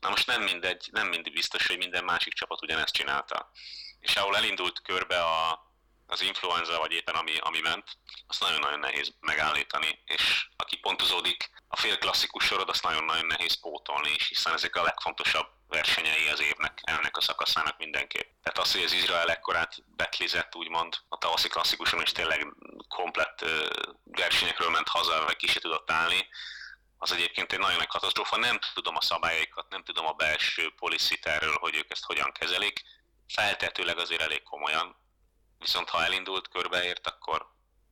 Na 0.00 0.08
most 0.08 0.26
nem 0.26 0.42
mindegy, 0.42 0.88
nem 0.92 1.08
mindig 1.08 1.32
biztos, 1.32 1.66
hogy 1.66 1.78
minden 1.78 2.04
másik 2.04 2.32
csapat 2.32 2.62
ugyanezt 2.62 2.94
csinálta. 2.94 3.50
És 4.00 4.16
ahol 4.16 4.36
elindult 4.36 4.82
körbe 4.82 5.24
a, 5.24 5.62
az 6.06 6.20
influenza, 6.20 6.78
vagy 6.78 6.92
éppen 6.92 7.14
ami, 7.14 7.38
ami 7.38 7.60
ment, 7.60 7.98
azt 8.26 8.40
nagyon-nagyon 8.40 8.78
nehéz 8.78 9.14
megállítani, 9.20 10.02
és 10.04 10.48
aki 10.56 10.76
pontozódik, 10.76 11.50
a 11.68 11.76
fél 11.76 11.98
klasszikus 11.98 12.44
sorod 12.44 12.68
azt 12.68 12.82
nagyon-nagyon 12.82 13.26
nehéz 13.26 13.60
pótolni 13.60 14.10
is, 14.10 14.28
hiszen 14.28 14.52
ezek 14.52 14.76
a 14.76 14.82
legfontosabb 14.82 15.46
versenyei 15.68 16.28
az 16.28 16.40
évnek, 16.40 16.80
ennek 16.82 17.16
a 17.16 17.20
szakaszának 17.20 17.78
mindenképp. 17.78 18.30
Tehát 18.42 18.58
az, 18.58 18.72
hogy 18.72 18.82
az 18.82 18.92
Izrael 18.92 19.30
ekkorát 19.30 19.76
betlizett, 19.96 20.54
úgymond, 20.54 20.96
a 21.08 21.18
tavaszi 21.18 21.48
klasszikuson 21.48 22.02
is 22.02 22.12
tényleg 22.12 22.46
komplett 22.88 23.44
versenyekről 24.04 24.70
ment 24.70 24.88
haza, 24.88 25.24
vagy 25.24 25.36
ki 25.36 25.46
se 25.46 25.60
tudott 25.60 25.90
állni, 25.90 26.28
az 26.98 27.12
egyébként 27.12 27.52
egy 27.52 27.58
nagyon 27.58 27.76
nagy 27.76 27.86
katasztrófa. 27.86 28.36
Nem 28.36 28.58
tudom 28.74 28.96
a 28.96 29.00
szabályaikat, 29.00 29.68
nem 29.68 29.82
tudom 29.82 30.06
a 30.06 30.12
belső 30.12 30.72
policit 30.76 31.26
erről, 31.26 31.56
hogy 31.60 31.74
ők 31.74 31.90
ezt 31.90 32.04
hogyan 32.04 32.32
kezelik. 32.32 32.82
Feltetőleg 33.34 33.98
azért 33.98 34.20
elég 34.20 34.42
komolyan. 34.42 34.96
Viszont 35.64 35.88
ha 35.88 36.04
elindult, 36.04 36.48
körbeért, 36.48 37.06
akkor, 37.06 37.46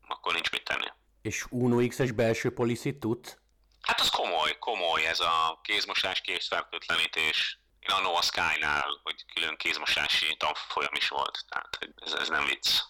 akkor 0.08 0.32
nincs 0.32 0.50
mit 0.50 0.64
tenni. 0.64 0.86
És 1.22 1.44
Uno 1.50 1.86
X-es 1.86 2.10
belső 2.10 2.52
policit 2.54 3.00
tud? 3.00 3.38
Hát 3.80 4.00
az 4.00 4.08
komoly, 4.08 4.58
komoly 4.58 5.06
ez 5.06 5.20
a 5.20 5.60
kézmosás, 5.62 6.20
kézfertőtlenítés. 6.20 7.58
Én 7.80 7.94
a 7.94 8.16
a 8.16 8.22
Sky-nál, 8.22 9.00
hogy 9.02 9.24
külön 9.34 9.56
kézmosási 9.56 10.36
tanfolyam 10.36 10.94
is 10.94 11.08
volt, 11.08 11.44
tehát 11.48 11.78
ez, 11.96 12.12
ez 12.12 12.28
nem 12.28 12.44
vicc. 12.44 12.80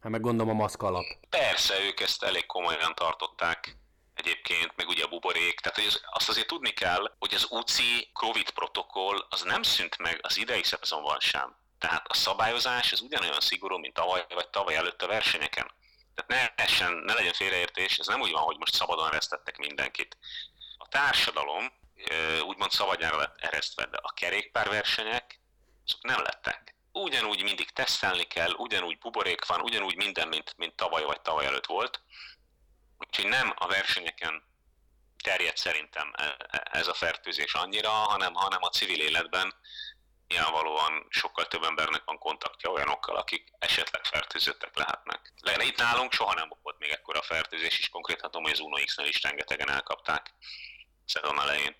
Hát 0.00 0.12
meg 0.12 0.20
gondolom 0.20 0.52
a 0.52 0.62
maszk 0.62 0.82
alap. 0.82 1.04
Persze, 1.30 1.80
ők 1.80 2.00
ezt 2.00 2.22
elég 2.22 2.46
komolyan 2.46 2.94
tartották 2.94 3.76
egyébként, 4.14 4.72
meg 4.76 4.88
ugye 4.88 5.04
a 5.04 5.08
buborék. 5.08 5.60
Tehát 5.60 5.78
hogy 5.78 6.00
azt 6.10 6.28
azért 6.28 6.46
tudni 6.46 6.70
kell, 6.70 7.14
hogy 7.18 7.34
az 7.34 7.46
UCI 7.50 8.10
COVID 8.12 8.50
protokoll 8.50 9.26
az 9.28 9.42
nem 9.42 9.62
szűnt 9.62 9.98
meg 9.98 10.18
az 10.22 10.38
idei 10.38 10.62
szezonban 10.62 11.20
sem. 11.20 11.56
Tehát 11.84 12.08
a 12.08 12.14
szabályozás 12.14 12.92
az 12.92 13.00
ugyanolyan 13.00 13.40
szigorú, 13.40 13.78
mint 13.78 13.94
tavaly 13.94 14.26
vagy 14.28 14.48
tavaly 14.48 14.74
előtt 14.74 15.02
a 15.02 15.06
versenyeken. 15.06 15.70
Tehát 16.14 16.54
ne, 16.56 16.64
essen, 16.64 16.92
ne 16.92 17.12
legyen 17.12 17.32
félreértés, 17.32 17.98
ez 17.98 18.06
nem 18.06 18.20
úgy 18.20 18.30
van, 18.30 18.42
hogy 18.42 18.58
most 18.58 18.74
szabadon 18.74 19.06
eresztettek 19.06 19.56
mindenkit. 19.56 20.16
A 20.78 20.88
társadalom 20.88 21.72
úgymond 22.42 22.70
szabadjára 22.70 23.16
lett 23.16 23.36
eresztve, 23.40 23.86
de 23.86 23.96
a 24.02 24.12
kerékpárversenyek 24.12 25.40
azok 25.86 26.02
nem 26.02 26.22
lettek. 26.22 26.74
Ugyanúgy 26.92 27.42
mindig 27.42 27.70
tesztelni 27.70 28.24
kell, 28.24 28.52
ugyanúgy 28.52 28.98
buborék 28.98 29.46
van, 29.46 29.60
ugyanúgy 29.60 29.96
minden, 29.96 30.28
mint, 30.28 30.54
mint 30.56 30.76
tavaly 30.76 31.04
vagy 31.04 31.20
tavaly 31.20 31.46
előtt 31.46 31.66
volt. 31.66 32.00
Úgyhogy 32.98 33.26
nem 33.26 33.54
a 33.56 33.66
versenyeken 33.66 34.42
terjed 35.22 35.56
szerintem 35.56 36.12
e, 36.16 36.36
e, 36.50 36.68
ez 36.72 36.86
a 36.86 36.94
fertőzés 36.94 37.54
annyira, 37.54 37.90
hanem, 37.90 38.34
hanem 38.34 38.62
a 38.62 38.68
civil 38.68 39.00
életben 39.00 39.54
nyilvánvalóan 40.28 41.06
sokkal 41.08 41.46
több 41.46 41.62
embernek 41.62 42.02
van 42.04 42.18
kontaktja 42.18 42.70
olyanokkal, 42.70 43.16
akik 43.16 43.48
esetleg 43.58 44.04
fertőzöttek 44.04 44.76
lehetnek. 44.76 45.32
Lenne 45.40 45.64
itt 45.64 45.78
nálunk 45.78 46.12
soha 46.12 46.34
nem 46.34 46.52
volt 46.62 46.78
még 46.78 46.90
ekkora 46.90 47.22
fertőzés, 47.22 47.78
és 47.78 47.88
konkrétan 47.88 48.30
tudom, 48.30 48.42
hogy 48.42 48.52
az 48.52 48.60
Uno 48.60 48.84
X-nél 48.84 49.06
is 49.06 49.22
rengetegen 49.22 49.70
elkapták 49.70 50.34
szezon 51.06 51.40
elején. 51.40 51.76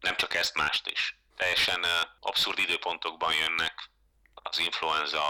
Nem 0.00 0.16
csak 0.16 0.34
ezt, 0.34 0.54
mást 0.54 0.86
is. 0.86 1.16
Teljesen 1.36 1.84
abszurd 2.20 2.58
időpontokban 2.58 3.34
jönnek 3.34 3.90
az 4.34 4.58
influenza 4.58 5.22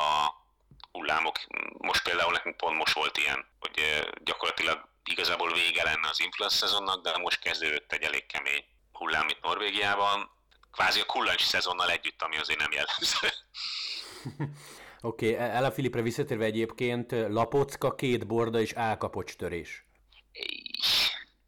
hullámok. 0.92 1.38
Most 1.78 2.02
például 2.02 2.32
nekünk 2.32 2.56
pont 2.56 2.76
most 2.76 2.94
volt 2.94 3.18
ilyen, 3.18 3.46
hogy 3.60 4.08
gyakorlatilag 4.24 4.88
igazából 5.04 5.52
vége 5.52 5.82
lenne 5.82 6.08
az 6.08 6.20
influenza 6.20 6.56
szezonnak, 6.56 7.02
de 7.02 7.18
most 7.18 7.40
kezdődött 7.40 7.92
egy 7.92 8.02
elég 8.02 8.26
kemény 8.26 8.64
hullám 8.92 9.28
itt 9.28 9.40
Norvégiában. 9.40 10.30
Kvázi 10.72 11.00
a 11.00 11.04
kullancs 11.04 11.42
szezonnal 11.42 11.90
együtt, 11.90 12.22
ami 12.22 12.36
azért 12.36 12.58
nem 12.58 12.72
jellemző. 12.72 13.28
Oké, 15.00 15.32
okay, 15.34 15.46
Ella 15.48 15.72
Filipre 15.72 16.02
visszatérve 16.02 16.44
egyébként 16.44 17.10
lapocka, 17.10 17.94
két 17.94 18.26
borda 18.26 18.60
és 18.60 18.72
álkapocs 18.72 19.36
törés. 19.36 19.84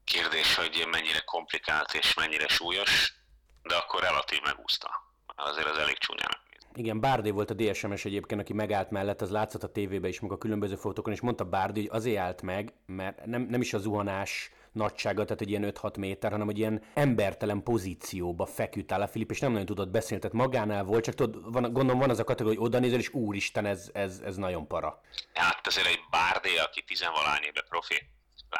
Kérdés, 0.04 0.54
hogy 0.54 0.86
mennyire 0.90 1.20
komplikált 1.20 1.94
és 1.94 2.14
mennyire 2.14 2.48
súlyos, 2.48 3.14
de 3.62 3.74
akkor 3.74 4.00
relatív 4.02 4.40
megúszta. 4.44 4.90
Azért 5.26 5.68
az 5.68 5.78
elég 5.78 5.98
csúnyának 5.98 6.44
igen, 6.76 7.00
Bárdé 7.00 7.30
volt 7.30 7.50
a 7.50 7.54
DSMS 7.54 8.04
egyébként, 8.04 8.40
aki 8.40 8.52
megállt 8.52 8.90
mellett, 8.90 9.20
az 9.20 9.30
látszott 9.30 9.62
a 9.62 9.72
tévében 9.72 10.10
is, 10.10 10.20
meg 10.20 10.32
a 10.32 10.38
különböző 10.38 10.74
fotókon, 10.74 11.12
és 11.12 11.20
mondta 11.20 11.44
Bárdé, 11.44 11.80
hogy 11.80 11.90
azért 11.92 12.18
állt 12.18 12.42
meg, 12.42 12.72
mert 12.86 13.26
nem, 13.26 13.42
nem 13.42 13.60
is 13.60 13.74
a 13.74 13.78
zuhanás 13.78 14.52
nagysága, 14.74 15.24
tehát 15.24 15.40
egy 15.40 15.50
ilyen 15.50 15.72
5-6 15.82 15.98
méter, 15.98 16.30
hanem 16.30 16.48
egy 16.48 16.58
ilyen 16.58 16.82
embertelen 16.94 17.62
pozícióba 17.62 18.46
feküdt 18.46 18.92
áll 18.92 19.02
a 19.02 19.08
Filip, 19.08 19.30
és 19.30 19.40
nem 19.40 19.50
nagyon 19.50 19.66
tudott 19.66 19.88
beszélni, 19.88 20.22
tehát 20.22 20.36
magánál 20.36 20.84
volt, 20.84 21.04
csak 21.04 21.14
tudod, 21.14 21.52
van, 21.52 21.62
gondolom 21.62 21.98
van 21.98 22.10
az 22.10 22.18
a 22.18 22.24
kategória, 22.24 22.58
hogy 22.58 22.68
oda 22.68 22.78
nézel, 22.78 22.98
és 22.98 23.12
úristen, 23.12 23.66
ez, 23.66 23.90
ez, 23.92 24.20
ez 24.24 24.36
nagyon 24.36 24.66
para. 24.66 25.00
Hát 25.34 25.66
azért 25.66 25.86
egy 25.86 26.00
Bárdé, 26.10 26.56
aki 26.56 26.82
tizenvalány 26.82 27.42
éve 27.42 27.62
profi, 27.68 28.08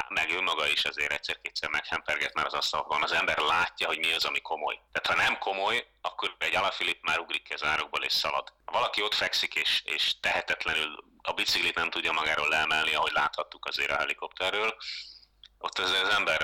meg 0.09 0.31
ő 0.31 0.41
maga 0.41 0.67
is 0.67 0.85
azért 0.85 1.11
egyszer-kétszer 1.11 1.69
meghemperget 1.69 2.33
már 2.33 2.45
az 2.45 2.53
asztalban, 2.53 3.03
az 3.03 3.11
ember 3.11 3.37
látja, 3.37 3.87
hogy 3.87 3.97
mi 3.97 4.13
az, 4.13 4.25
ami 4.25 4.41
komoly. 4.41 4.79
Tehát 4.91 5.07
ha 5.07 5.29
nem 5.29 5.37
komoly, 5.39 5.87
akkor 6.01 6.35
egy 6.37 6.55
Alafilip 6.55 6.99
már 7.01 7.19
ugrik 7.19 7.43
ki 7.43 7.53
az 7.53 7.63
árokból 7.63 8.03
és 8.03 8.13
szalad. 8.13 8.53
Ha 8.65 8.71
valaki 8.71 9.01
ott 9.01 9.13
fekszik 9.13 9.55
és, 9.55 9.81
és 9.85 10.19
tehetetlenül 10.19 11.03
a 11.21 11.33
biciklit 11.33 11.75
nem 11.75 11.89
tudja 11.89 12.11
magáról 12.11 12.47
leemelni, 12.47 12.93
ahogy 12.93 13.11
láthattuk 13.11 13.65
azért 13.65 13.91
a 13.91 13.97
helikopterről, 13.97 14.75
ott 15.65 15.77
az, 15.77 15.91
az 16.03 16.13
ember 16.17 16.41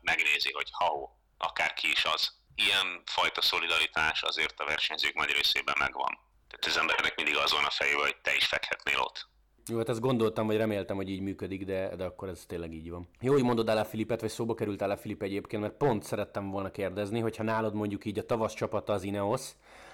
megnézi, 0.00 0.52
hogy 0.52 0.70
ha 0.72 1.16
akár 1.38 1.72
ki 1.74 1.88
is 1.90 2.04
az. 2.04 2.38
Ilyen 2.54 3.02
fajta 3.04 3.42
szolidaritás 3.42 4.22
azért 4.22 4.60
a 4.60 4.64
versenyzők 4.64 5.14
nagy 5.14 5.30
részében 5.30 5.74
megvan. 5.78 6.18
Tehát 6.48 6.66
az 6.66 6.76
embernek 6.76 7.16
mindig 7.16 7.36
azon 7.36 7.64
a 7.64 7.70
fejében, 7.70 8.00
hogy 8.00 8.16
te 8.22 8.34
is 8.34 8.46
fekhetnél 8.46 8.98
ott. 8.98 9.28
Jó, 9.66 9.76
hát 9.78 9.88
ezt 9.88 10.00
gondoltam, 10.00 10.46
vagy 10.46 10.56
reméltem, 10.56 10.96
hogy 10.96 11.10
így 11.10 11.20
működik, 11.20 11.64
de, 11.64 11.96
de 11.96 12.04
akkor 12.04 12.28
ez 12.28 12.44
tényleg 12.46 12.72
így 12.72 12.90
van. 12.90 13.08
Jó, 13.20 13.32
hogy 13.32 13.42
mondod 13.42 13.68
el 13.68 13.84
Filipet, 13.84 14.20
vagy 14.20 14.30
szóba 14.30 14.54
került 14.54 14.82
el 14.82 14.96
Filip 14.96 15.22
egyébként, 15.22 15.62
mert 15.62 15.76
pont 15.76 16.02
szerettem 16.02 16.50
volna 16.50 16.70
kérdezni, 16.70 17.20
hogyha 17.20 17.42
nálad 17.42 17.74
mondjuk 17.74 18.04
így 18.04 18.18
a 18.18 18.26
tavasz 18.26 18.54
csapata 18.54 18.92
az 18.92 19.02
Ineos, 19.02 19.42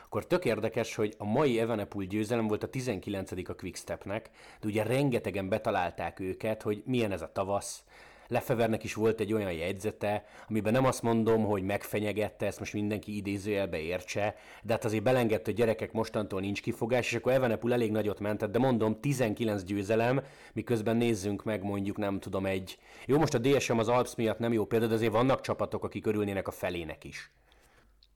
akkor 0.04 0.26
tök 0.26 0.44
érdekes, 0.44 0.94
hogy 0.94 1.14
a 1.18 1.24
mai 1.24 1.60
Evenepul 1.60 2.04
győzelem 2.04 2.46
volt 2.46 2.62
a 2.62 2.68
19. 2.68 3.30
a 3.48 3.54
Quickstepnek, 3.54 4.30
de 4.60 4.66
ugye 4.66 4.82
rengetegen 4.82 5.48
betalálták 5.48 6.20
őket, 6.20 6.62
hogy 6.62 6.82
milyen 6.84 7.12
ez 7.12 7.22
a 7.22 7.32
tavasz, 7.32 7.84
Lefevernek 8.28 8.84
is 8.84 8.94
volt 8.94 9.20
egy 9.20 9.32
olyan 9.32 9.52
jegyzete, 9.52 10.24
amiben 10.48 10.72
nem 10.72 10.84
azt 10.84 11.02
mondom, 11.02 11.44
hogy 11.44 11.62
megfenyegette, 11.62 12.46
ezt 12.46 12.58
most 12.58 12.72
mindenki 12.72 13.16
idézőjelbe 13.16 13.78
értse, 13.78 14.36
de 14.62 14.72
hát 14.72 14.84
azért 14.84 15.02
belengedte, 15.02 15.44
hogy 15.44 15.54
gyerekek 15.54 15.92
mostantól 15.92 16.40
nincs 16.40 16.62
kifogás, 16.62 17.06
és 17.06 17.14
akkor 17.14 17.32
Evenepul 17.32 17.72
elég 17.72 17.90
nagyot 17.90 18.20
mentett, 18.20 18.50
de 18.50 18.58
mondom, 18.58 19.00
19 19.00 19.62
győzelem, 19.62 20.24
miközben 20.52 20.96
nézzünk 20.96 21.44
meg 21.44 21.62
mondjuk, 21.62 21.96
nem 21.96 22.20
tudom, 22.20 22.46
egy... 22.46 22.78
Jó, 23.06 23.18
most 23.18 23.34
a 23.34 23.38
DSM 23.38 23.78
az 23.78 23.88
Alps 23.88 24.14
miatt 24.14 24.38
nem 24.38 24.52
jó 24.52 24.66
példa, 24.66 24.86
de 24.86 24.94
azért 24.94 25.12
vannak 25.12 25.40
csapatok, 25.40 25.84
akik 25.84 26.06
örülnének 26.06 26.48
a 26.48 26.52
felének 26.52 27.04
is. 27.04 27.30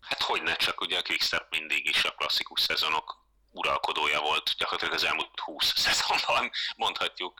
Hát 0.01 0.23
hogy 0.23 0.43
ne 0.43 0.55
csak, 0.55 0.81
ugye 0.81 0.99
a 0.99 1.03
Quickstep 1.03 1.47
mindig 1.51 1.89
is 1.89 2.05
a 2.05 2.11
klasszikus 2.11 2.61
szezonok 2.61 3.21
uralkodója 3.53 4.21
volt 4.21 4.55
gyakorlatilag 4.59 4.95
az 4.95 5.05
elmúlt 5.05 5.41
20 5.41 5.73
szezonban, 5.87 6.51
mondhatjuk. 6.77 7.39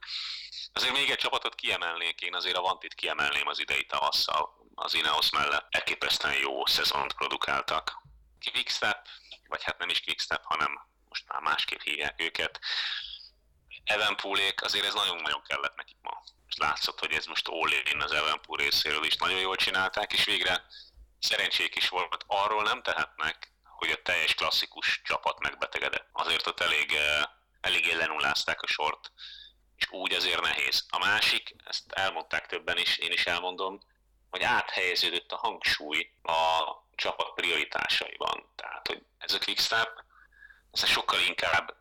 Azért 0.73 0.93
még 0.93 1.11
egy 1.11 1.19
csapatot 1.19 1.55
kiemelnék, 1.55 2.21
én 2.21 2.35
azért 2.35 2.57
a 2.57 2.61
Vantit 2.61 2.95
kiemelném 2.95 3.47
az 3.47 3.59
idei 3.59 3.87
tavasszal, 3.87 4.69
az 4.75 4.95
Ineos 4.95 5.31
mellett. 5.31 5.67
Elképesztően 5.71 6.35
jó 6.35 6.67
szezont 6.67 7.13
produkáltak. 7.13 8.03
Quickstep, 8.53 9.07
vagy 9.49 9.63
hát 9.63 9.79
nem 9.79 9.89
is 9.89 10.01
Quickstep, 10.01 10.43
hanem 10.45 10.89
most 11.09 11.29
már 11.29 11.41
másképp 11.41 11.81
hívják 11.81 12.23
őket. 12.23 12.61
Evenpoolék, 13.85 14.63
azért 14.63 14.87
ez 14.87 14.95
nagyon-nagyon 14.95 15.43
kellett 15.43 15.77
nekik 15.77 15.97
ma. 16.03 16.23
És 16.49 16.57
látszott, 16.57 16.99
hogy 16.99 17.13
ez 17.13 17.27
most 17.27 17.49
all 17.49 18.01
az 18.01 18.13
Evenpool 18.13 18.59
részéről 18.59 19.05
is 19.05 19.17
nagyon 19.17 19.39
jól 19.39 19.57
csinálták, 19.57 20.13
és 20.13 20.25
végre 20.25 20.65
szerencsék 21.19 21.77
is 21.77 21.89
volt. 21.89 22.25
Arról 22.27 22.63
nem 22.63 22.83
tehetnek, 22.83 23.53
hogy 23.65 23.91
a 23.91 24.03
teljes 24.03 24.35
klasszikus 24.35 25.01
csapat 25.05 25.39
megbetegedett. 25.39 26.09
Azért 26.13 26.47
ott 26.47 26.61
elég, 26.61 26.93
eh, 26.93 27.23
elég 27.61 27.95
lenullázták 27.95 28.63
a 28.63 28.67
sort, 28.67 29.13
és 29.81 29.91
úgy 29.91 30.13
azért 30.13 30.41
nehéz. 30.41 30.87
A 30.91 30.99
másik, 30.99 31.55
ezt 31.65 31.93
elmondták 31.93 32.47
többen 32.47 32.79
is, 32.79 32.97
én 32.97 33.13
is 33.13 33.27
elmondom, 33.27 33.81
hogy 34.31 34.43
áthelyeződött 34.43 35.33
a 35.33 35.37
hangsúly 35.37 36.13
a 36.23 36.71
csapat 36.95 37.35
prioritásaiban. 37.35 38.53
Tehát, 38.55 38.87
hogy 38.87 39.03
ez 39.19 39.35
a 39.35 39.39
Quickstep, 39.39 40.05
ez 40.73 40.87
sokkal 40.87 41.21
inkább 41.21 41.77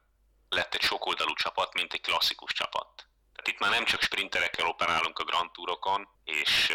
lett 0.50 0.74
egy 0.74 0.82
sokoldalú 0.82 1.34
csapat, 1.34 1.74
mint 1.74 1.94
egy 1.94 2.02
klasszikus 2.02 2.54
csapat. 2.54 3.08
Tehát 3.34 3.48
itt 3.48 3.60
már 3.60 3.70
nem 3.70 3.86
csak 3.86 4.02
sprinterekkel 4.02 4.68
operálunk 4.68 5.20
a 5.20 5.24
Grand 5.24 5.52
Tourokon, 5.52 6.08
és 6.24 6.74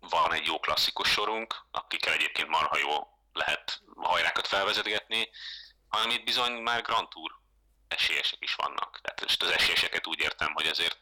van 0.00 0.32
egy 0.32 0.46
jó 0.46 0.60
klasszikus 0.60 1.08
sorunk, 1.10 1.66
akikkel 1.70 2.12
egyébként 2.12 2.48
marha 2.48 2.78
jó 2.78 3.08
lehet 3.32 3.82
hajrákat 3.96 4.46
felvezetgetni, 4.46 5.30
hanem 5.88 6.10
itt 6.10 6.24
bizony 6.24 6.52
már 6.52 6.82
Grand 6.82 7.08
Tour 7.08 7.32
esélyesek 7.88 8.38
is 8.40 8.54
vannak. 8.54 9.00
Tehát 9.02 9.20
most 9.20 9.42
az 9.42 9.50
esélyeseket 9.50 10.06
úgy 10.06 10.20
értem, 10.20 10.52
hogy 10.52 10.66
azért 10.66 10.98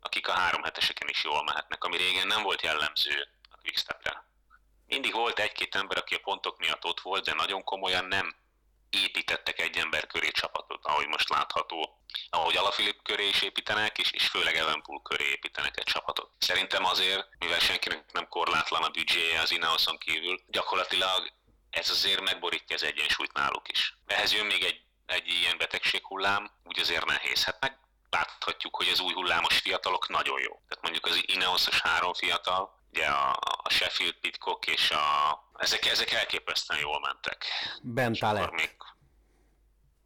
akik 0.00 0.28
a 0.28 0.32
három 0.32 0.62
heteseken 0.62 1.08
is 1.08 1.24
jól 1.24 1.44
mehetnek, 1.44 1.84
ami 1.84 1.96
régen 1.96 2.26
nem 2.26 2.42
volt 2.42 2.62
jellemző 2.62 3.28
a 3.50 3.56
Quickstepre. 3.56 4.24
Mindig 4.86 5.12
volt 5.12 5.38
egy-két 5.38 5.74
ember, 5.74 5.98
aki 5.98 6.14
a 6.14 6.18
pontok 6.18 6.58
miatt 6.58 6.84
ott 6.84 7.00
volt, 7.00 7.24
de 7.24 7.34
nagyon 7.34 7.64
komolyan 7.64 8.04
nem 8.04 8.36
építettek 8.90 9.60
egy 9.60 9.76
ember 9.76 10.06
köré 10.06 10.28
csapatot, 10.28 10.84
ahogy 10.84 11.06
most 11.06 11.28
látható, 11.28 12.00
ahogy 12.30 12.56
Alafilip 12.56 13.02
köré 13.02 13.28
is 13.28 13.42
építenek, 13.42 13.98
és, 13.98 14.10
és 14.10 14.28
főleg 14.28 14.56
Evenpool 14.56 15.02
köré 15.02 15.24
építenek 15.24 15.78
egy 15.78 15.84
csapatot. 15.84 16.30
Szerintem 16.38 16.84
azért, 16.84 17.28
mivel 17.38 17.58
senkinek 17.58 18.12
nem 18.12 18.28
korlátlan 18.28 18.82
a 18.82 18.88
büdzséje 18.88 19.40
az 19.40 19.50
Ineoson 19.50 19.98
kívül, 19.98 20.40
gyakorlatilag 20.46 21.32
ez 21.70 21.90
azért 21.90 22.20
megborítja 22.20 22.76
az 22.76 22.82
egyensúlyt 22.82 23.32
náluk 23.32 23.68
is. 23.68 23.96
Ehhez 24.06 24.32
jön 24.32 24.46
még 24.46 24.64
egy, 24.64 24.80
egy 25.06 25.28
ilyen 25.28 25.58
betegséghullám, 25.58 26.50
úgy 26.64 26.78
azért 26.78 27.04
nehéz. 27.04 27.44
Hát 27.44 27.60
meg 27.60 27.78
láthatjuk, 28.10 28.76
hogy 28.76 28.88
az 28.88 29.00
új 29.00 29.12
hullámos 29.12 29.58
fiatalok 29.58 30.08
nagyon 30.08 30.40
jó. 30.40 30.60
Tehát 30.68 30.82
mondjuk 30.82 31.06
az 31.06 31.22
Ineosos 31.26 31.80
három 31.80 32.14
fiatal 32.14 32.74
ugye 32.90 33.06
a, 33.06 33.30
a 33.62 33.70
Sheffield 33.70 34.14
Pitcock 34.14 34.66
és 34.66 34.90
a, 34.90 35.38
ezek, 35.58 35.86
ezek 35.86 36.12
elképesztően 36.12 36.80
jól 36.80 37.00
mentek. 37.00 37.44
Ben 37.82 38.12
Talett. 38.12 38.50
Még, 38.50 38.76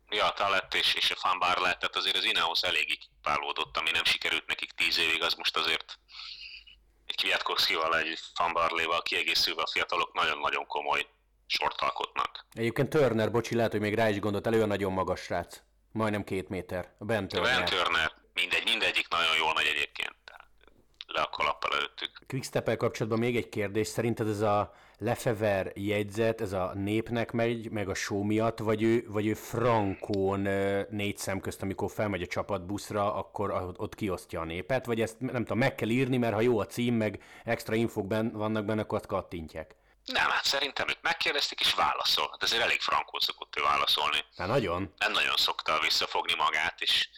ja, 0.09 0.31
Talett 0.31 0.75
és, 0.75 0.95
és 0.95 1.11
a 1.11 1.17
Fan 1.17 1.39
Barlett, 1.39 1.79
tehát 1.79 1.97
azért 1.97 2.17
az 2.17 2.25
Ineos 2.25 2.63
eléggé 2.63 2.95
kipálódott, 2.95 3.77
ami 3.77 3.91
nem 3.91 4.05
sikerült 4.05 4.47
nekik 4.47 4.73
tíz 4.73 4.99
évig, 4.99 5.23
az 5.23 5.35
most 5.35 5.57
azért 5.57 5.99
egy 7.07 7.17
Kwiatkowskival, 7.17 7.99
egy 7.99 8.19
Fan 8.35 8.53
Barléval 8.53 9.03
kiegészülve 9.03 9.63
a 9.63 9.67
fiatalok 9.67 10.13
nagyon-nagyon 10.13 10.67
komoly 10.67 11.07
sort 11.51 11.81
alkotnak. 11.81 12.47
Egyébként 12.53 12.89
Turner, 12.89 13.31
bocsi, 13.31 13.55
lehet, 13.55 13.71
hogy 13.71 13.81
még 13.81 13.95
rá 13.95 14.09
is 14.09 14.19
gondolt 14.19 14.47
elő, 14.47 14.63
a 14.63 14.67
nagyon 14.67 14.93
magas 14.93 15.21
srác. 15.21 15.63
Majdnem 15.93 16.25
két 16.25 16.49
méter. 16.49 16.93
A 16.99 17.05
Ben 17.05 17.29
Turner. 17.29 17.55
Ben 17.55 17.65
Turner. 17.65 18.13
Mindegy, 18.35 18.65
mindegyik 18.65 19.09
nagyon 19.09 19.37
jól 19.39 19.53
megy 19.55 19.67
egyébként. 19.67 20.15
Le 21.07 21.21
a 21.21 21.29
kalappal 21.29 21.71
előttük. 21.75 22.11
quickstep 22.27 22.77
kapcsolatban 22.77 23.19
még 23.19 23.37
egy 23.37 23.49
kérdés. 23.49 23.87
Szerinted 23.87 24.29
ez 24.29 24.41
a 24.41 24.75
Lefever 24.99 25.73
jegyzet, 25.75 26.41
ez 26.41 26.53
a 26.53 26.73
népnek 26.75 27.33
megy, 27.33 27.71
meg 27.71 27.89
a 27.89 27.95
show 27.95 28.23
miatt, 28.23 28.59
vagy 28.59 28.83
ő, 28.83 29.05
vagy 29.09 29.27
ő 29.27 29.35
frankón 29.35 30.41
négy 30.91 31.17
szem 31.17 31.41
közt, 31.41 31.63
amikor 31.63 31.91
felmegy 31.91 32.23
a 32.23 32.27
csapatbuszra, 32.27 33.15
akkor 33.15 33.75
ott 33.77 33.95
kiosztja 33.95 34.41
a 34.41 34.45
népet, 34.45 34.87
vagy 34.87 35.01
ezt 35.01 35.21
nem 35.21 35.45
tudom, 35.45 35.59
meg 35.59 35.75
kell 35.75 35.89
írni, 35.89 36.17
mert 36.17 36.35
ha 36.35 36.41
jó 36.41 36.59
a 36.59 36.67
cím, 36.67 36.95
meg 36.95 37.23
extra 37.45 37.75
infok 37.75 38.07
ben, 38.07 38.33
vannak 38.33 38.65
benne, 38.65 38.81
akkor 38.81 38.99
azt 38.99 39.07
kattintják. 39.07 39.77
Nem, 40.13 40.31
hát 40.31 40.45
szerintem 40.45 40.89
őt 40.89 41.03
megkérdezték, 41.03 41.61
és 41.61 41.75
válaszol. 41.75 42.29
Hát 42.31 42.43
ezért 42.43 42.63
elég 42.63 42.81
frankul 42.81 43.21
szokott 43.21 43.57
ő 43.57 43.63
válaszolni. 43.63 44.25
Hát 44.37 44.49
nagyon. 44.49 44.95
Nem 44.99 45.13
nagyon 45.13 45.37
szokta 45.37 45.81
visszafogni 45.81 46.35
magát, 46.35 46.81
és 46.81 47.09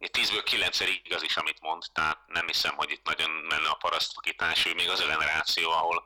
10-ből 0.00 0.42
9 0.44 0.80
igaz 0.80 1.22
is, 1.22 1.36
amit 1.36 1.60
mond, 1.60 1.82
tehát 1.92 2.18
nem 2.26 2.46
hiszem, 2.46 2.74
hogy 2.76 2.90
itt 2.90 3.04
nagyon 3.06 3.30
menne 3.30 3.68
a 3.68 3.74
parasztvakítás, 3.74 4.66
ő 4.66 4.74
még 4.74 4.88
az 4.88 5.00
a 5.00 5.06
generáció, 5.06 5.70
ahol 5.70 6.04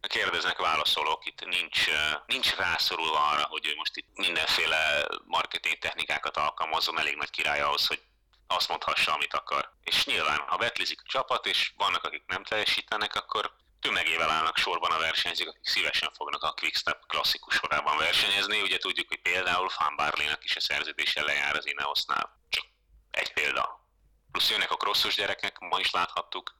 kérdeznek, 0.00 0.58
válaszolok, 0.58 1.26
itt 1.26 1.44
nincs, 1.44 1.86
nincs 2.26 2.54
rászorulva 2.54 3.28
arra, 3.28 3.44
hogy 3.44 3.66
ő 3.66 3.74
most 3.76 3.96
itt 3.96 4.08
mindenféle 4.14 5.06
marketing 5.24 5.78
technikákat 5.78 6.36
alkalmazzon, 6.36 6.98
elég 6.98 7.16
nagy 7.16 7.30
király 7.30 7.60
ahhoz, 7.60 7.86
hogy 7.86 8.02
azt 8.46 8.68
mondhassa, 8.68 9.12
amit 9.12 9.34
akar. 9.34 9.72
És 9.82 10.04
nyilván, 10.04 10.38
ha 10.46 10.56
betlizik 10.56 11.00
a 11.00 11.08
csapat, 11.08 11.46
és 11.46 11.72
vannak, 11.76 12.04
akik 12.04 12.22
nem 12.26 12.44
teljesítenek, 12.44 13.14
akkor 13.14 13.56
tömegével 13.80 14.30
állnak 14.30 14.56
sorban 14.56 14.90
a 14.90 14.98
versenyzők, 14.98 15.48
akik 15.48 15.66
szívesen 15.66 16.12
fognak 16.12 16.42
a 16.42 16.52
Quickstep 16.52 17.06
klasszikus 17.06 17.54
sorában 17.54 17.96
versenyezni. 17.96 18.60
Ugye 18.62 18.78
tudjuk, 18.78 19.08
hogy 19.08 19.20
például 19.20 19.68
Fan 19.68 19.96
Barley-nak 19.96 20.44
is 20.44 20.56
a 20.56 20.60
szerződése 20.60 21.22
lejár 21.22 21.56
az 21.56 21.66
Ineosnál. 21.66 22.40
Csak 22.48 22.64
egy 23.10 23.32
példa. 23.32 23.84
Plusz 24.32 24.50
jönnek 24.50 24.70
a 24.70 24.76
crossos 24.76 25.14
gyerekek, 25.14 25.58
ma 25.58 25.78
is 25.78 25.90
láthattuk. 25.90 26.54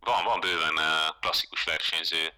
Van, 0.00 0.24
van 0.24 0.40
bőven 0.40 0.78
klasszikus 1.20 1.64
versenyző, 1.64 2.32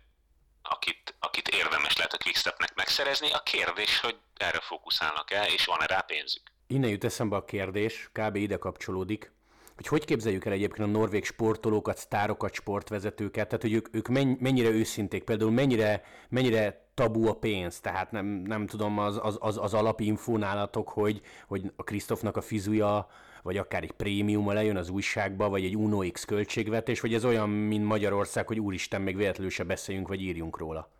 akit, 0.62 1.14
akit 1.18 1.48
érdemes 1.48 1.96
lehet 1.96 2.12
a 2.12 2.18
Quickstepnek 2.18 2.74
megszerezni. 2.74 3.32
A 3.32 3.42
kérdés, 3.42 4.00
hogy 4.00 4.16
erre 4.36 4.60
fókuszálnak-e, 4.60 5.46
és 5.46 5.64
van-e 5.64 5.86
rá 5.86 6.00
pénzük. 6.00 6.52
Innen 6.66 6.90
jut 6.90 7.04
eszembe 7.04 7.36
a 7.36 7.44
kérdés, 7.44 8.08
kb. 8.12 8.36
ide 8.36 8.56
kapcsolódik 8.56 9.32
hogy 9.76 9.86
hogy 9.86 10.04
képzeljük 10.04 10.44
el 10.44 10.52
egyébként 10.52 10.88
a 10.88 10.90
norvég 10.90 11.24
sportolókat, 11.24 11.96
sztárokat, 11.96 12.54
sportvezetőket, 12.54 13.46
tehát 13.46 13.62
hogy 13.62 13.72
ők, 13.72 13.88
ők 13.92 14.08
mennyire 14.38 14.68
őszinték, 14.68 15.24
például 15.24 15.50
mennyire, 15.50 16.04
mennyire 16.28 16.86
tabu 16.94 17.28
a 17.28 17.34
pénz, 17.34 17.80
tehát 17.80 18.10
nem, 18.10 18.26
nem 18.26 18.66
tudom, 18.66 18.98
az, 18.98 19.18
az, 19.22 19.36
az, 19.40 19.58
az 19.58 19.74
alapinfó 19.74 20.36
nálatok, 20.36 20.88
hogy, 20.88 21.20
hogy 21.46 21.72
a 21.76 21.82
Krisztofnak 21.82 22.36
a 22.36 22.40
fizuja, 22.40 23.08
vagy 23.42 23.56
akár 23.56 23.82
egy 23.82 23.92
prémiuma 23.92 24.52
lejön 24.52 24.76
az 24.76 24.88
újságba, 24.88 25.48
vagy 25.48 25.64
egy 25.64 25.76
Uno 25.76 26.10
X 26.10 26.24
költségvetés, 26.24 27.00
vagy 27.00 27.14
ez 27.14 27.24
olyan, 27.24 27.48
mint 27.48 27.84
Magyarország, 27.84 28.46
hogy 28.46 28.60
úristen, 28.60 29.00
még 29.00 29.16
véletlenül 29.16 29.50
se 29.50 29.64
beszéljünk, 29.64 30.08
vagy 30.08 30.22
írjunk 30.22 30.58
róla. 30.58 30.90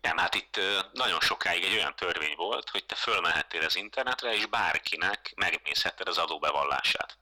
Nem, 0.00 0.16
hát 0.16 0.34
itt 0.34 0.60
nagyon 0.92 1.20
sokáig 1.20 1.62
egy 1.62 1.76
olyan 1.76 1.94
törvény 1.96 2.34
volt, 2.36 2.68
hogy 2.70 2.84
te 2.86 2.94
fölmehettél 2.94 3.64
az 3.64 3.76
internetre, 3.76 4.34
és 4.34 4.46
bárkinek 4.46 5.32
megnézhetted 5.36 6.08
az 6.08 6.18
adóbevallását 6.18 7.18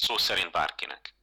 szó 0.00 0.18
szerint 0.18 0.50
bárkinek. 0.50 1.14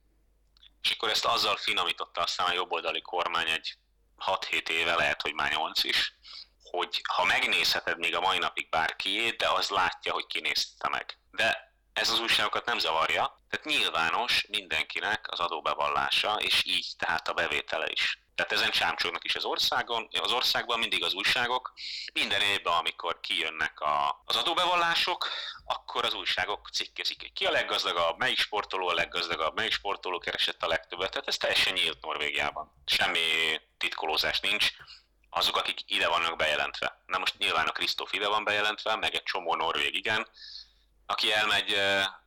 És 0.82 0.92
akkor 0.92 1.10
ezt 1.10 1.26
azzal 1.26 1.58
finomította 1.58 2.22
aztán 2.22 2.48
a 2.48 2.54
jobboldali 2.54 3.02
kormány 3.02 3.50
egy 3.50 3.78
6-7 4.26 4.70
éve, 4.70 4.96
lehet, 4.96 5.22
hogy 5.22 5.34
már 5.34 5.52
8 5.52 5.84
is, 5.84 6.14
hogy 6.64 7.02
ha 7.14 7.24
megnézheted 7.24 7.98
még 7.98 8.16
a 8.16 8.20
mai 8.20 8.38
napig 8.38 8.70
bárkiét, 8.70 9.38
de 9.38 9.50
az 9.50 9.70
látja, 9.70 10.14
hogy 10.14 10.26
kinézte 10.28 10.90
meg. 10.90 11.20
De 11.32 11.74
ez 11.94 12.10
az 12.10 12.20
újságokat 12.20 12.66
nem 12.66 12.80
zavarja, 12.80 13.44
tehát 13.50 13.66
nyilvános 13.66 14.46
mindenkinek 14.48 15.32
az 15.32 15.40
adóbevallása, 15.40 16.36
és 16.36 16.66
így 16.66 16.88
tehát 16.98 17.28
a 17.28 17.34
bevétele 17.34 17.92
is. 17.92 18.20
Tehát 18.38 18.52
ezen 18.52 18.72
csámcsognak 18.72 19.24
is 19.24 19.36
az 19.36 19.46
országon, 19.46 20.08
az 20.22 20.32
országban 20.32 20.80
mindig 20.80 21.04
az 21.04 21.14
újságok. 21.14 21.74
Minden 22.14 22.42
évben, 22.42 22.74
amikor 22.74 23.20
kijönnek 23.20 23.80
a, 23.80 24.22
az 24.26 24.36
adóbevallások, 24.36 25.30
akkor 25.66 26.06
az 26.06 26.14
újságok 26.14 26.70
cikkezik. 26.74 27.32
Ki 27.34 27.46
a 27.46 27.52
leggazdagabb, 27.52 28.18
melyik 28.18 28.38
sportoló 28.38 28.88
a 28.88 28.94
leggazdagabb, 28.94 29.56
melyik 29.56 29.72
sportoló 29.72 30.18
keresett 30.18 30.64
a 30.64 30.68
legtöbbet. 30.68 31.12
Tehát 31.12 31.28
ez 31.28 31.38
teljesen 31.38 31.74
nyílt 31.74 32.02
Norvégiában. 32.02 32.82
Semmi 32.86 33.20
titkolózás 33.78 34.40
nincs 34.40 34.72
azok, 35.30 35.58
akik 35.58 35.80
ide 35.86 36.08
vannak 36.08 36.36
bejelentve. 36.38 37.04
Na 37.06 37.18
most 37.18 37.38
nyilván 37.38 37.68
a 37.68 37.72
Krisztóf 37.72 38.14
ide 38.14 38.28
van 38.28 38.44
bejelentve, 38.44 38.96
meg 38.96 39.14
egy 39.14 39.24
csomó 39.24 39.56
norvég 39.56 39.96
igen, 39.96 40.28
aki 41.08 41.32
elmegy 41.32 41.76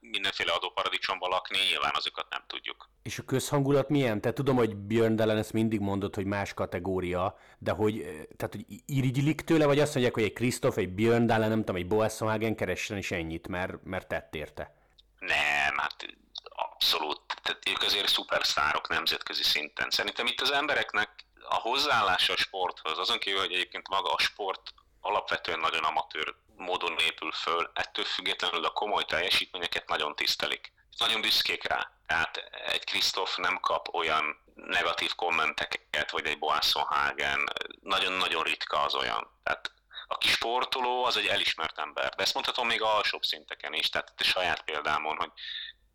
mindenféle 0.00 0.52
adóparadicsomba 0.52 1.28
lakni, 1.28 1.58
nyilván 1.68 1.92
azokat 1.94 2.26
nem 2.30 2.42
tudjuk. 2.46 2.88
És 3.02 3.18
a 3.18 3.22
közhangulat 3.22 3.88
milyen? 3.88 4.20
Te 4.20 4.32
tudom, 4.32 4.56
hogy 4.56 4.76
Björn 4.76 5.16
Dellen 5.16 5.36
ezt 5.36 5.52
mindig 5.52 5.80
mondott, 5.80 6.14
hogy 6.14 6.24
más 6.24 6.54
kategória, 6.54 7.38
de 7.58 7.70
hogy, 7.70 8.00
tehát, 8.36 8.54
hogy 8.54 8.64
irigylik 8.86 9.40
tőle, 9.40 9.66
vagy 9.66 9.78
azt 9.78 9.92
mondják, 9.92 10.14
hogy 10.14 10.22
egy 10.22 10.32
Krisztof, 10.32 10.76
egy 10.76 10.88
Björn 10.88 11.26
Dellen, 11.26 11.48
nem 11.48 11.58
tudom, 11.58 11.76
egy 11.76 11.86
Boasson 11.86 12.54
keressen 12.54 12.96
is 12.96 13.10
ennyit, 13.10 13.48
mert, 13.48 13.84
mert 13.84 14.08
tett 14.08 14.34
érte. 14.34 14.74
Nem, 15.18 15.76
hát 15.76 16.06
abszolút. 16.44 17.20
Tehát 17.42 17.68
ők 17.68 17.82
azért 17.82 18.08
szuperszárok 18.08 18.88
nemzetközi 18.88 19.42
szinten. 19.42 19.90
Szerintem 19.90 20.26
itt 20.26 20.40
az 20.40 20.50
embereknek 20.50 21.24
a 21.48 21.54
hozzáállása 21.54 22.32
a 22.32 22.36
sporthoz, 22.36 22.98
azon 22.98 23.18
kívül, 23.18 23.40
hogy 23.40 23.52
egyébként 23.52 23.88
maga 23.88 24.12
a 24.12 24.18
sport 24.18 24.74
alapvetően 25.00 25.58
nagyon 25.58 25.84
amatőr 25.84 26.34
módon 26.56 26.98
épül 26.98 27.32
föl, 27.32 27.70
ettől 27.74 28.04
függetlenül 28.04 28.64
a 28.64 28.72
komoly 28.72 29.04
teljesítményeket 29.04 29.88
nagyon 29.88 30.16
tisztelik. 30.16 30.72
Nagyon 30.98 31.20
büszkék 31.20 31.64
rá. 31.64 31.90
Tehát 32.06 32.36
egy 32.66 32.84
Krisztof 32.84 33.36
nem 33.36 33.60
kap 33.60 33.94
olyan 33.94 34.42
negatív 34.54 35.14
kommenteket, 35.14 36.10
vagy 36.10 36.26
egy 36.26 36.38
Boasson 36.38 36.82
Hagen, 36.82 37.52
nagyon-nagyon 37.82 38.42
ritka 38.42 38.82
az 38.82 38.94
olyan. 38.94 39.30
Tehát 39.42 39.72
aki 40.06 40.28
sportoló, 40.28 41.04
az 41.04 41.16
egy 41.16 41.26
elismert 41.26 41.78
ember. 41.78 42.14
De 42.14 42.22
ezt 42.22 42.34
mondhatom 42.34 42.66
még 42.66 42.82
alsóbb 42.82 43.22
szinteken 43.22 43.74
is, 43.74 43.88
tehát 43.88 44.12
a 44.16 44.24
saját 44.24 44.62
példámon, 44.62 45.16
hogy 45.16 45.30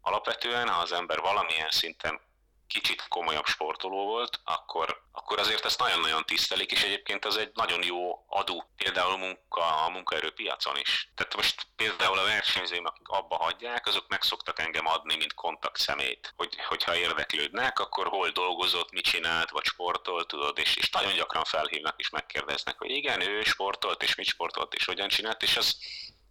alapvetően, 0.02 0.70
ha 0.70 0.82
az 0.82 0.92
ember 0.92 1.20
valamilyen 1.20 1.70
szinten 1.70 2.22
kicsit 2.68 3.08
komolyabb 3.08 3.46
sportoló 3.46 4.06
volt, 4.06 4.40
akkor, 4.44 5.02
akkor 5.12 5.40
azért 5.40 5.66
ezt 5.66 5.80
nagyon-nagyon 5.80 6.26
tisztelik, 6.26 6.72
és 6.72 6.84
egyébként 6.84 7.26
az 7.26 7.38
egy 7.38 7.52
nagyon 7.54 7.84
jó 7.84 8.26
adó, 8.28 8.70
például 8.78 9.18
munka, 9.18 9.84
a 9.86 9.90
munkaerőpiacon 9.90 10.78
is. 10.78 11.12
Tehát 11.16 11.36
most 11.36 11.68
például 11.76 12.18
a 12.18 12.24
versenyzőim, 12.24 12.86
akik 12.86 13.08
abba 13.08 13.36
hagyják, 13.36 13.88
azok 13.88 14.06
meg 14.08 14.22
szoktak 14.22 14.60
engem 14.60 14.88
adni, 14.88 15.16
mint 15.16 15.34
kontakt 15.34 15.80
szemét, 15.80 16.34
hogy, 16.38 16.56
hogyha 16.68 16.96
érdeklődnek, 16.96 17.80
akkor 17.80 18.08
hol 18.08 18.30
dolgozott, 18.30 18.92
mit 18.92 19.04
csinált, 19.04 19.50
vagy 19.50 19.66
sportolt, 19.66 20.28
tudod, 20.28 20.58
és, 20.58 20.76
és 20.76 20.90
nagyon 20.90 21.14
gyakran 21.14 21.44
felhívnak 21.44 22.00
és 22.00 22.10
megkérdeznek, 22.10 22.78
hogy 22.78 22.90
igen, 22.90 23.22
ő 23.22 23.44
sportolt, 23.44 24.04
és 24.04 24.16
mit 24.16 24.28
sportolt, 24.28 24.74
és 24.74 24.86
hogyan 24.86 25.08
csinált, 25.08 25.44
és 25.44 25.58
az, 25.58 25.78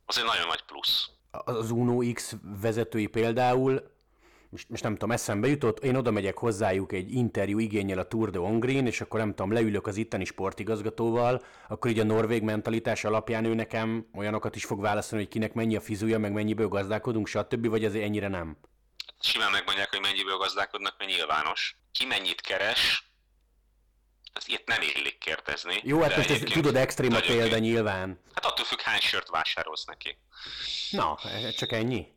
az 0.07 0.19
egy 0.19 0.25
nagyon 0.25 0.47
nagy 0.47 0.63
plusz. 0.63 1.09
Az 1.31 1.71
Uno 1.71 2.13
X 2.13 2.33
vezetői 2.43 3.07
például 3.07 3.94
most, 4.55 4.69
most 4.69 4.83
nem 4.83 4.93
tudom, 4.93 5.11
eszembe 5.11 5.49
jutott, 5.49 5.85
én 5.85 5.97
oda 5.97 6.11
megyek 6.11 6.39
hozzájuk 6.39 6.93
egy 6.93 7.13
interjú 7.13 7.59
igényel 7.59 7.99
a 7.99 8.09
Tour 8.09 8.31
de 8.31 8.39
Hongrin, 8.39 8.87
és 8.87 9.01
akkor 9.01 9.21
nem 9.21 9.29
tudom, 9.29 9.53
leülök 9.53 9.87
az 9.87 9.97
itteni 9.97 10.25
sportigazgatóval, 10.25 11.45
akkor 11.69 11.91
így 11.91 11.99
a 11.99 12.05
norvég 12.05 12.43
mentalitás 12.43 13.05
alapján 13.05 13.45
ő 13.45 13.55
nekem 13.55 14.07
olyanokat 14.15 14.57
is 14.57 14.65
fog 14.65 14.81
válaszolni, 14.81 15.25
hogy 15.25 15.33
kinek 15.33 15.53
mennyi 15.53 15.77
a 15.77 15.81
fizúja, 15.81 16.19
meg 16.19 16.33
mennyiből 16.33 16.69
gazdálkodunk, 16.69 17.27
stb., 17.27 17.69
vagy 17.69 17.85
azért 17.85 18.05
ennyire 18.05 18.29
nem? 18.29 18.57
Simán 19.21 19.51
megmondják, 19.51 19.91
hogy 19.91 20.01
mennyiből 20.01 20.37
gazdálkodnak, 20.37 20.95
mert 20.99 21.11
nyilvános. 21.11 21.77
Ki 21.93 22.07
mennyit 22.07 22.41
keres, 22.41 23.13
ezt 24.33 24.49
ilyet 24.49 24.67
nem 24.67 24.83
illik 24.83 25.19
kérdezni. 25.19 25.81
Jó, 25.83 26.01
hát 26.01 26.17
most 26.17 26.31
ezt 26.31 26.45
tudod 26.45 26.77
extrém 26.77 27.15
a 27.15 27.21
példa 27.21 27.59
nyilván. 27.59 28.21
Hát 28.35 28.45
attól 28.45 28.65
függ, 28.65 28.81
hány 28.81 29.01
sört 29.01 29.29
vásárolsz 29.29 29.85
neki. 29.85 30.19
Na, 30.91 31.19
csak 31.57 31.73
ennyi. 31.73 32.13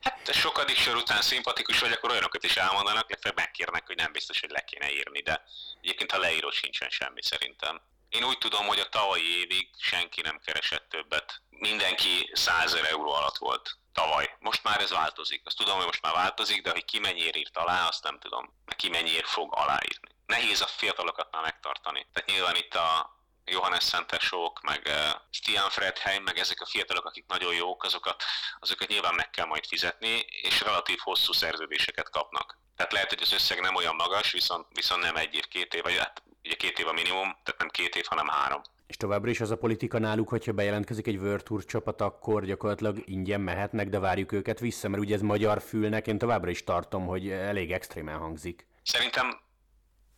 Hát 0.00 0.32
sokadik 0.32 0.76
sor 0.76 0.96
után 0.96 1.22
szimpatikus 1.22 1.78
vagy, 1.78 1.92
akkor 1.92 2.10
olyanokat 2.10 2.44
is 2.44 2.56
elmondanak, 2.56 3.08
illetve 3.08 3.32
megkérnek, 3.34 3.86
hogy 3.86 3.96
nem 3.96 4.12
biztos, 4.12 4.40
hogy 4.40 4.50
le 4.50 4.60
kéne 4.60 4.92
írni, 4.92 5.22
de 5.22 5.44
egyébként 5.80 6.10
ha 6.10 6.18
leíró 6.18 6.50
sincsen 6.50 6.90
semmi 6.90 7.22
szerintem. 7.22 7.80
Én 8.08 8.24
úgy 8.24 8.38
tudom, 8.38 8.66
hogy 8.66 8.78
a 8.78 8.88
tavalyi 8.88 9.38
évig 9.38 9.68
senki 9.78 10.20
nem 10.20 10.40
keresett 10.44 10.88
többet. 10.88 11.40
Mindenki 11.50 12.30
100 12.32 12.74
euró 12.74 13.12
alatt 13.12 13.36
volt. 13.36 13.78
tavaly. 13.92 14.36
Most 14.38 14.62
már 14.62 14.80
ez 14.80 14.90
változik. 14.90 15.42
Azt 15.44 15.56
tudom, 15.56 15.76
hogy 15.76 15.86
most 15.86 16.02
már 16.02 16.12
változik, 16.12 16.62
de 16.62 16.70
hogy 16.70 16.84
ki 16.84 16.98
mennyiért 16.98 17.36
írt 17.36 17.56
alá, 17.56 17.86
azt 17.88 18.02
nem 18.02 18.18
tudom. 18.18 18.54
Ki 18.76 18.88
mennyiért 18.88 19.28
fog 19.28 19.54
aláírni. 19.54 20.08
Nehéz 20.26 20.60
a 20.60 20.66
fiatalokat 20.66 21.28
már 21.30 21.42
megtartani. 21.42 22.06
Tehát 22.12 22.30
nyilván 22.30 22.56
itt 22.56 22.74
a 22.74 23.16
Johannes 23.44 23.84
Szentesók, 23.84 24.60
meg 24.62 24.82
uh, 24.86 25.20
Stian 25.30 25.70
Fredheim, 25.70 26.22
meg 26.22 26.38
ezek 26.38 26.60
a 26.60 26.66
fiatalok, 26.66 27.04
akik 27.04 27.24
nagyon 27.28 27.54
jók, 27.54 27.84
azokat, 27.84 28.22
azokat 28.60 28.88
nyilván 28.88 29.14
meg 29.14 29.30
kell 29.30 29.46
majd 29.46 29.66
fizetni, 29.66 30.24
és 30.42 30.60
relatív 30.60 30.98
hosszú 31.02 31.32
szerződéseket 31.32 32.10
kapnak. 32.10 32.58
Tehát 32.76 32.92
lehet, 32.92 33.08
hogy 33.08 33.22
az 33.22 33.32
összeg 33.32 33.60
nem 33.60 33.74
olyan 33.74 33.94
magas, 33.94 34.32
viszont, 34.32 34.66
viszont 34.72 35.02
nem 35.02 35.16
egy 35.16 35.34
év, 35.34 35.48
két 35.48 35.74
év, 35.74 35.82
vagy 35.82 35.96
hát 35.96 36.22
ugye 36.44 36.54
két 36.54 36.78
év 36.78 36.86
a 36.86 36.92
minimum, 36.92 37.36
tehát 37.42 37.58
nem 37.58 37.68
két 37.68 37.96
év, 37.96 38.04
hanem 38.08 38.28
három. 38.28 38.60
És 38.86 38.96
továbbra 38.96 39.30
is 39.30 39.40
az 39.40 39.50
a 39.50 39.56
politika 39.56 39.98
náluk, 39.98 40.28
hogyha 40.28 40.52
bejelentkezik 40.52 41.06
egy 41.06 41.16
World 41.16 41.42
Tour 41.42 41.64
csapat, 41.64 42.00
akkor 42.00 42.44
gyakorlatilag 42.44 43.02
ingyen 43.04 43.40
mehetnek, 43.40 43.88
de 43.88 43.98
várjuk 43.98 44.32
őket 44.32 44.60
vissza, 44.60 44.88
mert 44.88 45.02
ugye 45.02 45.14
ez 45.14 45.20
magyar 45.20 45.62
fülnek, 45.62 46.06
én 46.06 46.18
továbbra 46.18 46.50
is 46.50 46.64
tartom, 46.64 47.06
hogy 47.06 47.30
elég 47.30 47.72
extrémen 47.72 48.18
hangzik. 48.18 48.66
Szerintem 48.82 49.40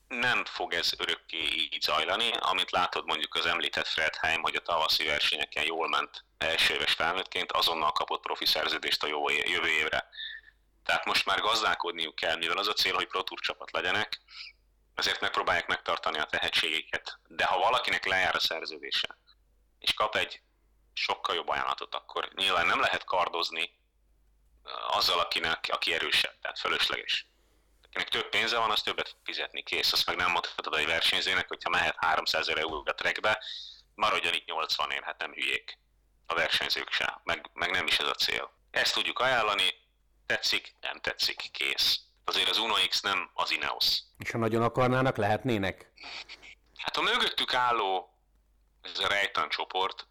nem 0.09 0.45
fog 0.45 0.73
ez 0.73 0.93
örökké 0.99 1.39
így 1.39 1.81
zajlani. 1.81 2.31
Amit 2.33 2.71
látod 2.71 3.05
mondjuk 3.07 3.35
az 3.35 3.47
említett 3.47 3.87
Fredheim, 3.87 4.43
hogy 4.43 4.57
a 4.57 4.61
tavaszi 4.61 5.05
versenyeken 5.05 5.65
jól 5.65 5.89
ment 5.89 6.25
első 6.39 6.75
éves 6.75 6.93
felnőttként, 6.93 7.53
azonnal 7.53 7.93
kapott 7.93 8.23
profi 8.23 8.47
szerződést 8.47 9.03
a 9.03 9.31
jövő 9.45 9.69
évre. 9.69 10.09
Tehát 10.85 11.05
most 11.05 11.27
már 11.27 11.41
gazdálkodniuk 11.41 12.15
kell, 12.15 12.37
mivel 12.37 12.59
az 12.59 12.69
a 12.69 12.73
cél, 12.73 12.95
hogy 12.95 13.07
Pro 13.07 13.23
Tour 13.23 13.41
csapat 13.41 13.71
legyenek, 13.71 14.21
ezért 14.95 15.21
megpróbálják 15.21 15.67
megtartani 15.67 16.19
a 16.19 16.25
tehetségeket. 16.25 17.19
De 17.29 17.45
ha 17.45 17.59
valakinek 17.59 18.05
lejár 18.05 18.35
a 18.35 18.41
szerződése, 18.41 19.19
és 19.79 19.95
kap 19.95 20.17
egy 20.17 20.41
sokkal 20.93 21.35
jobb 21.35 21.49
ajánlatot, 21.49 21.95
akkor 21.95 22.31
nyilván 22.35 22.67
nem 22.67 22.81
lehet 22.81 23.05
kardozni 23.05 23.79
azzal, 24.89 25.21
akinek, 25.21 25.69
aki 25.73 25.95
erősebb, 25.95 26.39
tehát 26.41 26.59
fölösleges. 26.59 27.27
Akinek 27.97 28.13
több 28.13 28.29
pénze 28.31 28.59
van, 28.59 28.71
az 28.71 28.83
többet 28.83 29.17
fizetni 29.25 29.63
kész. 29.63 29.93
Azt 29.93 30.07
meg 30.07 30.17
nem 30.17 30.31
mondhatod 30.31 30.75
egy 30.75 30.87
versenyzőnek, 30.87 31.49
hogyha 31.49 31.71
mehet 31.71 31.97
300 31.99 32.41
ezer 32.41 32.59
euró 32.59 32.83
a 32.87 32.95
trackbe, 32.95 33.43
maradjon 33.95 34.35
itt 34.35 34.47
80 34.47 34.91
ér, 34.91 35.03
hát 35.03 35.19
nem 35.19 35.33
hülyék 35.33 35.79
a 36.27 36.35
versenyzők 36.35 36.91
se, 36.91 37.21
meg, 37.25 37.51
meg 37.53 37.71
nem 37.71 37.87
is 37.87 37.99
ez 37.99 38.09
a 38.09 38.15
cél. 38.15 38.51
Ezt 38.71 38.95
tudjuk 38.95 39.19
ajánlani, 39.19 39.75
tetszik, 40.27 40.75
nem 40.81 41.01
tetszik, 41.01 41.51
kész 41.53 42.01
azért 42.25 42.49
az 42.49 42.59
Uno 42.59 42.75
X 42.89 43.01
nem 43.01 43.31
az 43.35 43.51
Ineos. 43.51 43.99
És 44.19 44.31
ha 44.31 44.39
nagyon 44.39 44.63
akarnának, 44.63 45.17
lehetnének? 45.17 45.93
Hát 46.77 46.97
a 46.97 47.03
mögöttük 47.03 47.55
álló, 47.55 48.19
ez 48.83 48.99
a 48.99 49.09
Rejtan 49.09 49.49
csoport, 49.49 50.07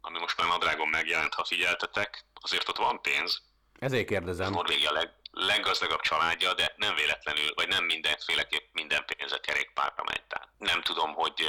ami 0.00 0.18
most 0.18 0.36
már 0.36 0.48
nadrágon 0.48 0.88
megjelent, 0.88 1.34
ha 1.34 1.44
figyeltetek, 1.44 2.24
azért 2.34 2.68
ott 2.68 2.76
van 2.76 3.00
pénz. 3.00 3.42
Ezért 3.78 4.06
kérdezem. 4.06 4.52
Norvégia 4.52 4.92
leg, 4.92 5.14
leggazdagabb 5.32 6.00
családja, 6.00 6.54
de 6.54 6.74
nem 6.76 6.94
véletlenül, 6.94 7.48
vagy 7.54 7.68
nem 7.68 7.84
mindenféleképp 7.84 8.72
minden 8.72 9.04
pénz 9.04 9.32
a 9.32 9.40
kerékpárra 9.40 10.02
megy. 10.06 10.24
Tehát 10.28 10.48
nem 10.58 10.82
tudom, 10.82 11.12
hogy 11.14 11.40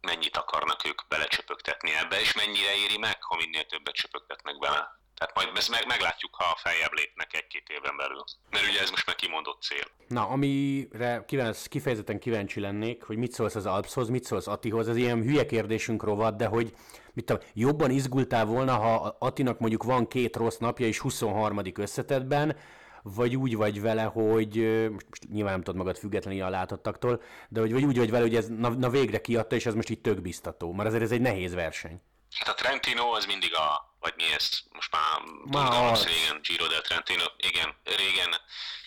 mennyit 0.00 0.36
akarnak 0.36 0.84
ők 0.84 1.08
belecsöpögtetni 1.08 1.90
ebbe, 1.94 2.20
és 2.20 2.32
mennyire 2.34 2.74
éri 2.84 2.98
meg, 2.98 3.22
ha 3.22 3.36
minél 3.36 3.64
többet 3.64 3.94
csöpögtetnek 3.94 4.58
bele. 4.58 5.00
Tehát 5.14 5.34
majd 5.34 5.56
ezt 5.56 5.70
meg, 5.70 5.86
meglátjuk, 5.86 6.34
ha 6.34 6.56
feljebb 6.56 6.92
lépnek 6.92 7.34
egy-két 7.34 7.68
éven 7.68 7.96
belül. 7.96 8.24
Mert 8.50 8.68
ugye 8.68 8.80
ez 8.80 8.90
most 8.90 9.06
már 9.06 9.16
kimondott 9.16 9.62
cél. 9.62 9.84
Na, 10.08 10.28
amire 10.28 11.24
kívánsz, 11.26 11.66
kifejezetten 11.66 12.18
kíváncsi 12.18 12.60
lennék, 12.60 13.02
hogy 13.02 13.16
mit 13.16 13.32
szólsz 13.32 13.54
az 13.54 13.66
Alpshoz, 13.66 14.08
mit 14.08 14.24
szólsz 14.24 14.46
Atihoz, 14.46 14.88
ez 14.88 14.96
ilyen 14.96 15.22
hülye 15.22 15.46
kérdésünk 15.46 16.02
rovat, 16.02 16.36
de 16.36 16.46
hogy 16.46 16.74
mit 17.12 17.24
tudom, 17.24 17.42
jobban 17.54 17.90
izgultál 17.90 18.44
volna, 18.44 18.76
ha 18.76 19.16
Atinak 19.18 19.58
mondjuk 19.58 19.82
van 19.82 20.08
két 20.08 20.36
rossz 20.36 20.56
napja 20.56 20.86
és 20.86 20.98
23. 20.98 21.60
összetetben, 21.74 22.56
vagy 23.02 23.36
úgy 23.36 23.56
vagy 23.56 23.80
vele, 23.80 24.02
hogy 24.02 24.56
most, 24.90 25.06
most 25.08 25.28
nyilván 25.28 25.52
nem 25.52 25.62
tudod 25.62 25.80
magad 25.80 25.98
függetlenül 25.98 26.42
a 26.42 26.48
látottaktól, 26.48 27.22
de 27.48 27.60
hogy 27.60 27.72
vagy 27.72 27.84
úgy 27.84 27.98
vagy 27.98 28.10
vele, 28.10 28.22
hogy 28.22 28.36
ez 28.36 28.48
na, 28.48 28.68
na 28.68 28.88
végre 28.88 29.20
kiadta, 29.20 29.54
és 29.54 29.66
ez 29.66 29.74
most 29.74 29.88
itt 29.88 30.02
tök 30.02 30.20
biztató, 30.20 30.72
mert 30.72 30.88
azért 30.88 31.02
ez 31.02 31.10
egy 31.10 31.20
nehéz 31.20 31.54
verseny. 31.54 32.02
Hát 32.38 32.48
a 32.48 32.54
Trentino 32.54 33.12
az 33.12 33.26
mindig 33.26 33.54
a, 33.54 33.96
vagy 34.00 34.14
mi 34.16 34.24
ez, 34.32 34.60
most 34.72 34.92
már 34.92 35.20
tudom, 35.42 35.94
régen 35.94 36.40
Giro 36.42 36.66
del 36.66 36.80
Trentino, 36.80 37.24
igen, 37.36 37.74
régen, 37.84 38.30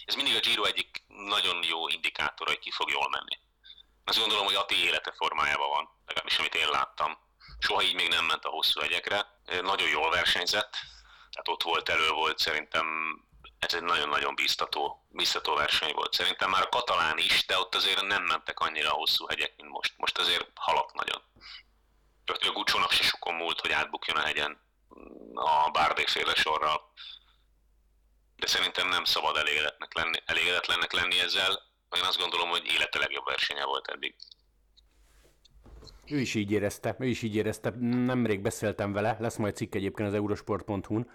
ez 0.06 0.16
mindig 0.16 0.36
a 0.36 0.40
Giro 0.40 0.64
egyik 0.64 1.04
nagyon 1.08 1.64
jó 1.70 1.88
indikátor, 1.88 2.48
hogy 2.48 2.60
ki 2.60 2.72
fog 2.72 2.90
jól 2.90 3.10
menni. 3.10 3.38
Azt 4.06 4.20
gondolom, 4.20 4.46
hogy 4.46 4.56
Ati 4.56 4.76
élete 4.86 5.12
formájában 5.16 5.70
van, 5.70 5.90
legalábbis 6.06 6.38
amit 6.38 6.56
én 6.56 6.70
láttam. 6.70 7.18
Soha 7.60 7.82
így 7.84 7.96
még 7.96 8.10
nem 8.10 8.26
ment 8.26 8.46
a 8.46 8.50
hosszú 8.50 8.82
egyekre. 8.82 9.26
Nagyon 9.62 9.90
jól 9.90 10.10
versenyzett, 10.10 10.72
tehát 11.32 11.48
ott 11.48 11.64
volt, 11.64 11.90
elő 11.90 12.10
volt, 12.10 12.40
szerintem 12.40 12.86
ez 13.60 13.74
egy 13.74 13.84
nagyon-nagyon 13.84 14.36
biztató, 14.36 15.06
biztató 15.10 15.56
verseny 15.56 15.94
volt. 15.94 16.14
Szerintem 16.14 16.50
már 16.50 16.62
a 16.62 16.70
katalán 16.70 17.18
is, 17.18 17.46
de 17.46 17.58
ott 17.58 17.76
azért 17.76 18.08
nem 18.08 18.24
mentek 18.24 18.60
annyira 18.60 18.90
hosszú 18.90 19.26
hegyek, 19.28 19.54
mint 19.58 19.70
most. 19.70 19.94
Most 19.98 20.18
azért 20.18 20.52
halak 20.54 20.94
nagyon. 20.94 21.22
A 22.26 22.52
Gucsónak 22.54 22.92
se 22.92 23.04
sokon 23.04 23.36
múlt, 23.36 23.60
hogy 23.60 23.72
átbukjon 23.72 24.18
a 24.18 24.22
hegyen 24.22 24.58
a 25.34 25.70
Bárdék 25.72 26.08
féle 26.08 26.36
sorral. 26.36 26.92
De 28.36 28.48
szerintem 28.48 28.88
nem 28.88 29.04
szabad 29.04 29.38
elégedetnek 29.38 29.94
lenni, 29.94 30.18
elégedetlennek 30.26 30.92
lenni 30.92 31.20
ezzel. 31.20 31.62
Én 31.96 32.04
azt 32.04 32.20
gondolom, 32.20 32.50
hogy 32.50 32.66
élete 32.66 33.00
legjobb 33.00 33.26
versenye 33.26 33.66
volt 33.66 33.88
eddig. 33.88 34.16
Ő 36.08 36.20
is 36.20 36.36
így 36.36 36.52
érezte, 36.52 36.96
ő 37.00 37.08
is 37.08 37.22
így 37.22 37.36
érezte. 37.36 37.70
Nemrég 37.80 38.42
beszéltem 38.42 38.94
vele, 38.94 39.18
lesz 39.20 39.36
majd 39.36 39.56
cikk 39.56 39.76
egyébként 39.76 40.08
az 40.08 40.14
eurosport.hu-n, 40.14 41.12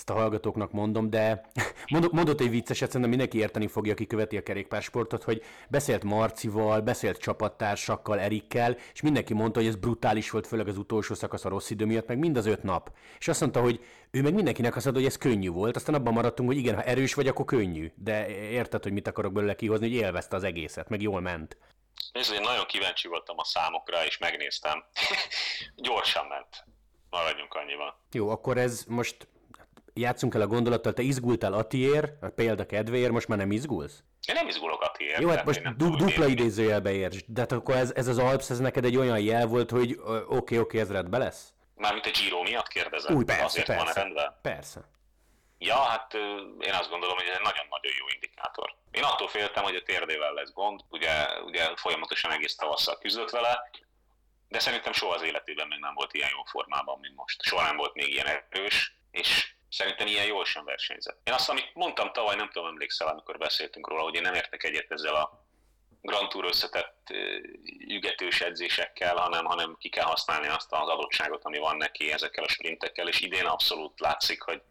ezt 0.00 0.10
a 0.10 0.14
hallgatóknak 0.14 0.72
mondom, 0.72 1.10
de 1.10 1.50
mondott, 1.92 2.12
mondott 2.12 2.40
egy 2.40 2.50
vicceset, 2.50 2.86
szerintem 2.86 3.10
mindenki 3.10 3.38
érteni 3.38 3.66
fogja, 3.66 3.92
aki 3.92 4.06
követi 4.06 4.36
a 4.36 4.42
kerékpársportot, 4.42 5.22
hogy 5.22 5.42
beszélt 5.68 6.04
Marcival, 6.04 6.80
beszélt 6.80 7.18
csapattársakkal, 7.18 8.18
Erikkel, 8.20 8.76
és 8.92 9.00
mindenki 9.00 9.34
mondta, 9.34 9.58
hogy 9.58 9.68
ez 9.68 9.76
brutális 9.76 10.30
volt, 10.30 10.46
főleg 10.46 10.68
az 10.68 10.78
utolsó 10.78 11.14
szakasz 11.14 11.44
a 11.44 11.48
rossz 11.48 11.70
idő 11.70 11.84
miatt, 11.84 12.06
meg 12.06 12.18
mind 12.18 12.36
az 12.36 12.46
öt 12.46 12.62
nap. 12.62 12.92
És 13.18 13.28
azt 13.28 13.40
mondta, 13.40 13.60
hogy 13.60 13.84
ő 14.10 14.22
meg 14.22 14.34
mindenkinek 14.34 14.76
azt 14.76 14.84
mondta, 14.84 15.02
hogy 15.02 15.12
ez 15.12 15.18
könnyű 15.18 15.50
volt, 15.50 15.76
aztán 15.76 15.94
abban 15.94 16.12
maradtunk, 16.12 16.48
hogy 16.48 16.58
igen, 16.58 16.74
ha 16.74 16.82
erős 16.82 17.14
vagy, 17.14 17.28
akkor 17.28 17.44
könnyű. 17.44 17.92
De 17.94 18.28
érted, 18.50 18.82
hogy 18.82 18.92
mit 18.92 19.06
akarok 19.06 19.32
belőle 19.32 19.54
kihozni, 19.54 19.88
hogy 19.88 19.96
élvezte 19.96 20.36
az 20.36 20.44
egészet, 20.44 20.88
meg 20.88 21.02
jól 21.02 21.20
ment. 21.20 21.56
Nézd, 22.12 22.32
én 22.32 22.40
nagyon 22.40 22.66
kíváncsi 22.66 23.08
voltam 23.08 23.38
a 23.38 23.44
számokra, 23.44 24.04
és 24.04 24.18
megnéztem. 24.18 24.84
Gyorsan 25.86 26.26
ment. 26.26 26.64
Maradjunk 27.10 27.54
annyiban. 27.54 27.94
Jó, 28.12 28.28
akkor 28.28 28.58
ez 28.58 28.84
most 28.88 29.28
játszunk 30.00 30.34
el 30.34 30.40
a 30.40 30.46
gondolattal, 30.46 30.92
te 30.92 31.02
izgultál 31.02 31.52
Atiér, 31.52 32.12
a 32.20 32.26
példa 32.26 32.66
kedvéért, 32.66 33.12
most 33.12 33.28
már 33.28 33.38
nem 33.38 33.50
izgulsz? 33.50 34.02
Én 34.28 34.34
nem 34.34 34.48
izgulok 34.48 34.82
Atiér. 34.82 35.20
Jó, 35.20 35.28
hát 35.28 35.44
most 35.44 35.76
du- 35.76 35.96
dupla 35.96 36.26
idézőjelbe 36.26 36.92
érts. 36.92 37.18
De 37.26 37.40
hát 37.40 37.52
akkor 37.52 37.74
ez, 37.74 37.92
ez 37.94 38.06
az 38.06 38.18
Alps, 38.18 38.50
ez 38.50 38.58
neked 38.58 38.84
egy 38.84 38.96
olyan 38.96 39.20
jel 39.20 39.46
volt, 39.46 39.70
hogy 39.70 39.90
oké, 39.90 40.12
oké, 40.12 40.36
okay, 40.36 40.58
okay, 40.58 40.80
ez 40.80 40.90
rendben 40.90 41.20
lesz? 41.20 41.52
Mármint 41.74 42.06
a 42.06 42.10
Giro 42.10 42.42
miatt 42.42 42.68
kérdezem. 42.68 43.16
Úgy, 43.16 43.24
persze, 43.24 43.44
Azért 43.44 43.66
persze, 43.66 43.84
van 43.84 43.92
rendben? 43.92 44.38
Persze. 44.42 44.80
Ja, 45.58 45.76
hát 45.76 46.14
én 46.60 46.72
azt 46.72 46.90
gondolom, 46.90 47.16
hogy 47.16 47.26
ez 47.26 47.36
egy 47.36 47.48
nagyon-nagyon 47.50 47.92
jó 47.98 48.06
indikátor. 48.14 48.74
Én 48.90 49.02
attól 49.02 49.28
féltem, 49.28 49.62
hogy 49.62 49.74
a 49.74 49.82
térdével 49.82 50.32
lesz 50.32 50.52
gond, 50.52 50.80
ugye, 50.90 51.12
ugye 51.44 51.76
folyamatosan 51.76 52.32
egész 52.32 52.54
tavasszal 52.54 52.98
küzdött 52.98 53.30
vele, 53.30 53.70
de 54.48 54.58
szerintem 54.58 54.92
soha 54.92 55.14
az 55.14 55.22
életében 55.22 55.68
még 55.68 55.78
nem 55.78 55.94
volt 55.94 56.14
ilyen 56.14 56.30
jó 56.32 56.42
formában, 56.44 56.98
mint 57.00 57.16
most. 57.16 57.42
Soha 57.42 57.62
nem 57.62 57.76
volt 57.76 57.94
még 57.94 58.08
ilyen 58.08 58.26
erős, 58.26 58.94
és 59.10 59.54
Szerintem 59.70 60.06
ilyen 60.06 60.26
jól 60.26 60.44
sem 60.44 60.64
versenyzett. 60.64 61.20
Én 61.24 61.34
azt, 61.34 61.48
amit 61.48 61.74
mondtam 61.74 62.12
tavaly, 62.12 62.36
nem 62.36 62.50
tudom, 62.50 62.68
emlékszel, 62.68 63.08
amikor 63.08 63.38
beszéltünk 63.38 63.88
róla, 63.88 64.02
hogy 64.02 64.14
én 64.14 64.22
nem 64.22 64.34
értek 64.34 64.64
egyet 64.64 64.90
ezzel 64.90 65.14
a 65.14 65.48
Grand 66.02 66.28
Tour 66.28 66.44
összetett 66.44 67.12
ügetős 67.88 68.40
edzésekkel, 68.40 69.16
hanem, 69.16 69.44
hanem 69.44 69.76
ki 69.78 69.88
kell 69.88 70.04
használni 70.04 70.48
azt 70.48 70.72
az 70.72 70.88
adottságot, 70.88 71.44
ami 71.44 71.58
van 71.58 71.76
neki 71.76 72.12
ezekkel 72.12 72.44
a 72.44 72.48
sprintekkel, 72.48 73.08
és 73.08 73.20
idén 73.20 73.46
abszolút 73.46 74.00
látszik, 74.00 74.42
hogy 74.42 74.62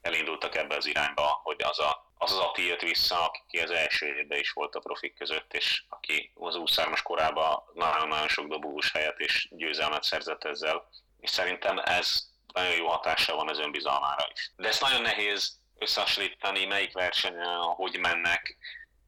elindultak 0.00 0.54
ebbe 0.54 0.76
az 0.76 0.86
irányba, 0.86 1.40
hogy 1.42 1.62
az 1.62 1.78
a, 1.78 2.12
az, 2.18 2.32
az 2.32 2.38
Ati 2.38 2.66
jött 2.66 2.80
vissza, 2.80 3.24
aki 3.24 3.58
az 3.58 3.70
első 3.70 4.06
évben 4.06 4.38
is 4.38 4.50
volt 4.50 4.74
a 4.74 4.80
profik 4.80 5.14
között, 5.14 5.54
és 5.54 5.84
aki 5.88 6.32
az 6.34 6.54
23 6.54 6.94
korában 7.02 7.62
nagyon-nagyon 7.74 8.28
sok 8.28 8.48
dobogós 8.48 8.92
helyet 8.92 9.18
és 9.18 9.48
győzelmet 9.50 10.02
szerzett 10.02 10.44
ezzel. 10.44 10.88
És 11.20 11.30
szerintem 11.30 11.78
ez 11.78 12.31
nagyon 12.52 12.76
jó 12.76 12.88
hatása 12.88 13.36
van 13.36 13.48
az 13.48 13.58
önbizalmára 13.58 14.28
is. 14.34 14.52
De 14.56 14.68
ezt 14.68 14.80
nagyon 14.80 15.02
nehéz 15.02 15.60
összehasonlítani, 15.78 16.64
melyik 16.64 16.92
versenyen, 16.92 17.56
hogy 17.56 17.98
mennek. 17.98 18.56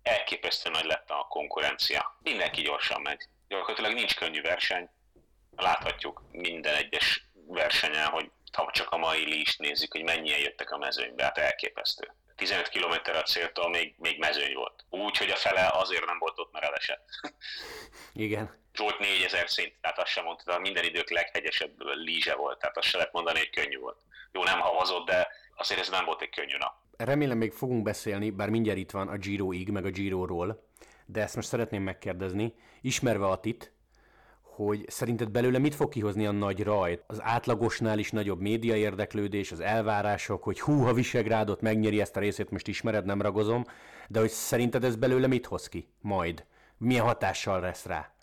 Elképesztő 0.03 0.71
nagy 0.71 0.85
lett 0.85 1.11
a 1.11 1.27
konkurencia. 1.29 2.19
Mindenki 2.23 2.63
gyorsan 2.63 3.01
megy. 3.01 3.23
Gyakorlatilag 3.49 3.93
nincs 3.93 4.17
könnyű 4.17 4.41
verseny. 4.41 4.91
Láthatjuk 5.57 6.23
minden 6.31 6.75
egyes 6.75 7.29
versenyen, 7.47 8.07
hogy 8.07 8.31
ha 8.53 8.71
csak 8.73 8.91
a 8.91 8.97
mai 8.97 9.25
list 9.25 9.59
nézzük, 9.59 9.93
hogy 9.93 10.03
mennyien 10.03 10.39
jöttek 10.39 10.71
a 10.71 10.79
mezőnybe, 10.79 11.23
hát 11.25 11.39
elképesztő. 11.39 12.15
15 12.37 12.69
km 12.69 13.11
a 13.11 13.23
céltól 13.23 13.69
még, 13.69 13.95
még 13.99 14.19
mezőny 14.19 14.55
volt. 14.55 14.85
Úgy, 14.91 15.17
hogy 15.17 15.31
a 15.31 15.37
fele 15.37 15.71
azért 15.73 16.07
nem 16.07 16.19
volt 16.19 16.39
ott, 16.39 16.53
mert 16.53 16.65
elesett. 16.65 17.09
Igen. 18.13 18.63
Zsolt 18.75 18.99
4000 18.99 19.49
szint, 19.49 19.73
tehát 19.81 19.99
azt 19.99 20.11
sem 20.11 20.25
mondta, 20.25 20.59
minden 20.59 20.85
idők 20.85 21.11
leghegyesebb 21.11 21.81
lízse 21.81 22.35
volt, 22.35 22.59
tehát 22.59 22.77
azt 22.77 22.89
se 22.89 22.97
lehet 22.97 23.13
mondani, 23.13 23.39
hogy 23.39 23.51
könnyű 23.51 23.79
volt. 23.79 23.99
Jó, 24.33 24.43
nem 24.43 24.61
havazott, 24.61 25.07
de 25.07 25.29
azért 25.57 25.81
ez 25.81 25.89
nem 25.89 26.05
volt 26.05 26.23
egy 26.23 26.31
könnyű 26.31 26.57
nap. 26.59 26.75
Remélem 26.97 27.39
még 27.39 27.53
fogunk 27.53 27.83
beszélni, 27.83 28.31
bár 28.31 28.49
mindjárt 28.49 28.79
itt 28.79 28.91
van 28.91 29.09
a 29.09 29.17
Giro-ig, 29.17 29.69
meg 29.69 29.85
a 29.85 29.91
Giro-ról, 29.91 30.69
de 31.07 31.21
ezt 31.21 31.35
most 31.35 31.49
szeretném 31.49 31.83
megkérdezni, 31.83 32.55
ismerve 32.81 33.27
Atit, 33.27 33.73
hogy 34.55 34.85
szerinted 34.91 35.31
belőle 35.31 35.59
mit 35.59 35.75
fog 35.75 35.89
kihozni 35.89 36.27
a 36.27 36.31
nagy 36.31 36.63
rajt? 36.63 37.05
Az 37.07 37.23
átlagosnál 37.23 37.99
is 37.99 38.11
nagyobb 38.11 38.41
média 38.41 38.77
érdeklődés, 38.77 39.53
az 39.53 39.61
elvárások, 39.61 40.43
hogy 40.43 40.61
hú, 40.61 40.83
ha 40.83 40.93
Visegrádot 40.93 41.61
megnyeri 41.61 42.01
ezt 42.01 42.17
a 42.17 42.21
részét, 42.21 42.51
most 42.51 42.69
ismered, 42.69 43.05
nem 43.05 43.23
ragozom, 43.23 43.65
de 44.09 44.19
hogy 44.19 44.31
szerinted 44.31 44.85
ez 44.85 44.97
belőle 44.97 45.27
mit 45.27 45.47
hoz 45.47 45.69
ki 45.69 45.89
majd? 46.01 46.47
Milyen 46.79 47.05
hatással 47.05 47.61
lesz 47.61 47.85
rá? 47.85 48.15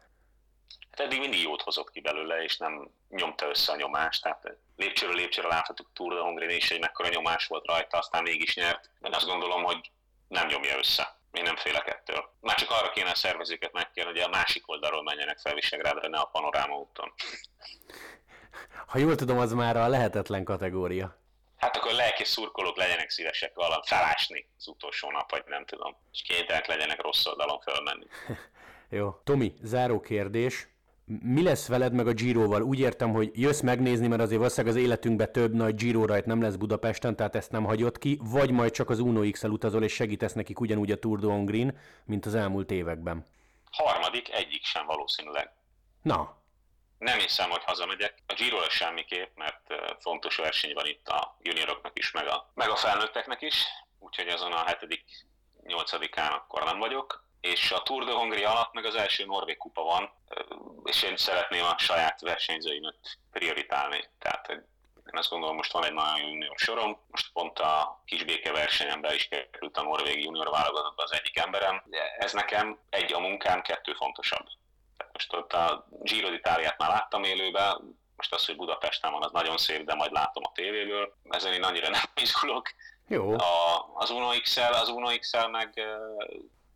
Hát 0.91 0.99
eddig 0.99 1.19
mindig 1.19 1.41
jót 1.41 1.61
hozott 1.61 1.91
ki 1.91 2.01
belőle, 2.01 2.43
és 2.43 2.57
nem 2.57 2.91
nyomta 3.09 3.49
össze 3.49 3.71
a 3.71 3.75
nyomást, 3.75 4.23
tehát 4.23 4.57
lépcsőről 4.75 5.15
lépcsőre 5.15 5.47
láthatjuk 5.47 5.89
Tour 5.93 6.13
de 6.13 6.19
Hongrie 6.19 6.55
is, 6.55 6.69
hogy 6.69 6.79
mekkora 6.79 7.09
nyomás 7.09 7.47
volt 7.47 7.65
rajta, 7.65 7.97
aztán 7.97 8.23
mégis 8.23 8.55
nyert. 8.55 8.89
De 8.99 9.15
azt 9.15 9.27
gondolom, 9.27 9.63
hogy 9.63 9.91
nem 10.27 10.47
nyomja 10.47 10.77
össze. 10.77 11.19
Én 11.31 11.43
nem 11.43 11.55
félek 11.55 11.87
ettől. 11.87 12.33
Már 12.39 12.55
csak 12.55 12.69
arra 12.69 12.91
kéne 12.91 13.09
a 13.09 13.15
szervezőket 13.15 13.73
megkérni, 13.73 14.11
hogy 14.11 14.19
a 14.19 14.29
másik 14.29 14.69
oldalról 14.69 15.03
menjenek 15.03 15.39
fel 15.39 15.53
Visegrádra, 15.53 16.09
ne 16.09 16.17
a 16.17 16.25
panoráma 16.25 16.77
úton. 16.77 17.13
Ha 18.87 18.97
jól 18.97 19.15
tudom, 19.15 19.37
az 19.37 19.53
már 19.53 19.77
a 19.77 19.87
lehetetlen 19.87 20.43
kategória. 20.43 21.19
Hát 21.57 21.77
akkor 21.77 21.91
lelki 21.91 22.23
szurkolók 22.23 22.77
legyenek 22.77 23.09
szívesek 23.09 23.53
valami 23.53 23.81
felásni 23.85 24.49
az 24.57 24.67
utolsó 24.67 25.11
nap, 25.11 25.31
vagy 25.31 25.43
nem 25.45 25.65
tudom. 25.65 25.97
És 26.11 26.21
kénytelenek 26.21 26.67
legyenek 26.67 27.01
rossz 27.01 27.25
oldalon 27.25 27.59
fölmenni. 27.59 28.05
Jó. 28.89 29.11
Tomi, 29.23 29.53
záró 29.61 29.99
kérdés 29.99 30.67
mi 31.19 31.43
lesz 31.43 31.67
veled 31.67 31.93
meg 31.93 32.07
a 32.07 32.13
Giroval? 32.13 32.61
Úgy 32.61 32.79
értem, 32.79 33.11
hogy 33.11 33.31
jössz 33.33 33.61
megnézni, 33.61 34.07
mert 34.07 34.21
azért 34.21 34.39
valószínűleg 34.39 34.75
az 34.75 34.81
életünkben 34.83 35.31
több 35.31 35.53
nagy 35.53 35.75
Giro 35.75 36.05
rajt 36.05 36.25
nem 36.25 36.41
lesz 36.41 36.55
Budapesten, 36.55 37.15
tehát 37.15 37.35
ezt 37.35 37.51
nem 37.51 37.63
hagyod 37.63 37.97
ki, 37.97 38.19
vagy 38.21 38.51
majd 38.51 38.71
csak 38.71 38.89
az 38.89 38.99
Uno 38.99 39.29
X-el 39.29 39.51
utazol 39.51 39.83
és 39.83 39.93
segítesz 39.93 40.33
nekik 40.33 40.59
ugyanúgy 40.59 40.91
a 40.91 40.99
Tour 40.99 41.19
de 41.19 41.27
Hongrin, 41.27 41.79
mint 42.05 42.25
az 42.25 42.35
elmúlt 42.35 42.71
években. 42.71 43.25
Harmadik, 43.71 44.33
egyik 44.33 44.63
sem 44.63 44.85
valószínűleg. 44.85 45.51
Na. 46.01 46.39
Nem 46.97 47.19
hiszem, 47.19 47.49
hogy 47.49 47.63
hazamegyek. 47.63 48.13
A 48.27 48.33
giro 48.33 48.69
semmiképp, 48.69 49.35
mert 49.35 49.61
fontos 49.99 50.35
verseny 50.35 50.73
van 50.73 50.85
itt 50.85 51.07
a 51.07 51.37
junioroknak 51.41 51.97
is, 51.99 52.11
meg 52.11 52.27
a, 52.27 52.51
meg 52.53 52.69
a 52.69 52.75
felnőtteknek 52.75 53.41
is, 53.41 53.65
úgyhogy 53.99 54.27
azon 54.27 54.51
a 54.51 54.65
hetedik, 54.65 55.03
nyolcadikán 55.63 56.31
akkor 56.31 56.63
nem 56.63 56.79
vagyok 56.79 57.29
és 57.41 57.71
a 57.71 57.83
Tour 57.83 58.05
de 58.05 58.11
Hongria 58.11 58.49
alatt 58.49 58.73
meg 58.73 58.85
az 58.85 58.95
első 58.95 59.25
Norvég 59.25 59.57
kupa 59.57 59.83
van, 59.83 60.11
és 60.83 61.03
én 61.03 61.17
szeretném 61.17 61.63
a 61.63 61.77
saját 61.77 62.21
versenyzőimet 62.21 63.17
prioritálni. 63.31 64.09
Tehát 64.19 64.49
én 64.49 65.17
azt 65.17 65.29
gondolom, 65.29 65.55
most 65.55 65.71
van 65.71 65.85
egy 65.85 65.93
nagyon 65.93 66.29
junior 66.29 66.57
sorom, 66.57 66.97
most 67.11 67.31
pont 67.33 67.59
a 67.59 68.01
kisbéke 68.05 68.51
versenyen 68.51 69.01
be 69.01 69.15
is 69.15 69.27
került 69.27 69.77
a 69.77 69.83
Norvég 69.83 70.23
junior 70.23 70.49
válogatottba 70.49 71.03
az 71.03 71.13
egyik 71.13 71.37
emberem. 71.37 71.83
Ez 72.17 72.33
nekem 72.33 72.79
egy 72.89 73.13
a 73.13 73.19
munkám, 73.19 73.61
kettő 73.61 73.93
fontosabb. 73.93 74.47
Tehát 74.97 75.13
most 75.13 75.33
ott 75.33 75.53
a 75.53 75.87
Giro 76.01 76.29
d'Italiát 76.29 76.77
már 76.77 76.89
láttam 76.89 77.23
élőben, 77.23 77.99
most 78.15 78.33
az, 78.33 78.45
hogy 78.45 78.55
Budapesten 78.55 79.11
van, 79.11 79.23
az 79.23 79.31
nagyon 79.31 79.57
szép, 79.57 79.85
de 79.85 79.95
majd 79.95 80.11
látom 80.11 80.43
a 80.45 80.51
tévéből. 80.51 81.15
Ezen 81.29 81.53
én 81.53 81.63
annyira 81.63 81.89
nem 81.89 82.01
izgulok. 82.21 82.69
Jó. 83.07 83.31
A, 83.31 83.89
az 83.93 84.09
Uno 84.09 84.29
XL, 84.39 84.61
az 84.61 84.89
Uno 84.89 85.17
XL 85.17 85.47
meg 85.47 85.81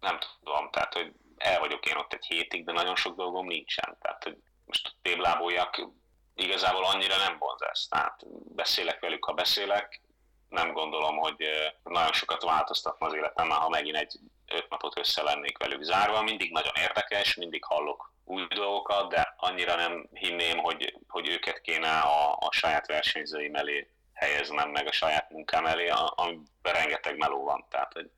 nem 0.05 0.19
tudom, 0.43 0.69
tehát 0.69 0.93
hogy 0.93 1.11
el 1.37 1.59
vagyok 1.59 1.85
én 1.85 1.95
ott 1.95 2.13
egy 2.13 2.25
hétig, 2.25 2.65
de 2.65 2.71
nagyon 2.71 2.95
sok 2.95 3.15
dolgom 3.15 3.45
nincsen. 3.45 3.97
Tehát, 4.01 4.23
hogy 4.23 4.37
most 4.65 4.95
tébláboljak, 5.01 5.87
igazából 6.35 6.85
annyira 6.85 7.17
nem 7.17 7.37
vonz 7.37 7.61
ezt. 7.61 7.89
Tehát 7.89 8.21
beszélek 8.55 8.99
velük, 8.99 9.25
ha 9.25 9.33
beszélek, 9.33 10.01
nem 10.49 10.73
gondolom, 10.73 11.17
hogy 11.17 11.49
nagyon 11.83 12.13
sokat 12.13 12.43
változtatna 12.43 13.05
az 13.07 13.13
életemben, 13.13 13.57
ha 13.57 13.69
megint 13.69 13.95
egy 13.95 14.19
öt 14.47 14.69
napot 14.69 14.99
össze 14.99 15.23
lennék 15.23 15.57
velük 15.57 15.81
zárva. 15.81 16.21
Mindig 16.21 16.51
nagyon 16.51 16.73
érdekes, 16.75 17.35
mindig 17.35 17.63
hallok 17.63 18.13
új 18.23 18.47
dolgokat, 18.47 19.09
de 19.09 19.33
annyira 19.37 19.75
nem 19.75 20.09
hinném, 20.13 20.57
hogy, 20.57 20.97
hogy 21.07 21.29
őket 21.29 21.61
kéne 21.61 21.99
a, 21.99 22.31
a 22.31 22.51
saját 22.51 22.87
versenyzőim 22.87 23.55
elé 23.55 23.89
helyeznem, 24.13 24.69
meg 24.69 24.87
a 24.87 24.91
saját 24.91 25.29
munkám 25.29 25.65
elé, 25.65 25.91
amiben 26.15 26.73
rengeteg 26.73 27.17
meló 27.17 27.43
van. 27.43 27.65
Tehát 27.69 27.93
hogy 27.93 28.09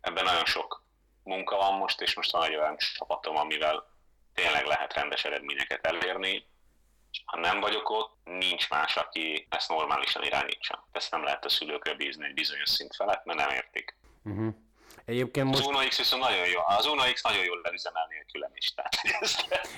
ebben 0.00 0.24
nagyon 0.24 0.44
sok 0.44 0.82
munka 1.22 1.56
van 1.56 1.74
most, 1.74 2.00
és 2.00 2.14
most 2.14 2.32
van 2.32 2.44
egy 2.44 2.56
olyan 2.56 2.76
csapatom, 2.76 3.36
amivel 3.36 3.90
tényleg 4.34 4.64
lehet 4.64 4.94
rendes 4.94 5.24
eredményeket 5.24 5.86
elérni. 5.86 6.46
Ha 7.24 7.40
nem 7.40 7.60
vagyok 7.60 7.90
ott, 7.90 8.16
nincs 8.24 8.70
más, 8.70 8.96
aki 8.96 9.46
ezt 9.50 9.68
normálisan 9.68 10.22
irányítsa. 10.22 10.88
Ezt 10.92 11.10
nem 11.10 11.24
lehet 11.24 11.44
a 11.44 11.48
szülőkre 11.48 11.94
bízni 11.94 12.24
egy 12.24 12.34
bizonyos 12.34 12.68
szint 12.68 12.94
felett, 12.94 13.24
mert 13.24 13.38
nem 13.38 13.50
értik. 13.50 13.96
Uh-huh. 14.24 14.54
Egyébként 15.04 15.46
most... 15.46 15.58
Az 15.58 15.66
Uno 15.66 15.78
X 15.88 15.96
viszont 15.96 16.22
nagyon 16.22 16.46
jó. 16.46 16.60
Az 16.78 16.86
Uno 16.86 17.02
X 17.12 17.22
nagyon 17.22 17.44
jól 17.44 17.60
leüzemel 17.62 18.06
nélkülem 18.08 18.50
is. 18.54 18.74
Tehát 18.74 18.96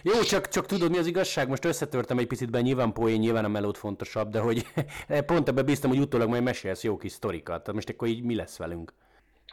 Jó, 0.03 0.23
csak, 0.23 0.49
csak 0.49 0.67
tudod 0.67 0.91
mi 0.91 0.99
az 0.99 1.07
igazság? 1.07 1.49
Most 1.49 1.65
összetörtem 1.65 2.19
egy 2.19 2.27
picit 2.27 2.51
be, 2.51 2.61
nyilván 2.61 2.93
poén, 2.93 3.19
nyilván 3.19 3.45
a 3.45 3.49
melód 3.49 3.77
fontosabb, 3.77 4.31
de 4.31 4.41
hogy 4.41 4.67
pont 5.27 5.49
ebbe 5.49 5.63
bíztam, 5.63 5.91
hogy 5.91 5.99
utólag 5.99 6.29
majd 6.29 6.43
mesélsz 6.43 6.83
jó 6.83 6.97
kis 6.97 7.13
sztorikat. 7.13 7.61
Tehát 7.61 7.75
most 7.75 7.89
akkor 7.89 8.09
így 8.09 8.23
mi 8.23 8.35
lesz 8.35 8.57
velünk? 8.57 8.93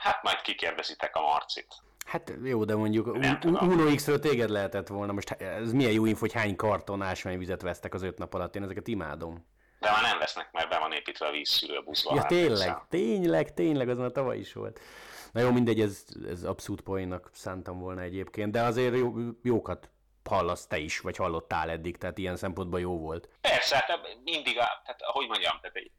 Hát 0.01 0.23
majd 0.23 0.41
kikérdezitek 0.41 1.15
a 1.15 1.21
Marcit. 1.21 1.67
Hát 2.05 2.33
jó, 2.43 2.65
de 2.65 2.75
mondjuk 2.75 3.07
Uno 3.43 3.95
X-ről 3.95 4.19
téged 4.19 4.49
lehetett 4.49 4.87
volna. 4.87 5.11
Most 5.11 5.31
ez 5.31 5.71
milyen 5.71 5.91
jó 5.91 6.05
info, 6.05 6.19
hogy 6.19 6.33
hány 6.33 6.55
karton 6.55 7.01
ásványvizet 7.01 7.61
vesztek 7.61 7.93
az 7.93 8.01
öt 8.01 8.17
nap 8.17 8.33
alatt. 8.33 8.55
Én 8.55 8.63
ezeket 8.63 8.87
imádom. 8.87 9.45
De 9.79 9.91
már 9.91 10.01
nem 10.01 10.19
vesznek, 10.19 10.51
mert 10.51 10.69
be 10.69 10.79
van 10.79 10.91
építve 10.91 11.27
a 11.27 11.31
vízszűrőbuszba. 11.31 12.15
Ja, 12.15 12.23
tényleg, 12.23 12.77
tényleg, 12.89 13.53
tényleg, 13.53 13.89
az 13.89 13.97
már 13.97 14.11
tavaly 14.11 14.37
is 14.37 14.53
volt. 14.53 14.79
Na 15.31 15.41
jó, 15.41 15.51
mindegy, 15.51 15.81
ez, 15.81 16.05
ez 16.29 16.43
abszolút 16.43 16.81
poénnak 16.81 17.29
szántam 17.33 17.79
volna 17.79 18.01
egyébként, 18.01 18.51
de 18.51 18.61
azért 18.61 18.95
jó, 18.95 19.13
jókat 19.43 19.89
hallasz 20.29 20.67
te 20.67 20.77
is, 20.77 20.99
vagy 20.99 21.15
hallottál 21.17 21.69
eddig, 21.69 21.97
tehát 21.97 22.17
ilyen 22.17 22.35
szempontból 22.35 22.79
jó 22.79 22.99
volt. 22.99 23.29
Persze, 23.41 23.75
hát 23.75 24.17
mindig, 24.23 24.59
a, 24.59 24.81
tehát 24.83 25.01
ahogy 25.01 25.27
mondjam, 25.27 25.57
tehát 25.61 25.75
egy 25.75 25.91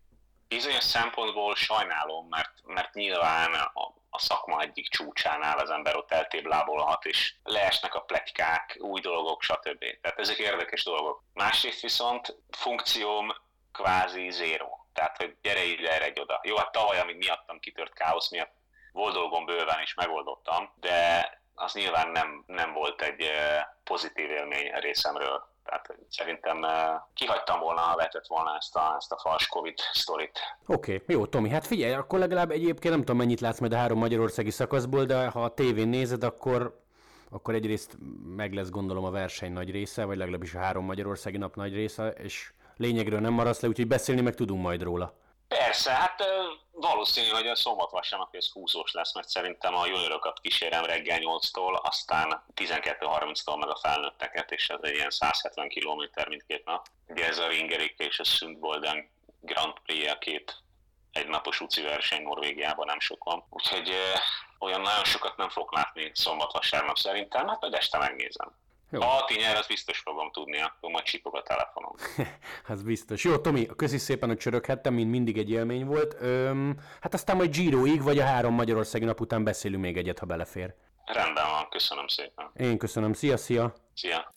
bizonyos 0.55 0.85
szempontból 0.85 1.55
sajnálom, 1.55 2.27
mert, 2.29 2.53
mert 2.65 2.95
nyilván 2.95 3.55
a, 3.55 3.95
a 4.11 4.19
szakma 4.19 4.61
egyik 4.61 4.89
csúcsánál 4.89 5.59
az 5.59 5.71
ember 5.71 5.97
ott 5.97 6.13
eltéblábolhat, 6.13 7.05
és 7.05 7.35
leesnek 7.43 7.95
a 7.95 8.01
pletykák, 8.01 8.77
új 8.81 9.01
dolgok, 9.01 9.43
stb. 9.43 9.85
Tehát 10.01 10.19
ezek 10.19 10.39
érdekes 10.39 10.85
dolgok. 10.85 11.23
Másrészt 11.33 11.81
viszont 11.81 12.37
funkcióm 12.51 13.35
kvázi 13.73 14.31
zéró. 14.31 14.87
Tehát, 14.93 15.17
hogy 15.17 15.37
gyere 15.43 15.61
erre 15.89 16.05
egy 16.05 16.21
oda. 16.21 16.41
Jó, 16.43 16.57
hát 16.57 16.73
tavaly, 16.73 17.01
amíg 17.01 17.17
miattam 17.17 17.61
kitört 17.61 17.95
káosz 17.95 18.31
miatt, 18.31 18.53
volt 18.93 19.15
dolgom 19.15 19.45
bőven, 19.45 19.81
és 19.83 19.95
megoldottam, 19.95 20.73
de 20.77 21.31
az 21.55 21.73
nyilván 21.73 22.09
nem, 22.09 22.45
nem 22.47 22.73
volt 22.73 23.03
egy 23.03 23.21
eh, 23.23 23.63
pozitív 23.85 24.31
élmény 24.31 24.73
a 24.73 24.79
részemről. 24.79 25.52
Tehát 25.65 25.95
szerintem 26.09 26.65
eh, 26.65 27.01
kihagytam 27.15 27.61
volna, 27.61 27.81
ha 27.81 27.97
lehetett 27.97 28.27
volna 28.27 28.57
ezt 28.57 28.77
a, 28.77 28.95
ezt 28.99 29.13
a 29.13 29.19
fals 29.19 29.47
Covid 29.47 29.79
sztorit. 29.93 30.39
Oké, 30.67 30.95
okay, 30.95 31.17
jó, 31.17 31.27
Tomi, 31.27 31.49
hát 31.49 31.67
figyelj, 31.67 31.93
akkor 31.93 32.19
legalább 32.19 32.51
egyébként 32.51 32.95
nem 32.95 32.99
tudom 32.99 33.17
mennyit 33.17 33.41
látsz 33.41 33.59
majd 33.59 33.73
a 33.73 33.77
három 33.77 33.99
magyarországi 33.99 34.51
szakaszból, 34.51 35.05
de 35.05 35.27
ha 35.27 35.45
a 35.45 35.55
tévén 35.55 35.89
nézed, 35.89 36.25
akkor 36.25 36.81
akkor 37.31 37.55
egyrészt 37.55 37.97
meg 38.37 38.53
lesz 38.53 38.71
gondolom 38.71 39.05
a 39.05 39.11
verseny 39.11 39.53
nagy 39.53 39.71
része, 39.71 40.05
vagy 40.05 40.17
legalábbis 40.17 40.55
a 40.55 40.59
három 40.59 40.85
magyarországi 40.85 41.37
nap 41.37 41.57
nagy 41.57 41.75
része, 41.75 42.09
és 42.09 42.53
lényegről 42.77 43.21
nem 43.21 43.33
maradsz 43.33 43.61
le, 43.61 43.69
úgyhogy 43.69 43.87
beszélni 43.87 44.21
meg 44.21 44.35
tudunk 44.35 44.63
majd 44.63 44.83
róla. 44.83 45.15
Persze, 45.59 45.93
hát 45.93 46.25
valószínű, 46.71 47.29
hogy 47.29 47.47
a 47.47 47.57
szombat 47.57 47.91
vasárnap 47.91 48.35
ez 48.35 48.53
húzós 48.53 48.93
lesz, 48.93 49.15
mert 49.15 49.29
szerintem 49.29 49.75
a 49.75 49.87
juniorokat 49.87 50.41
kísérem 50.41 50.85
reggel 50.85 51.19
8-tól, 51.21 51.83
aztán 51.83 52.45
12.30-tól 52.55 53.59
meg 53.59 53.69
a 53.69 53.79
felnőtteket, 53.83 54.51
és 54.51 54.69
ez 54.69 54.79
egy 54.83 54.95
ilyen 54.95 55.11
170 55.11 55.69
km 55.69 56.29
mindkét 56.29 56.65
nap. 56.65 56.89
Ugye 57.09 57.27
ez 57.27 57.39
a 57.39 57.49
Ringerik 57.49 57.99
és 57.99 58.19
a 58.19 58.25
Sundbolden 58.25 59.11
Grand 59.41 59.75
Prix, 59.85 60.13
a 60.13 60.19
két 60.19 60.57
egy 61.13 61.29
napos 61.29 61.61
UCI 61.61 61.83
verseny 61.83 62.23
Norvégiában 62.23 62.87
nem 62.87 63.01
sok 63.01 63.25
van. 63.25 63.45
Úgyhogy 63.51 63.93
olyan 64.59 64.81
nagyon 64.81 65.05
sokat 65.05 65.37
nem 65.37 65.49
fog 65.49 65.73
látni 65.73 66.11
szombat-vasárnap 66.15 66.97
szerintem, 66.97 67.49
hát 67.49 67.61
majd 67.61 67.75
este 67.75 67.99
megnézem. 67.99 68.62
Jó. 68.93 69.01
Ha 69.01 69.07
a 69.07 69.35
nyer, 69.39 69.57
az 69.57 69.67
biztos 69.67 69.99
fogom 69.99 70.31
tudni, 70.31 70.61
akkor 70.61 70.91
majd 70.91 71.05
csipog 71.05 71.37
a 71.37 71.43
telefonom. 71.43 71.95
az 72.75 72.83
biztos. 72.83 73.25
Jó, 73.25 73.39
Tomi, 73.39 73.67
köszi 73.67 73.99
szépen, 73.99 74.29
hogy 74.29 74.39
csöröghettem, 74.39 74.95
mint 74.95 75.11
mindig 75.11 75.39
egy 75.39 75.51
élmény 75.51 75.87
volt. 75.87 76.17
Öm, 76.21 76.77
hát 77.01 77.15
aztán 77.15 77.37
majd 77.37 77.57
Giroig, 77.57 78.03
vagy 78.03 78.19
a 78.19 78.25
három 78.25 78.55
Magyarországi 78.55 79.05
nap 79.05 79.21
után 79.21 79.45
beszélünk 79.45 79.83
még 79.83 79.97
egyet, 79.97 80.19
ha 80.19 80.27
belefér. 80.27 80.75
Rendben 81.05 81.51
van, 81.51 81.69
köszönöm 81.69 82.07
szépen. 82.07 82.51
Én 82.57 82.79
köszönöm. 82.79 83.13
Szia, 83.13 83.37
szia! 83.37 83.75
Szia! 83.95 84.33